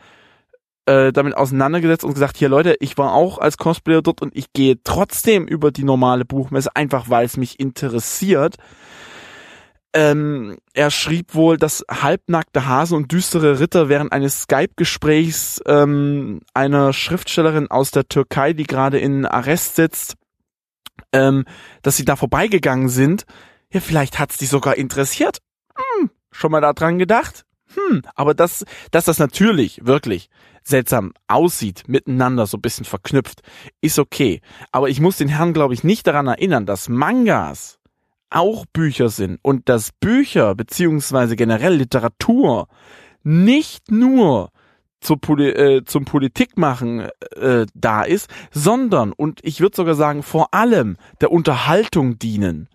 äh, 0.87 1.11
damit 1.11 1.35
auseinandergesetzt 1.35 2.03
und 2.03 2.13
gesagt, 2.13 2.37
hier 2.37 2.49
Leute, 2.49 2.77
ich 2.79 2.97
war 2.97 3.13
auch 3.13 3.37
als 3.37 3.57
Cosplayer 3.57 4.01
dort 4.01 4.21
und 4.21 4.35
ich 4.35 4.53
gehe 4.53 4.77
trotzdem 4.83 5.45
über 5.45 5.69
die 5.71 5.83
normale 5.83 6.25
Buchmesse, 6.25 6.75
einfach 6.75 7.09
weil 7.09 7.25
es 7.25 7.37
mich 7.37 7.59
interessiert. 7.59 8.55
Ähm, 9.93 10.57
er 10.73 10.89
schrieb 10.91 11.35
wohl, 11.35 11.57
dass 11.57 11.83
halbnackte 11.89 12.67
Hase 12.67 12.95
und 12.95 13.11
düstere 13.11 13.59
Ritter 13.59 13.89
während 13.89 14.11
eines 14.13 14.43
Skype-Gesprächs 14.43 15.61
ähm, 15.65 16.41
einer 16.53 16.93
Schriftstellerin 16.93 17.69
aus 17.69 17.91
der 17.91 18.07
Türkei, 18.07 18.53
die 18.53 18.65
gerade 18.65 18.99
in 18.99 19.25
Arrest 19.25 19.75
sitzt, 19.75 20.15
ähm, 21.11 21.45
dass 21.81 21.97
sie 21.97 22.05
da 22.05 22.15
vorbeigegangen 22.15 22.89
sind. 22.89 23.25
Ja, 23.73 23.79
vielleicht 23.79 24.19
hat's 24.19 24.37
die 24.37 24.45
sogar 24.45 24.77
interessiert. 24.77 25.39
Hm, 25.75 26.11
schon 26.31 26.51
mal 26.51 26.61
daran 26.61 26.99
gedacht? 26.99 27.45
Hm, 27.73 28.03
aber 28.15 28.33
das, 28.33 28.65
dass 28.91 29.05
das 29.05 29.19
natürlich 29.19 29.85
wirklich 29.85 30.29
seltsam 30.67 31.13
aussieht, 31.27 31.83
miteinander 31.87 32.45
so 32.45 32.57
ein 32.57 32.61
bisschen 32.61 32.85
verknüpft, 32.85 33.41
ist 33.81 33.99
okay. 33.99 34.41
Aber 34.71 34.89
ich 34.89 34.99
muss 34.99 35.17
den 35.17 35.29
Herrn, 35.29 35.53
glaube 35.53 35.73
ich, 35.73 35.83
nicht 35.83 36.05
daran 36.07 36.27
erinnern, 36.27 36.65
dass 36.65 36.89
Mangas 36.89 37.79
auch 38.29 38.65
Bücher 38.65 39.09
sind 39.09 39.39
und 39.41 39.69
dass 39.69 39.91
Bücher 39.91 40.53
beziehungsweise 40.55 41.35
generell 41.35 41.75
Literatur 41.75 42.67
nicht 43.23 43.91
nur 43.91 44.51
zur 44.99 45.21
Poli 45.21 45.49
äh, 45.49 45.85
zum 45.85 46.05
Politikmachen 46.05 47.07
äh, 47.35 47.65
da 47.73 48.03
ist, 48.03 48.29
sondern 48.51 49.13
und 49.13 49.39
ich 49.43 49.61
würde 49.61 49.75
sogar 49.75 49.95
sagen 49.95 50.23
vor 50.23 50.53
allem 50.53 50.97
der 51.21 51.31
Unterhaltung 51.31 52.19
dienen. 52.19 52.67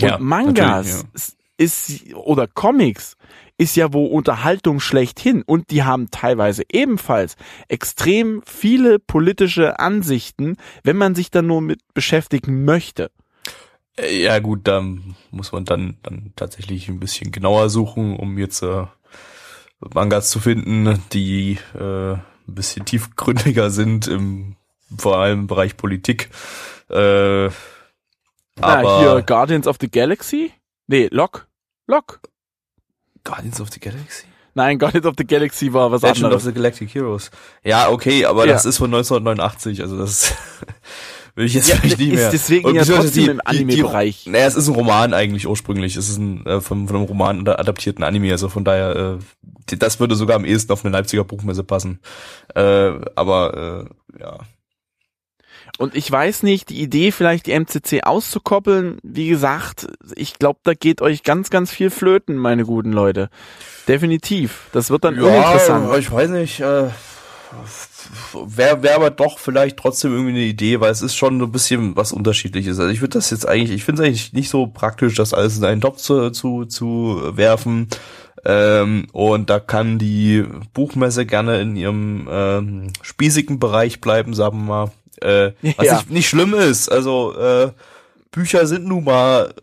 Und 0.00 0.08
Ja, 0.08 0.18
Mangas 0.18 1.04
ist, 1.12 1.36
ist 1.56 2.14
oder 2.14 2.46
Comics 2.46 3.16
ist 3.62 3.76
ja 3.76 3.92
wo 3.92 4.06
Unterhaltung 4.06 4.80
schlechthin 4.80 5.42
und 5.42 5.70
die 5.70 5.84
haben 5.84 6.10
teilweise 6.10 6.64
ebenfalls 6.70 7.36
extrem 7.68 8.42
viele 8.44 8.98
politische 8.98 9.78
Ansichten, 9.78 10.56
wenn 10.82 10.96
man 10.96 11.14
sich 11.14 11.30
da 11.30 11.42
nur 11.42 11.60
mit 11.60 11.80
beschäftigen 11.94 12.64
möchte. 12.64 13.12
Äh, 13.96 14.24
Ja 14.24 14.40
gut, 14.40 14.66
da 14.66 14.84
muss 15.30 15.52
man 15.52 15.64
dann, 15.64 15.98
dann 16.02 16.32
tatsächlich 16.34 16.88
ein 16.88 16.98
bisschen 16.98 17.30
genauer 17.30 17.70
suchen, 17.70 18.16
um 18.16 18.36
jetzt 18.36 18.62
äh, 18.62 18.86
Mangas 19.94 20.30
zu 20.30 20.40
finden, 20.40 21.00
die 21.12 21.58
äh, 21.78 22.14
ein 22.14 22.22
bisschen 22.46 22.84
tiefgründiger 22.84 23.70
sind, 23.70 24.08
im, 24.08 24.56
vor 24.98 25.18
allem 25.18 25.40
im 25.40 25.46
Bereich 25.46 25.76
Politik. 25.76 26.30
Äh, 26.90 27.46
Na, 27.46 27.50
aber 28.60 28.98
hier 28.98 29.22
Guardians 29.22 29.68
of 29.68 29.76
the 29.80 29.88
Galaxy? 29.88 30.52
Nee, 30.88 31.08
Lock. 31.12 31.46
Lock. 31.86 32.20
Guardians 33.24 33.60
of 33.60 33.70
the 33.72 33.80
Galaxy? 33.80 34.24
Nein, 34.54 34.78
Guardians 34.78 35.06
of 35.06 35.14
the 35.16 35.24
Galaxy 35.26 35.72
war 35.72 35.90
was 35.90 36.02
Legend 36.02 36.18
of 36.18 36.24
anderes. 36.32 36.44
the 36.44 36.52
Galactic 36.52 36.94
Heroes. 36.94 37.30
Ja, 37.64 37.88
okay, 37.88 38.26
aber 38.26 38.46
Ja. 38.46 38.52
das 38.52 38.66
ist 38.66 38.76
von 38.78 38.92
1989, 38.92 39.80
also 39.80 39.96
das 39.96 40.34
will 41.34 41.46
ich 41.46 41.54
jetzt 41.54 41.68
Ja, 41.68 41.76
vielleicht 41.76 41.98
nicht 41.98 42.12
ist 42.12 42.16
mehr. 42.18 42.30
deswegen 42.30 42.66
Und 42.66 42.74
ja 42.74 42.84
trotzdem 42.84 43.30
im 43.30 43.40
Anime-Bereich. 43.42 44.26
Naja, 44.26 44.46
es 44.46 44.54
ist 44.54 44.68
ein 44.68 44.74
Roman 44.74 45.14
eigentlich 45.14 45.46
ursprünglich. 45.46 45.96
Es 45.96 46.08
ist 46.10 46.18
ein 46.18 46.44
äh, 46.44 46.60
von, 46.60 46.86
von 46.86 46.96
einem 46.96 47.06
Roman 47.06 47.48
adaptierten 47.48 48.04
Anime, 48.04 48.30
also 48.30 48.50
von 48.50 48.64
daher, 48.64 49.18
äh, 49.70 49.76
das 49.78 50.00
würde 50.00 50.16
sogar 50.16 50.36
am 50.36 50.44
ehesten 50.44 50.70
auf 50.72 50.84
eine 50.84 50.92
Leipziger 50.92 51.24
Buchmesse 51.24 51.64
passen. 51.64 52.00
Äh, 52.54 52.92
aber 53.14 53.88
äh, 54.18 54.20
ja. 54.20 54.38
Und 55.78 55.94
ich 55.96 56.10
weiß 56.10 56.42
nicht, 56.42 56.68
die 56.68 56.80
Idee 56.80 57.12
vielleicht 57.12 57.46
die 57.46 57.58
MCC 57.58 58.04
auszukoppeln, 58.04 58.98
wie 59.02 59.28
gesagt, 59.28 59.88
ich 60.14 60.38
glaube, 60.38 60.60
da 60.64 60.74
geht 60.74 61.00
euch 61.00 61.22
ganz, 61.22 61.50
ganz 61.50 61.72
viel 61.72 61.90
flöten, 61.90 62.36
meine 62.36 62.64
guten 62.64 62.92
Leute. 62.92 63.30
Definitiv. 63.88 64.68
Das 64.72 64.90
wird 64.90 65.04
dann 65.04 65.18
uninteressant. 65.18 65.96
ich 65.98 66.10
weiß 66.10 66.30
nicht. 66.30 66.60
Äh, 66.60 66.90
Wäre 68.46 68.82
wär 68.82 68.96
aber 68.96 69.10
doch 69.10 69.38
vielleicht 69.38 69.76
trotzdem 69.76 70.12
irgendwie 70.12 70.32
eine 70.32 70.40
Idee, 70.40 70.80
weil 70.80 70.90
es 70.90 71.02
ist 71.02 71.14
schon 71.14 71.38
so 71.38 71.46
ein 71.46 71.52
bisschen 71.52 71.96
was 71.96 72.12
Unterschiedliches. 72.12 72.78
Also 72.78 72.90
ich 72.90 73.00
würde 73.00 73.18
das 73.18 73.30
jetzt 73.30 73.46
eigentlich, 73.46 73.70
ich 73.70 73.84
finde 73.84 74.02
es 74.02 74.08
eigentlich 74.08 74.32
nicht 74.32 74.48
so 74.48 74.66
praktisch, 74.66 75.14
das 75.14 75.34
alles 75.34 75.58
in 75.58 75.64
einen 75.64 75.80
Topf 75.80 75.98
zu, 75.98 76.30
zu, 76.30 76.64
zu 76.64 77.20
werfen. 77.34 77.88
Ähm, 78.44 79.06
und 79.12 79.50
da 79.50 79.60
kann 79.60 79.98
die 79.98 80.44
Buchmesse 80.74 81.26
gerne 81.26 81.60
in 81.60 81.76
ihrem 81.76 82.28
ähm, 82.30 82.92
spießigen 83.02 83.58
Bereich 83.58 84.00
bleiben, 84.00 84.34
sagen 84.34 84.58
wir 84.58 84.64
mal. 84.64 84.90
Äh, 85.22 85.54
was 85.76 85.86
Ja. 85.86 86.02
nicht, 86.08 86.28
schlimm 86.28 86.54
ist. 86.54 86.88
Also 86.90 87.34
äh, 87.36 87.72
Bücher 88.30 88.66
sind 88.66 88.86
nun 88.86 89.04
mal 89.04 89.54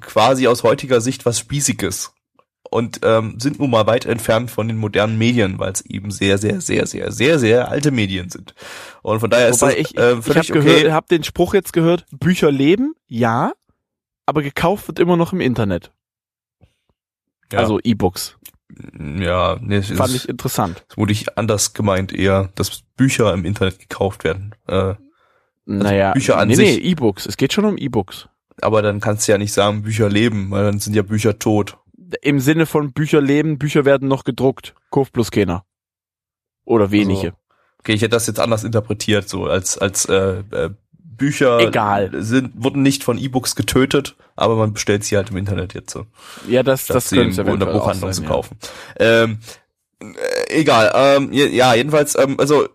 quasi 0.00 0.46
aus 0.46 0.62
heutiger 0.62 1.00
Sicht 1.00 1.26
was 1.26 1.38
Spießiges 1.38 2.12
und 2.70 3.00
ähm, 3.02 3.38
sind 3.38 3.58
nun 3.58 3.70
mal 3.70 3.86
weit 3.86 4.06
entfernt 4.06 4.50
von 4.50 4.66
den 4.66 4.78
modernen 4.78 5.18
Medien, 5.18 5.58
weil 5.58 5.72
es 5.72 5.82
eben 5.82 6.10
sehr, 6.10 6.38
sehr, 6.38 6.60
sehr, 6.60 6.86
sehr, 6.86 7.12
sehr, 7.12 7.38
sehr 7.38 7.68
alte 7.68 7.90
Medien 7.90 8.30
sind. 8.30 8.54
Und 9.02 9.20
von 9.20 9.28
daher 9.28 9.48
ist 9.48 9.60
Wobei 9.60 9.74
das 9.74 9.90
ich, 9.90 9.98
äh, 9.98 10.00
ich 10.00 10.10
habe 10.10 10.22
völlig 10.22 10.48
gehört, 10.48 10.80
okay. 10.80 10.92
hab 10.92 11.08
den 11.08 11.22
Spruch 11.22 11.52
jetzt 11.54 11.72
gehört, 11.72 12.06
Bücher 12.10 12.50
leben, 12.50 12.94
ja, 13.06 13.52
aber 14.24 14.42
gekauft 14.42 14.88
wird 14.88 14.98
immer 14.98 15.16
noch 15.18 15.32
im 15.34 15.40
Internet. 15.40 15.92
Ja. 17.52 17.58
Also 17.58 17.78
E-Books. 17.82 18.38
Ja, 19.20 19.58
nee, 19.60 19.76
es 19.76 19.90
Fand 19.90 20.10
ist 20.14 20.24
ich 20.24 20.28
interessant. 20.28 20.84
vermutlich 20.88 21.36
anders 21.38 21.74
gemeint 21.74 22.12
eher, 22.12 22.50
dass 22.54 22.82
Bücher 22.96 23.32
im 23.34 23.44
Internet 23.44 23.78
gekauft 23.78 24.24
werden. 24.24 24.54
Äh, 24.66 24.94
naja, 25.64 26.12
Bücher 26.12 26.38
an 26.38 26.48
nee, 26.48 26.54
sich- 26.54 26.78
nee, 26.78 26.90
E-Books. 26.90 27.26
Es 27.26 27.36
geht 27.36 27.52
schon 27.52 27.64
um 27.64 27.76
E-Books. 27.78 28.28
aber 28.60 28.82
dann 28.82 29.00
kannst 29.00 29.26
du 29.28 29.32
ja 29.32 29.38
nicht 29.38 29.52
sagen, 29.52 29.82
Bücher 29.82 30.08
leben, 30.08 30.50
weil 30.50 30.64
dann 30.64 30.78
sind 30.80 30.94
ja 30.94 31.02
Bücher 31.02 31.38
tot. 31.38 31.78
Im 32.20 32.40
Sinne 32.40 32.66
von 32.66 32.92
Bücher 32.92 33.20
leben, 33.20 33.58
Bücher 33.58 33.84
werden 33.84 34.08
noch 34.08 34.24
gedruckt. 34.24 34.74
Kauft 34.90 35.12
bloß 35.12 35.30
keiner. 35.30 35.64
Oder 36.64 36.90
wenige. 36.90 37.28
Also, 37.28 37.36
okay, 37.78 37.92
ich 37.94 38.02
hätte 38.02 38.10
das 38.10 38.26
jetzt 38.26 38.38
anders 38.40 38.64
interpretiert, 38.64 39.28
so 39.28 39.46
als 39.46 39.78
als 39.78 40.04
äh, 40.06 40.42
äh, 40.50 40.70
Bücher 41.16 41.60
Egal. 41.60 42.10
sind 42.22 42.52
wurden 42.54 42.82
nicht 42.82 43.04
von 43.04 43.18
E-Books 43.18 43.56
getötet, 43.56 44.16
aber 44.36 44.56
man 44.56 44.72
bestellt 44.72 45.04
sie 45.04 45.16
halt 45.16 45.30
im 45.30 45.36
Internet 45.36 45.74
jetzt 45.74 45.92
so. 45.92 46.06
ja, 46.48 46.62
das, 46.62 46.86
das 46.86 47.08
sie 47.08 47.16
könnte 47.16 47.42
in 47.42 47.58
der 47.58 47.66
Buchhandlung 47.66 48.12
sein, 48.12 48.14
zu 48.14 48.22
ja. 48.22 48.28
kaufen. 48.28 48.56
Ähm, 48.98 49.38
äh, 50.00 50.60
egal, 50.60 50.92
ähm, 50.94 51.32
ja, 51.32 51.74
jedenfalls, 51.74 52.16
ähm, 52.18 52.36
also 52.38 52.68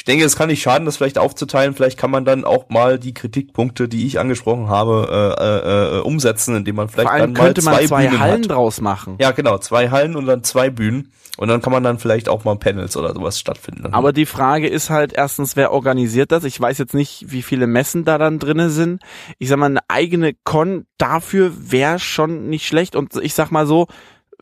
ich 0.00 0.04
denke, 0.04 0.24
es 0.24 0.34
kann 0.34 0.48
nicht 0.48 0.62
schaden, 0.62 0.86
das 0.86 0.96
vielleicht 0.96 1.18
aufzuteilen. 1.18 1.74
Vielleicht 1.74 1.98
kann 1.98 2.10
man 2.10 2.24
dann 2.24 2.46
auch 2.46 2.70
mal 2.70 2.98
die 2.98 3.12
Kritikpunkte, 3.12 3.86
die 3.86 4.06
ich 4.06 4.18
angesprochen 4.18 4.70
habe, 4.70 5.36
äh, 5.38 5.44
äh, 5.44 5.98
äh, 5.98 6.00
umsetzen, 6.00 6.56
indem 6.56 6.76
man 6.76 6.88
vielleicht 6.88 7.10
Vor 7.10 7.12
allem 7.12 7.34
dann 7.34 7.42
mal 7.42 7.44
könnte 7.44 7.62
man 7.62 7.74
zwei, 7.74 7.86
zwei 7.86 8.06
Bühnen 8.06 8.20
Hallen 8.20 8.42
hat. 8.44 8.50
draus 8.50 8.80
machen. 8.80 9.16
Ja, 9.20 9.32
genau, 9.32 9.58
zwei 9.58 9.90
Hallen 9.90 10.16
und 10.16 10.24
dann 10.24 10.42
zwei 10.42 10.70
Bühnen. 10.70 11.12
Und 11.36 11.48
dann 11.48 11.60
kann 11.60 11.70
man 11.70 11.82
dann 11.82 11.98
vielleicht 11.98 12.30
auch 12.30 12.44
mal 12.44 12.56
Panels 12.56 12.96
oder 12.96 13.12
sowas 13.12 13.38
stattfinden. 13.38 13.92
Aber 13.92 14.14
die 14.14 14.24
Frage 14.24 14.68
ist 14.68 14.88
halt 14.88 15.12
erstens, 15.12 15.54
wer 15.54 15.70
organisiert 15.70 16.32
das? 16.32 16.44
Ich 16.44 16.58
weiß 16.58 16.78
jetzt 16.78 16.94
nicht, 16.94 17.26
wie 17.28 17.42
viele 17.42 17.66
Messen 17.66 18.06
da 18.06 18.16
dann 18.16 18.38
drinne 18.38 18.70
sind. 18.70 19.02
Ich 19.38 19.50
sag 19.50 19.58
mal, 19.58 19.66
eine 19.66 19.80
eigene 19.88 20.32
Con 20.44 20.86
dafür 20.96 21.52
wäre 21.58 21.98
schon 21.98 22.48
nicht 22.48 22.66
schlecht. 22.66 22.96
Und 22.96 23.16
ich 23.16 23.34
sag 23.34 23.50
mal 23.50 23.66
so, 23.66 23.86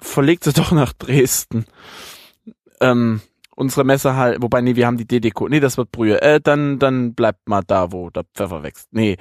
verlegt 0.01 0.45
sie 0.45 0.53
doch 0.53 0.71
nach 0.71 0.93
Dresden. 0.93 1.67
Ähm, 2.81 3.23
unsere 3.59 3.85
Messe 3.85 4.15
halt, 4.15 4.41
wobei, 4.41 4.61
nee, 4.61 4.77
wir 4.77 4.87
haben 4.87 4.97
die 4.97 5.07
DDK. 5.07 5.49
Nee, 5.49 5.61
das 5.61 5.77
wird 5.77 5.91
Brühe. 5.91 6.23
Äh, 6.23 6.41
dann, 6.41 6.79
dann 6.79 7.15
bleibt 7.15 7.49
mal 7.49 7.63
da, 7.67 7.91
wo 7.93 8.09
der 8.09 8.25
Pfeffer 8.35 8.63
wächst. 8.63 8.89
Nee. 8.93 9.17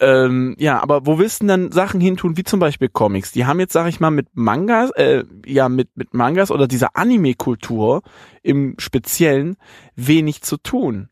Ähm, 0.00 0.54
ja, 0.58 0.80
aber 0.80 1.04
wo 1.04 1.18
willst 1.18 1.42
du 1.42 1.46
denn 1.46 1.64
dann 1.64 1.72
Sachen 1.72 2.00
hintun, 2.00 2.36
wie 2.36 2.44
zum 2.44 2.60
Beispiel 2.60 2.88
Comics? 2.88 3.32
Die 3.32 3.44
haben 3.44 3.58
jetzt, 3.58 3.72
sag 3.72 3.88
ich 3.88 3.98
mal, 3.98 4.10
mit 4.10 4.28
Mangas, 4.34 4.90
äh, 4.92 5.24
ja, 5.44 5.68
mit, 5.68 5.88
mit 5.96 6.14
Mangas 6.14 6.50
oder 6.52 6.68
dieser 6.68 6.96
Anime-Kultur 6.96 8.02
im 8.42 8.76
Speziellen 8.78 9.56
wenig 9.96 10.42
zu 10.42 10.58
tun. 10.58 11.08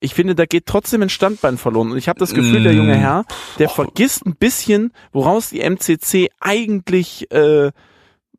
Ich 0.00 0.14
finde, 0.14 0.34
da 0.34 0.46
geht 0.46 0.66
trotzdem 0.66 1.02
ein 1.02 1.10
Standbein 1.10 1.58
verloren. 1.58 1.92
Und 1.92 1.98
ich 1.98 2.08
habe 2.08 2.18
das 2.18 2.34
Gefühl, 2.34 2.62
der 2.62 2.72
junge 2.72 2.96
Mm. 2.96 3.00
Herr, 3.00 3.24
der 3.58 3.68
vergisst 3.68 4.26
ein 4.26 4.34
bisschen, 4.34 4.92
woraus 5.12 5.50
die 5.50 5.60
MCC 5.60 6.30
eigentlich, 6.40 7.30
äh, 7.30 7.70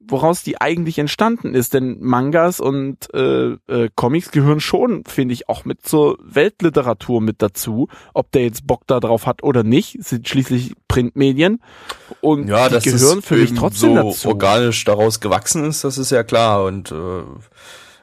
woraus 0.08 0.44
die 0.44 0.60
eigentlich 0.60 1.00
entstanden 1.00 1.54
ist. 1.54 1.74
Denn 1.74 1.98
Mangas 2.00 2.60
und 2.60 3.14
äh, 3.14 3.54
äh, 3.68 3.90
Comics 3.96 4.32
gehören 4.32 4.60
schon, 4.60 5.04
finde 5.06 5.34
ich, 5.34 5.50
auch 5.50 5.66
mit 5.66 5.86
zur 5.86 6.18
Weltliteratur 6.24 7.22
mit 7.22 7.42
dazu. 7.42 7.88
Ob 8.14 8.32
der 8.32 8.44
jetzt 8.44 8.68
Bock 8.68 8.84
da 8.88 9.00
drauf 9.00 9.26
hat 9.26 9.44
oder 9.44 9.64
nicht, 9.64 10.04
sind 10.04 10.28
schließlich 10.28 10.74
Printmedien. 10.88 11.62
Und 12.20 12.48
ja, 12.48 12.70
die 12.70 12.90
gehören 12.90 13.22
für 13.22 13.36
mich 13.36 13.54
trotzdem 13.54 13.96
so 13.96 14.10
dazu. 14.10 14.28
organisch 14.30 14.84
daraus 14.84 15.20
gewachsen 15.20 15.66
ist, 15.66 15.84
das 15.84 15.98
ist 15.98 16.12
ja 16.12 16.24
klar. 16.24 16.64
Und 16.66 16.92
äh, 16.92 17.24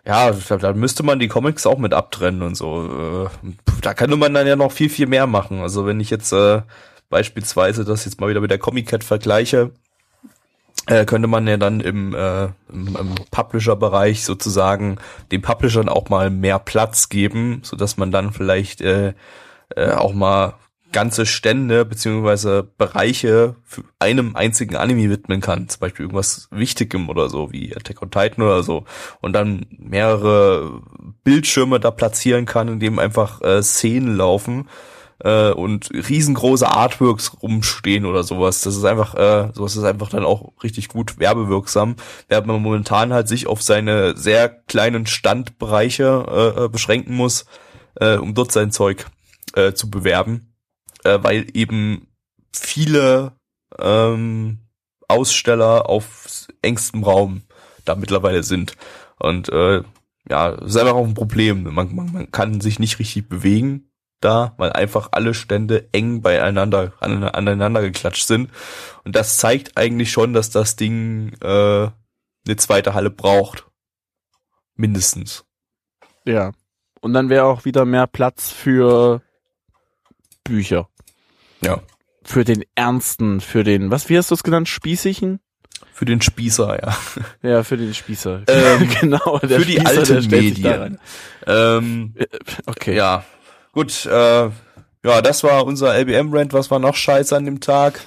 ja, 0.07 0.31
da, 0.31 0.73
müsste 0.73 1.03
man 1.03 1.19
die 1.19 1.29
Comics 1.29 1.67
auch 1.67 1.79
mit 1.79 1.93
abtrennen 1.93 2.43
und 2.43 2.57
so. 2.57 3.29
Äh, 3.45 3.51
da 3.83 3.95
könnte 3.95 4.17
man 4.17 4.33
dann 4.33 4.47
ja 4.47 4.57
noch 4.57 4.73
viel, 4.73 4.89
viel 4.89 5.07
mehr 5.07 5.27
machen. 5.27 5.61
Also 5.61 5.85
wenn 5.85 6.01
ich 6.01 6.09
jetzt 6.09 6.33
äh, 6.33 6.63
beispielsweise 7.11 7.85
das 7.85 8.05
jetzt 8.07 8.21
mal 8.21 8.31
wieder 8.31 8.41
mit 8.41 8.51
der 8.51 8.59
Comic 8.59 8.89
Cat 8.89 9.05
vergleiche, 9.05 9.73
äh, 10.89 11.05
könnte 11.05 11.29
man 11.29 11.47
ja 11.47 11.59
dann 11.59 11.81
im, 11.81 12.15
äh, 12.15 12.45
im, 12.73 12.97
im 12.97 13.15
Publisher-Bereich 13.31 14.25
sozusagen 14.25 14.99
den 15.31 15.43
Publishern 15.43 15.89
auch 15.89 16.09
mal 16.09 16.31
mehr 16.31 16.59
Platz 16.59 17.09
geben, 17.09 17.61
so 17.63 17.77
dass 17.77 17.99
man 17.99 18.11
dann 18.11 18.33
vielleicht 18.33 18.81
äh, 18.81 19.13
äh, 19.77 19.91
auch 19.93 20.15
mal 20.15 20.55
ganze 20.91 21.27
Stände 21.27 21.85
beziehungsweise 21.85 22.67
Bereiche 22.79 23.57
für 23.65 23.85
einem 23.99 24.35
einzigen 24.35 24.77
Anime 24.77 25.11
widmen 25.11 25.43
kann, 25.43 25.69
zum 25.69 25.81
Beispiel 25.81 26.05
irgendwas 26.05 26.49
Wichtigem 26.51 27.11
oder 27.11 27.29
so, 27.29 27.53
wie 27.53 27.77
Attack 27.77 28.01
on 28.01 28.11
Titan 28.11 28.43
oder 28.43 28.63
so, 28.63 28.85
und 29.21 29.35
dann 29.35 29.67
mehrere 29.71 30.81
Bildschirme 31.25 31.79
da 31.79 31.91
platzieren 31.91 32.47
kann, 32.47 32.69
in 32.69 32.81
dem 32.81 32.99
einfach 32.99 33.43
äh, 33.43 33.63
Szenen 33.63 34.17
laufen 34.17 34.67
äh, 35.21 35.51
und 35.51 35.91
riesengroße 35.93 36.69
Artworks 36.69 37.43
rumstehen 37.43 38.05
oder 38.07 38.23
sowas. 38.23 38.61
Das 38.63 38.77
ist 38.77 38.85
einfach, 38.85 39.15
äh, 39.15 39.51
sowas 39.55 39.77
ist 39.77 39.85
einfach 39.85 40.11
dann 40.11 40.25
auch 40.25 40.53
richtig 40.63 40.89
gut 40.89 41.19
werbewirksam, 41.19 41.97
während 42.29 42.47
man 42.47 42.63
momentan 42.63 43.13
halt 43.13 43.29
sich 43.29 43.47
auf 43.47 43.63
seine 43.63 44.17
sehr 44.17 44.49
kleinen 44.49 45.07
Standbereiche 45.07 46.55
äh, 46.57 46.65
äh 46.65 46.69
beschränken 46.69 47.15
muss, 47.15 47.47
äh, 47.97 48.17
um 48.17 48.35
dort 48.35 48.53
sein 48.53 48.71
Zeug 48.71 49.07
äh, 49.55 49.73
zu 49.73 49.91
bewerben 49.91 50.49
äh, 51.05 51.19
weil 51.23 51.47
eben 51.55 52.09
viele 52.53 53.33
ähm, 53.79 54.59
Aussteller 55.09 55.89
auf 55.89 56.49
engstem 56.63 57.05
Raum 57.05 57.43
da 57.85 57.95
mittlerweile 57.95 58.43
sind. 58.43 58.77
Und 59.19 59.49
äh, 59.49 59.83
ja, 60.29 60.49
ist 60.51 60.77
einfach 60.77 60.95
auch 60.95 61.07
ein 61.07 61.15
Problem. 61.15 61.63
Man, 61.63 61.95
man, 61.95 62.13
man 62.13 62.31
kann 62.31 62.61
sich 62.61 62.79
nicht 62.79 62.99
richtig 62.99 63.29
bewegen 63.29 63.91
da, 64.21 64.55
weil 64.57 64.73
einfach 64.73 65.09
alle 65.13 65.35
Stände 65.35 65.89
eng 65.93 66.23
beieinander 66.23 66.93
an, 67.01 67.23
aneinander 67.25 67.83
geklatscht 67.83 68.27
sind. 68.27 68.51
Und 69.05 69.15
das 69.15 69.39
zeigt 69.39 69.77
eigentlich 69.77 70.11
schon, 70.11 70.33
dass 70.33 70.51
das 70.51 70.77
Ding 70.77 71.33
äh, 71.41 71.89
eine 72.47 72.57
zweite 72.57 72.95
Halle 72.95 73.11
braucht. 73.11 73.67
Mindestens. 74.75 75.45
Ja. 76.25 76.53
Und 77.01 77.13
dann 77.13 77.29
wäre 77.29 77.45
auch 77.45 77.65
wieder 77.65 77.85
mehr 77.85 78.07
Platz 78.07 78.51
für 78.51 79.23
Bücher. 80.45 80.89
Ja. 81.61 81.81
Für 82.25 82.45
den 82.45 82.65
Ernsten, 82.75 83.41
für 83.41 83.65
den, 83.65 83.91
was, 83.91 84.09
wie 84.09 84.19
hast 84.19 84.31
du 84.31 84.35
es 84.35 84.43
genannt, 84.43 84.69
Spießigen? 84.69 85.41
Für 85.93 86.05
den 86.05 86.21
Spießer, 86.21 86.79
ja. 86.81 86.97
Ja, 87.43 87.63
für 87.65 87.77
den 87.77 87.95
Spießer. 87.95 88.43
Ähm, 88.49 88.89
genau, 89.01 89.39
für 89.39 89.65
die 89.65 89.81
Spießer, 89.81 89.87
alten 89.87 90.31
der 90.31 90.41
Medien. 90.41 90.99
Ähm, 91.47 92.15
rein. 92.17 92.27
Okay. 92.67 92.95
ja, 92.95 93.25
gut, 93.73 94.07
äh, 94.07 94.51
ja, 95.05 95.23
das 95.23 95.45
war 95.45 95.65
unser 95.65 95.95
LBM-Rant. 95.99 96.53
Was 96.53 96.71
war 96.71 96.79
noch 96.79 96.97
scheiße 96.97 97.37
an 97.37 97.45
dem 97.45 97.61
Tag? 97.61 98.01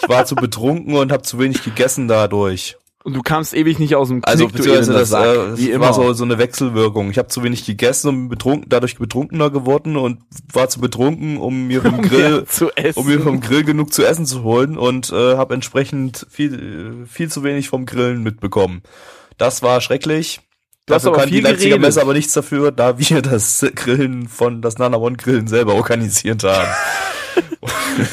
Ich 0.00 0.08
war 0.08 0.24
zu 0.26 0.34
betrunken 0.34 0.94
und 0.94 1.12
habe 1.12 1.22
zu 1.22 1.38
wenig 1.38 1.62
gegessen 1.64 2.08
dadurch. 2.08 2.76
Und 3.04 3.14
du 3.14 3.22
kamst 3.22 3.54
ewig 3.54 3.78
nicht 3.78 3.94
aus 3.96 4.08
dem 4.08 4.20
Knick, 4.20 4.28
Also 4.28 4.48
beziehungsweise 4.48 4.92
das 4.92 5.08
Sack, 5.10 5.24
äh, 5.24 5.56
wie 5.56 5.70
immer. 5.70 5.86
war 5.86 5.94
so, 5.94 6.12
so 6.12 6.24
eine 6.24 6.36
Wechselwirkung. 6.38 7.10
Ich 7.10 7.16
habe 7.18 7.28
zu 7.28 7.42
wenig 7.42 7.64
gegessen 7.64 8.08
und 8.08 8.14
bin 8.16 8.28
betrunken, 8.28 8.68
dadurch 8.68 8.98
betrunkener 8.98 9.50
geworden 9.50 9.96
und 9.96 10.20
war 10.52 10.68
zu 10.68 10.80
betrunken, 10.80 11.38
um 11.38 11.68
mir 11.68 11.80
vom 11.80 12.02
Grill, 12.02 12.30
mehr 12.30 12.46
zu 12.46 12.70
essen. 12.76 12.98
um 13.00 13.06
mir 13.06 13.20
vom 13.20 13.40
Grill 13.40 13.64
genug 13.64 13.92
zu 13.94 14.04
essen 14.04 14.26
zu 14.26 14.42
holen 14.42 14.76
und 14.76 15.10
äh, 15.10 15.36
habe 15.36 15.54
entsprechend 15.54 16.26
viel, 16.28 17.02
äh, 17.04 17.06
viel 17.06 17.30
zu 17.30 17.42
wenig 17.44 17.68
vom 17.68 17.86
Grillen 17.86 18.22
mitbekommen. 18.22 18.82
Das 19.38 19.62
war 19.62 19.80
schrecklich. 19.80 20.40
Du 20.88 20.94
hast 20.94 21.06
aber 21.06 21.18
kann 21.18 21.28
die 21.28 21.36
viel 21.36 21.44
Leipziger 21.44 21.68
geredet. 21.76 21.82
Messe 21.82 22.00
aber 22.00 22.14
nichts 22.14 22.32
dafür, 22.32 22.72
da 22.72 22.98
wir 22.98 23.22
das 23.22 23.64
Grillen 23.74 24.26
von 24.28 24.62
das 24.62 24.78
Nana 24.78 24.96
One 24.96 25.16
Grillen 25.16 25.46
selber 25.46 25.74
organisiert 25.74 26.44
haben. 26.44 26.68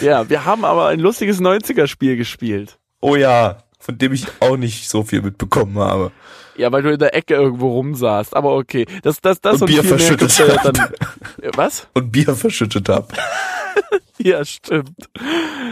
Ja, 0.01 0.27
wir 0.29 0.45
haben 0.45 0.65
aber 0.65 0.87
ein 0.87 0.99
lustiges 0.99 1.39
90er-Spiel 1.39 2.17
gespielt. 2.17 2.79
Oh 3.01 3.15
ja, 3.15 3.57
von 3.79 3.97
dem 3.97 4.13
ich 4.13 4.25
auch 4.39 4.57
nicht 4.57 4.89
so 4.89 5.03
viel 5.03 5.21
mitbekommen 5.21 5.77
habe. 5.77 6.11
Ja, 6.57 6.71
weil 6.71 6.81
du 6.81 6.91
in 6.91 6.99
der 6.99 7.13
Ecke 7.15 7.35
irgendwo 7.35 7.71
rumsaßt. 7.73 8.35
Aber 8.35 8.55
okay, 8.55 8.85
das, 9.03 9.21
das, 9.21 9.41
das 9.41 9.55
Und 9.55 9.61
und, 9.63 9.67
Bier 9.67 9.83
verschüttet 9.83 10.39
hab. 10.39 10.73
dann. 10.73 10.89
Was? 11.55 11.87
Und 11.93 12.11
Bier 12.11 12.35
verschüttet 12.35 12.89
habe. 12.89 13.07
Ja, 14.17 14.45
stimmt. 14.45 15.09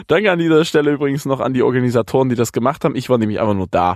Danke 0.08 0.30
an 0.30 0.38
dieser 0.38 0.66
Stelle 0.66 0.92
übrigens 0.92 1.24
noch 1.26 1.40
an 1.40 1.54
die 1.54 1.64
Organisatoren, 1.64 2.28
die 2.28 2.36
das 2.36 2.52
gemacht 2.52 2.84
haben. 2.84 2.94
Ich 2.96 3.10
war 3.10 3.18
nämlich 3.18 3.40
einfach 3.40 3.54
nur 3.54 3.68
da. 3.68 3.96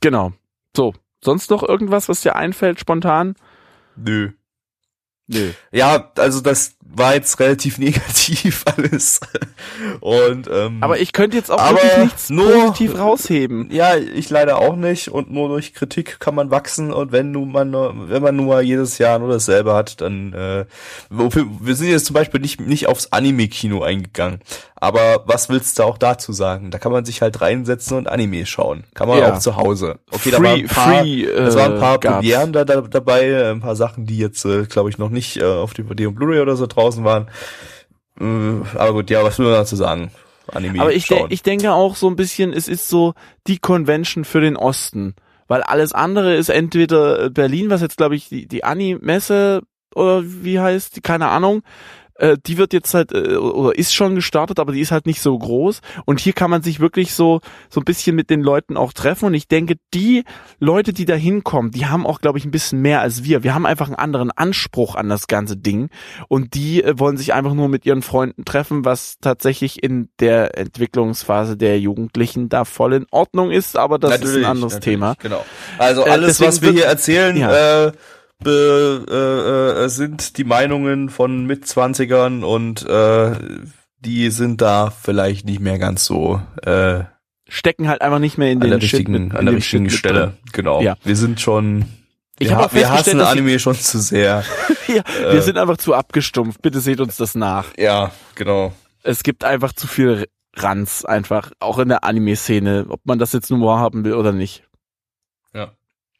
Genau. 0.00 0.32
So. 0.76 0.94
Sonst 1.22 1.50
noch 1.50 1.62
irgendwas, 1.62 2.08
was 2.08 2.22
dir 2.22 2.36
einfällt, 2.36 2.80
spontan? 2.80 3.36
Nö. 3.96 4.30
Nö. 5.26 5.52
Ja, 5.70 6.12
also 6.16 6.40
das 6.40 6.76
war 6.92 7.14
jetzt 7.14 7.38
relativ 7.40 7.78
negativ 7.78 8.64
alles. 8.76 9.20
Und 10.00 10.48
ähm, 10.52 10.78
Aber 10.80 10.98
ich 10.98 11.12
könnte 11.12 11.36
jetzt 11.36 11.50
auch 11.50 11.70
wirklich 11.70 12.04
nichts 12.04 12.30
nur- 12.30 12.50
positiv 12.52 12.98
rausheben. 12.98 13.68
ja, 13.72 13.96
ich 13.96 14.30
leider 14.30 14.58
auch 14.58 14.76
nicht 14.76 15.08
und 15.08 15.30
nur 15.30 15.48
durch 15.48 15.74
Kritik 15.74 16.20
kann 16.20 16.34
man 16.34 16.50
wachsen 16.50 16.92
und 16.92 17.12
wenn 17.12 17.30
nun 17.30 17.52
man 17.52 17.70
nur, 17.70 17.94
wenn 18.08 18.22
man 18.22 18.36
nur 18.36 18.46
mal 18.46 18.62
jedes 18.62 18.98
Jahr 18.98 19.18
nur 19.18 19.28
dasselbe 19.30 19.74
hat, 19.74 20.00
dann 20.00 20.32
äh, 20.32 20.64
wir 21.10 21.74
sind 21.76 21.88
jetzt 21.88 22.06
zum 22.06 22.14
Beispiel 22.14 22.40
nicht 22.40 22.60
nicht 22.60 22.86
aufs 22.88 23.12
Anime-Kino 23.12 23.82
eingegangen. 23.82 24.40
Aber 24.82 25.24
was 25.26 25.50
willst 25.50 25.78
du 25.78 25.82
auch 25.82 25.98
dazu 25.98 26.32
sagen? 26.32 26.70
Da 26.70 26.78
kann 26.78 26.90
man 26.90 27.04
sich 27.04 27.20
halt 27.20 27.42
reinsetzen 27.42 27.98
und 27.98 28.08
Anime 28.08 28.46
schauen. 28.46 28.84
Kann 28.94 29.08
man 29.08 29.18
Ja. 29.18 29.34
auch 29.34 29.38
zu 29.38 29.56
Hause. 29.56 29.98
Okay, 30.10 30.30
Free- 30.30 30.30
da 30.30 30.42
waren 30.42 30.60
ein 30.60 30.66
paar, 30.68 30.98
free, 31.02 31.24
äh, 31.24 31.28
es 31.28 31.54
waren 31.54 31.74
ein 31.74 31.80
paar 31.80 31.98
gab's. 31.98 32.14
Premieren 32.16 32.52
da, 32.54 32.64
da 32.64 32.80
dabei, 32.80 33.50
ein 33.50 33.60
paar 33.60 33.76
Sachen, 33.76 34.06
die 34.06 34.16
jetzt 34.16 34.44
äh, 34.46 34.64
glaube 34.64 34.88
ich 34.88 34.96
noch 34.96 35.10
nicht 35.10 35.36
äh, 35.36 35.44
auf 35.44 35.74
DVD 35.74 36.06
und 36.06 36.14
Blu-ray 36.14 36.40
oder 36.40 36.56
so 36.56 36.66
draußen 36.80 37.04
waren. 37.04 37.28
Äh, 38.20 38.78
aber 38.78 38.92
gut, 38.92 39.10
ja, 39.10 39.22
was 39.24 39.38
will 39.38 39.46
man 39.46 39.54
dazu 39.54 39.76
sagen? 39.76 40.10
Anime 40.52 40.80
Aber 40.80 40.92
ich, 40.92 41.06
de 41.06 41.26
ich 41.28 41.42
denke 41.42 41.72
auch 41.72 41.96
so 41.96 42.08
ein 42.08 42.16
bisschen, 42.16 42.52
es 42.52 42.68
ist 42.68 42.88
so 42.88 43.14
die 43.46 43.58
Convention 43.58 44.24
für 44.24 44.40
den 44.40 44.56
Osten. 44.56 45.14
Weil 45.46 45.62
alles 45.62 45.92
andere 45.92 46.36
ist 46.36 46.48
entweder 46.48 47.30
Berlin, 47.30 47.70
was 47.70 47.80
jetzt 47.80 47.96
glaube 47.96 48.14
ich 48.14 48.28
die, 48.28 48.46
die 48.46 48.62
Ani-Messe 48.62 49.62
oder 49.94 50.22
wie 50.24 50.60
heißt 50.60 50.96
die, 50.96 51.00
keine 51.00 51.28
Ahnung. 51.28 51.62
Äh, 52.20 52.36
die 52.46 52.58
wird 52.58 52.72
jetzt 52.72 52.92
halt, 52.92 53.12
äh, 53.12 53.36
oder 53.36 53.76
ist 53.76 53.94
schon 53.94 54.14
gestartet, 54.14 54.58
aber 54.58 54.72
die 54.72 54.80
ist 54.80 54.92
halt 54.92 55.06
nicht 55.06 55.22
so 55.22 55.36
groß. 55.38 55.80
Und 56.04 56.20
hier 56.20 56.34
kann 56.34 56.50
man 56.50 56.62
sich 56.62 56.78
wirklich 56.78 57.14
so, 57.14 57.40
so 57.70 57.80
ein 57.80 57.84
bisschen 57.84 58.14
mit 58.14 58.28
den 58.28 58.42
Leuten 58.42 58.76
auch 58.76 58.92
treffen. 58.92 59.24
Und 59.26 59.34
ich 59.34 59.48
denke, 59.48 59.76
die 59.94 60.24
Leute, 60.58 60.92
die 60.92 61.06
da 61.06 61.14
hinkommen, 61.14 61.70
die 61.70 61.86
haben 61.86 62.06
auch, 62.06 62.20
glaube 62.20 62.38
ich, 62.38 62.44
ein 62.44 62.50
bisschen 62.50 62.82
mehr 62.82 63.00
als 63.00 63.24
wir. 63.24 63.42
Wir 63.42 63.54
haben 63.54 63.64
einfach 63.64 63.86
einen 63.86 63.96
anderen 63.96 64.30
Anspruch 64.30 64.96
an 64.96 65.08
das 65.08 65.26
ganze 65.28 65.56
Ding. 65.56 65.88
Und 66.28 66.54
die 66.54 66.82
äh, 66.84 66.98
wollen 66.98 67.16
sich 67.16 67.32
einfach 67.32 67.54
nur 67.54 67.68
mit 67.68 67.86
ihren 67.86 68.02
Freunden 68.02 68.44
treffen, 68.44 68.84
was 68.84 69.16
tatsächlich 69.20 69.82
in 69.82 70.10
der 70.20 70.58
Entwicklungsphase 70.58 71.56
der 71.56 71.80
Jugendlichen 71.80 72.48
da 72.50 72.64
voll 72.66 72.92
in 72.92 73.06
Ordnung 73.10 73.50
ist. 73.50 73.76
Aber 73.78 73.98
das 73.98 74.20
ist 74.20 74.36
ein 74.36 74.44
anderes 74.44 74.74
natürlich, 74.74 74.96
Thema. 74.96 75.14
Genau. 75.20 75.44
Also 75.78 76.04
Äh, 76.06 76.10
alles, 76.10 76.38
deswegen 76.38 76.48
was 76.48 76.62
wir 76.62 76.72
hier 76.72 76.84
erzählen, 76.84 77.36
Ja. 77.36 77.86
äh, 77.86 77.92
be, 78.42 79.04
äh, 79.80 79.84
äh, 79.84 79.88
sind 79.88 80.36
die 80.38 80.44
Meinungen 80.44 81.08
von 81.08 81.46
Mitzwanzigern 81.46 82.44
und 82.44 82.86
äh, 82.86 83.32
die 84.00 84.30
sind 84.30 84.60
da 84.60 84.90
vielleicht 84.90 85.46
nicht 85.46 85.60
mehr 85.60 85.78
ganz 85.78 86.04
so 86.04 86.40
äh, 86.62 87.04
Stecken 87.48 87.88
halt 87.88 88.00
einfach 88.00 88.20
nicht 88.20 88.38
mehr 88.38 88.52
in 88.52 88.58
an 88.62 88.70
den 88.70 88.78
der 88.78 88.86
Shit 88.86 89.00
richtigen, 89.00 89.32
an 89.32 89.44
der 89.46 89.54
richtigen 89.56 89.90
Stelle. 89.90 90.34
Genau. 90.52 90.80
Ja. 90.82 90.96
Wir 91.02 91.16
sind 91.16 91.40
schon. 91.40 91.84
Ich 92.38 92.48
wir, 92.48 92.56
hab 92.56 92.62
ha- 92.62 92.66
auch 92.66 92.74
wir 92.74 92.90
hassen 92.90 93.20
Anime 93.20 93.58
schon 93.58 93.74
zu 93.74 93.98
sehr. 93.98 94.44
Ja, 94.88 95.04
wir 95.30 95.40
sind 95.42 95.56
einfach 95.56 95.76
zu 95.76 95.94
abgestumpft. 95.94 96.62
Bitte 96.62 96.80
seht 96.80 97.00
uns 97.00 97.16
das 97.16 97.36
nach. 97.36 97.66
Ja, 97.76 98.10
genau. 98.34 98.72
Es 99.04 99.22
gibt 99.22 99.44
einfach 99.44 99.72
zu 99.72 99.86
viel 99.86 100.26
Ranz 100.56 101.04
einfach, 101.04 101.52
auch 101.60 101.78
in 101.78 101.88
der 101.90 102.02
Anime-Szene, 102.02 102.86
ob 102.88 103.00
man 103.04 103.20
das 103.20 103.32
jetzt 103.32 103.50
nur 103.50 103.60
wahrhaben 103.64 104.04
will 104.04 104.14
oder 104.14 104.32
nicht. 104.32 104.64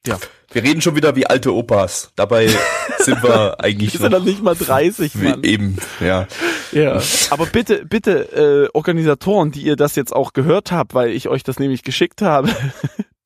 Ja. 0.07 0.19
Wir 0.53 0.63
reden 0.63 0.81
schon 0.81 0.97
wieder 0.97 1.15
wie 1.15 1.27
alte 1.27 1.55
Opas. 1.55 2.13
Dabei 2.17 2.49
sind 2.99 3.23
wir 3.23 3.61
eigentlich 3.61 3.93
Wir 3.93 4.01
sind 4.01 4.13
noch 4.13 4.25
nicht 4.25 4.43
mal 4.43 4.57
30, 4.57 5.21
wie 5.21 5.29
Mann. 5.29 5.45
eben. 5.45 5.77
Ja. 6.01 6.27
Ja, 6.73 7.01
aber 7.31 7.47
bitte, 7.47 7.85
bitte, 7.85 8.69
äh, 8.73 8.77
Organisatoren, 8.77 9.51
die 9.51 9.63
ihr 9.63 9.77
das 9.77 9.97
jetzt 9.97 10.15
auch 10.15 10.33
gehört 10.33 10.73
habt, 10.73 10.95
weil 10.95 11.11
ich 11.11 11.29
euch 11.29 11.43
das 11.43 11.59
nämlich 11.59 11.83
geschickt 11.83 12.23
habe, 12.23 12.49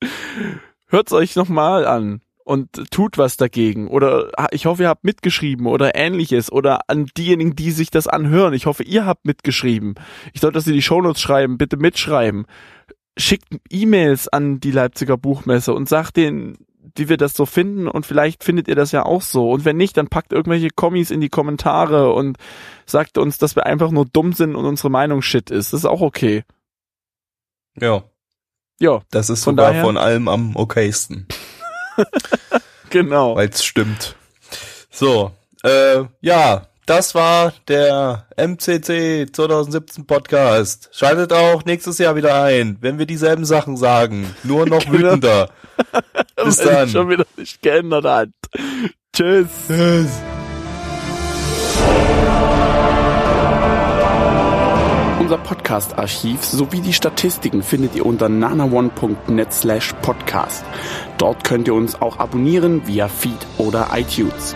hört's 0.87 1.13
euch 1.13 1.35
nochmal 1.35 1.85
an 1.85 2.21
und 2.43 2.91
tut 2.91 3.17
was 3.17 3.37
dagegen. 3.37 3.87
Oder 3.87 4.29
ah, 4.37 4.47
ich 4.51 4.65
hoffe, 4.67 4.83
ihr 4.83 4.89
habt 4.89 5.03
mitgeschrieben 5.03 5.65
oder 5.65 5.95
ähnliches. 5.95 6.51
Oder 6.51 6.81
an 6.87 7.07
diejenigen, 7.17 7.55
die 7.55 7.71
sich 7.71 7.89
das 7.89 8.07
anhören. 8.07 8.53
Ich 8.53 8.67
hoffe, 8.67 8.83
ihr 8.83 9.05
habt 9.05 9.25
mitgeschrieben. 9.25 9.95
Ich 10.33 10.41
sollte 10.41 10.55
das 10.55 10.67
in 10.67 10.73
die 10.73 10.81
Shownotes 10.83 11.21
schreiben, 11.21 11.57
bitte 11.57 11.77
mitschreiben. 11.77 12.45
Schickt 13.17 13.47
E-Mails 13.69 14.27
an 14.27 14.59
die 14.59 14.71
Leipziger 14.71 15.17
Buchmesse 15.17 15.73
und 15.73 15.87
sagt 15.87 16.17
denen, 16.17 16.57
wie 16.97 17.09
wir 17.09 17.17
das 17.17 17.33
so 17.33 17.45
finden 17.45 17.87
und 17.87 18.05
vielleicht 18.05 18.43
findet 18.43 18.67
ihr 18.67 18.75
das 18.75 18.91
ja 18.91 19.03
auch 19.05 19.21
so. 19.21 19.51
Und 19.51 19.65
wenn 19.65 19.75
nicht, 19.77 19.97
dann 19.97 20.07
packt 20.07 20.31
irgendwelche 20.33 20.69
Kommis 20.69 21.11
in 21.11 21.19
die 21.21 21.29
Kommentare 21.29 22.13
und 22.13 22.37
sagt 22.85 23.17
uns, 23.17 23.37
dass 23.37 23.55
wir 23.55 23.65
einfach 23.65 23.91
nur 23.91 24.05
dumm 24.05 24.33
sind 24.33 24.55
und 24.55 24.65
unsere 24.65 24.89
Meinung 24.89 25.21
shit 25.21 25.49
ist. 25.51 25.73
Das 25.73 25.81
ist 25.81 25.85
auch 25.85 26.01
okay. 26.01 26.43
Ja. 27.79 28.03
Ja, 28.79 29.01
Das 29.11 29.29
ist 29.29 29.43
Von 29.45 29.53
sogar 29.55 29.69
daher- 29.71 29.83
von 29.83 29.97
allem 29.97 30.27
am 30.27 30.55
okaysten. 30.55 31.27
genau. 32.89 33.35
weil 33.35 33.49
es 33.49 33.63
stimmt. 33.63 34.15
So, 34.89 35.31
äh, 35.63 36.03
ja, 36.21 36.67
das 36.85 37.15
war 37.15 37.53
der 37.67 38.25
MCC 38.37 39.25
2017 39.31 40.05
Podcast. 40.05 40.89
Schaltet 40.91 41.33
auch 41.33 41.65
nächstes 41.65 41.97
Jahr 41.97 42.15
wieder 42.15 42.43
ein, 42.43 42.77
wenn 42.81 42.99
wir 42.99 43.05
dieselben 43.05 43.45
Sachen 43.45 43.75
sagen, 43.77 44.35
nur 44.43 44.65
noch 44.67 44.79
Genau. 44.85 44.93
wütender. 44.99 45.49
Bis 46.43 46.57
dann. 46.57 46.89
schon 46.89 47.09
wieder 47.09 47.25
nicht 47.37 47.61
geändert 47.61 48.05
hat. 48.05 48.29
Tschüss. 49.15 49.47
Tschüss. 49.67 50.09
unser 55.19 55.37
Podcast-Archiv 55.39 56.43
sowie 56.45 56.81
die 56.81 56.93
Statistiken 56.93 57.63
findet 57.63 57.95
ihr 57.95 58.05
unter 58.05 58.29
nanaone.net 58.29 59.51
slash 59.51 59.91
podcast. 60.03 60.63
Dort 61.17 61.43
könnt 61.43 61.67
ihr 61.67 61.73
uns 61.73 61.99
auch 61.99 62.19
abonnieren 62.19 62.85
via 62.85 63.07
Feed 63.07 63.39
oder 63.57 63.87
iTunes. 63.95 64.55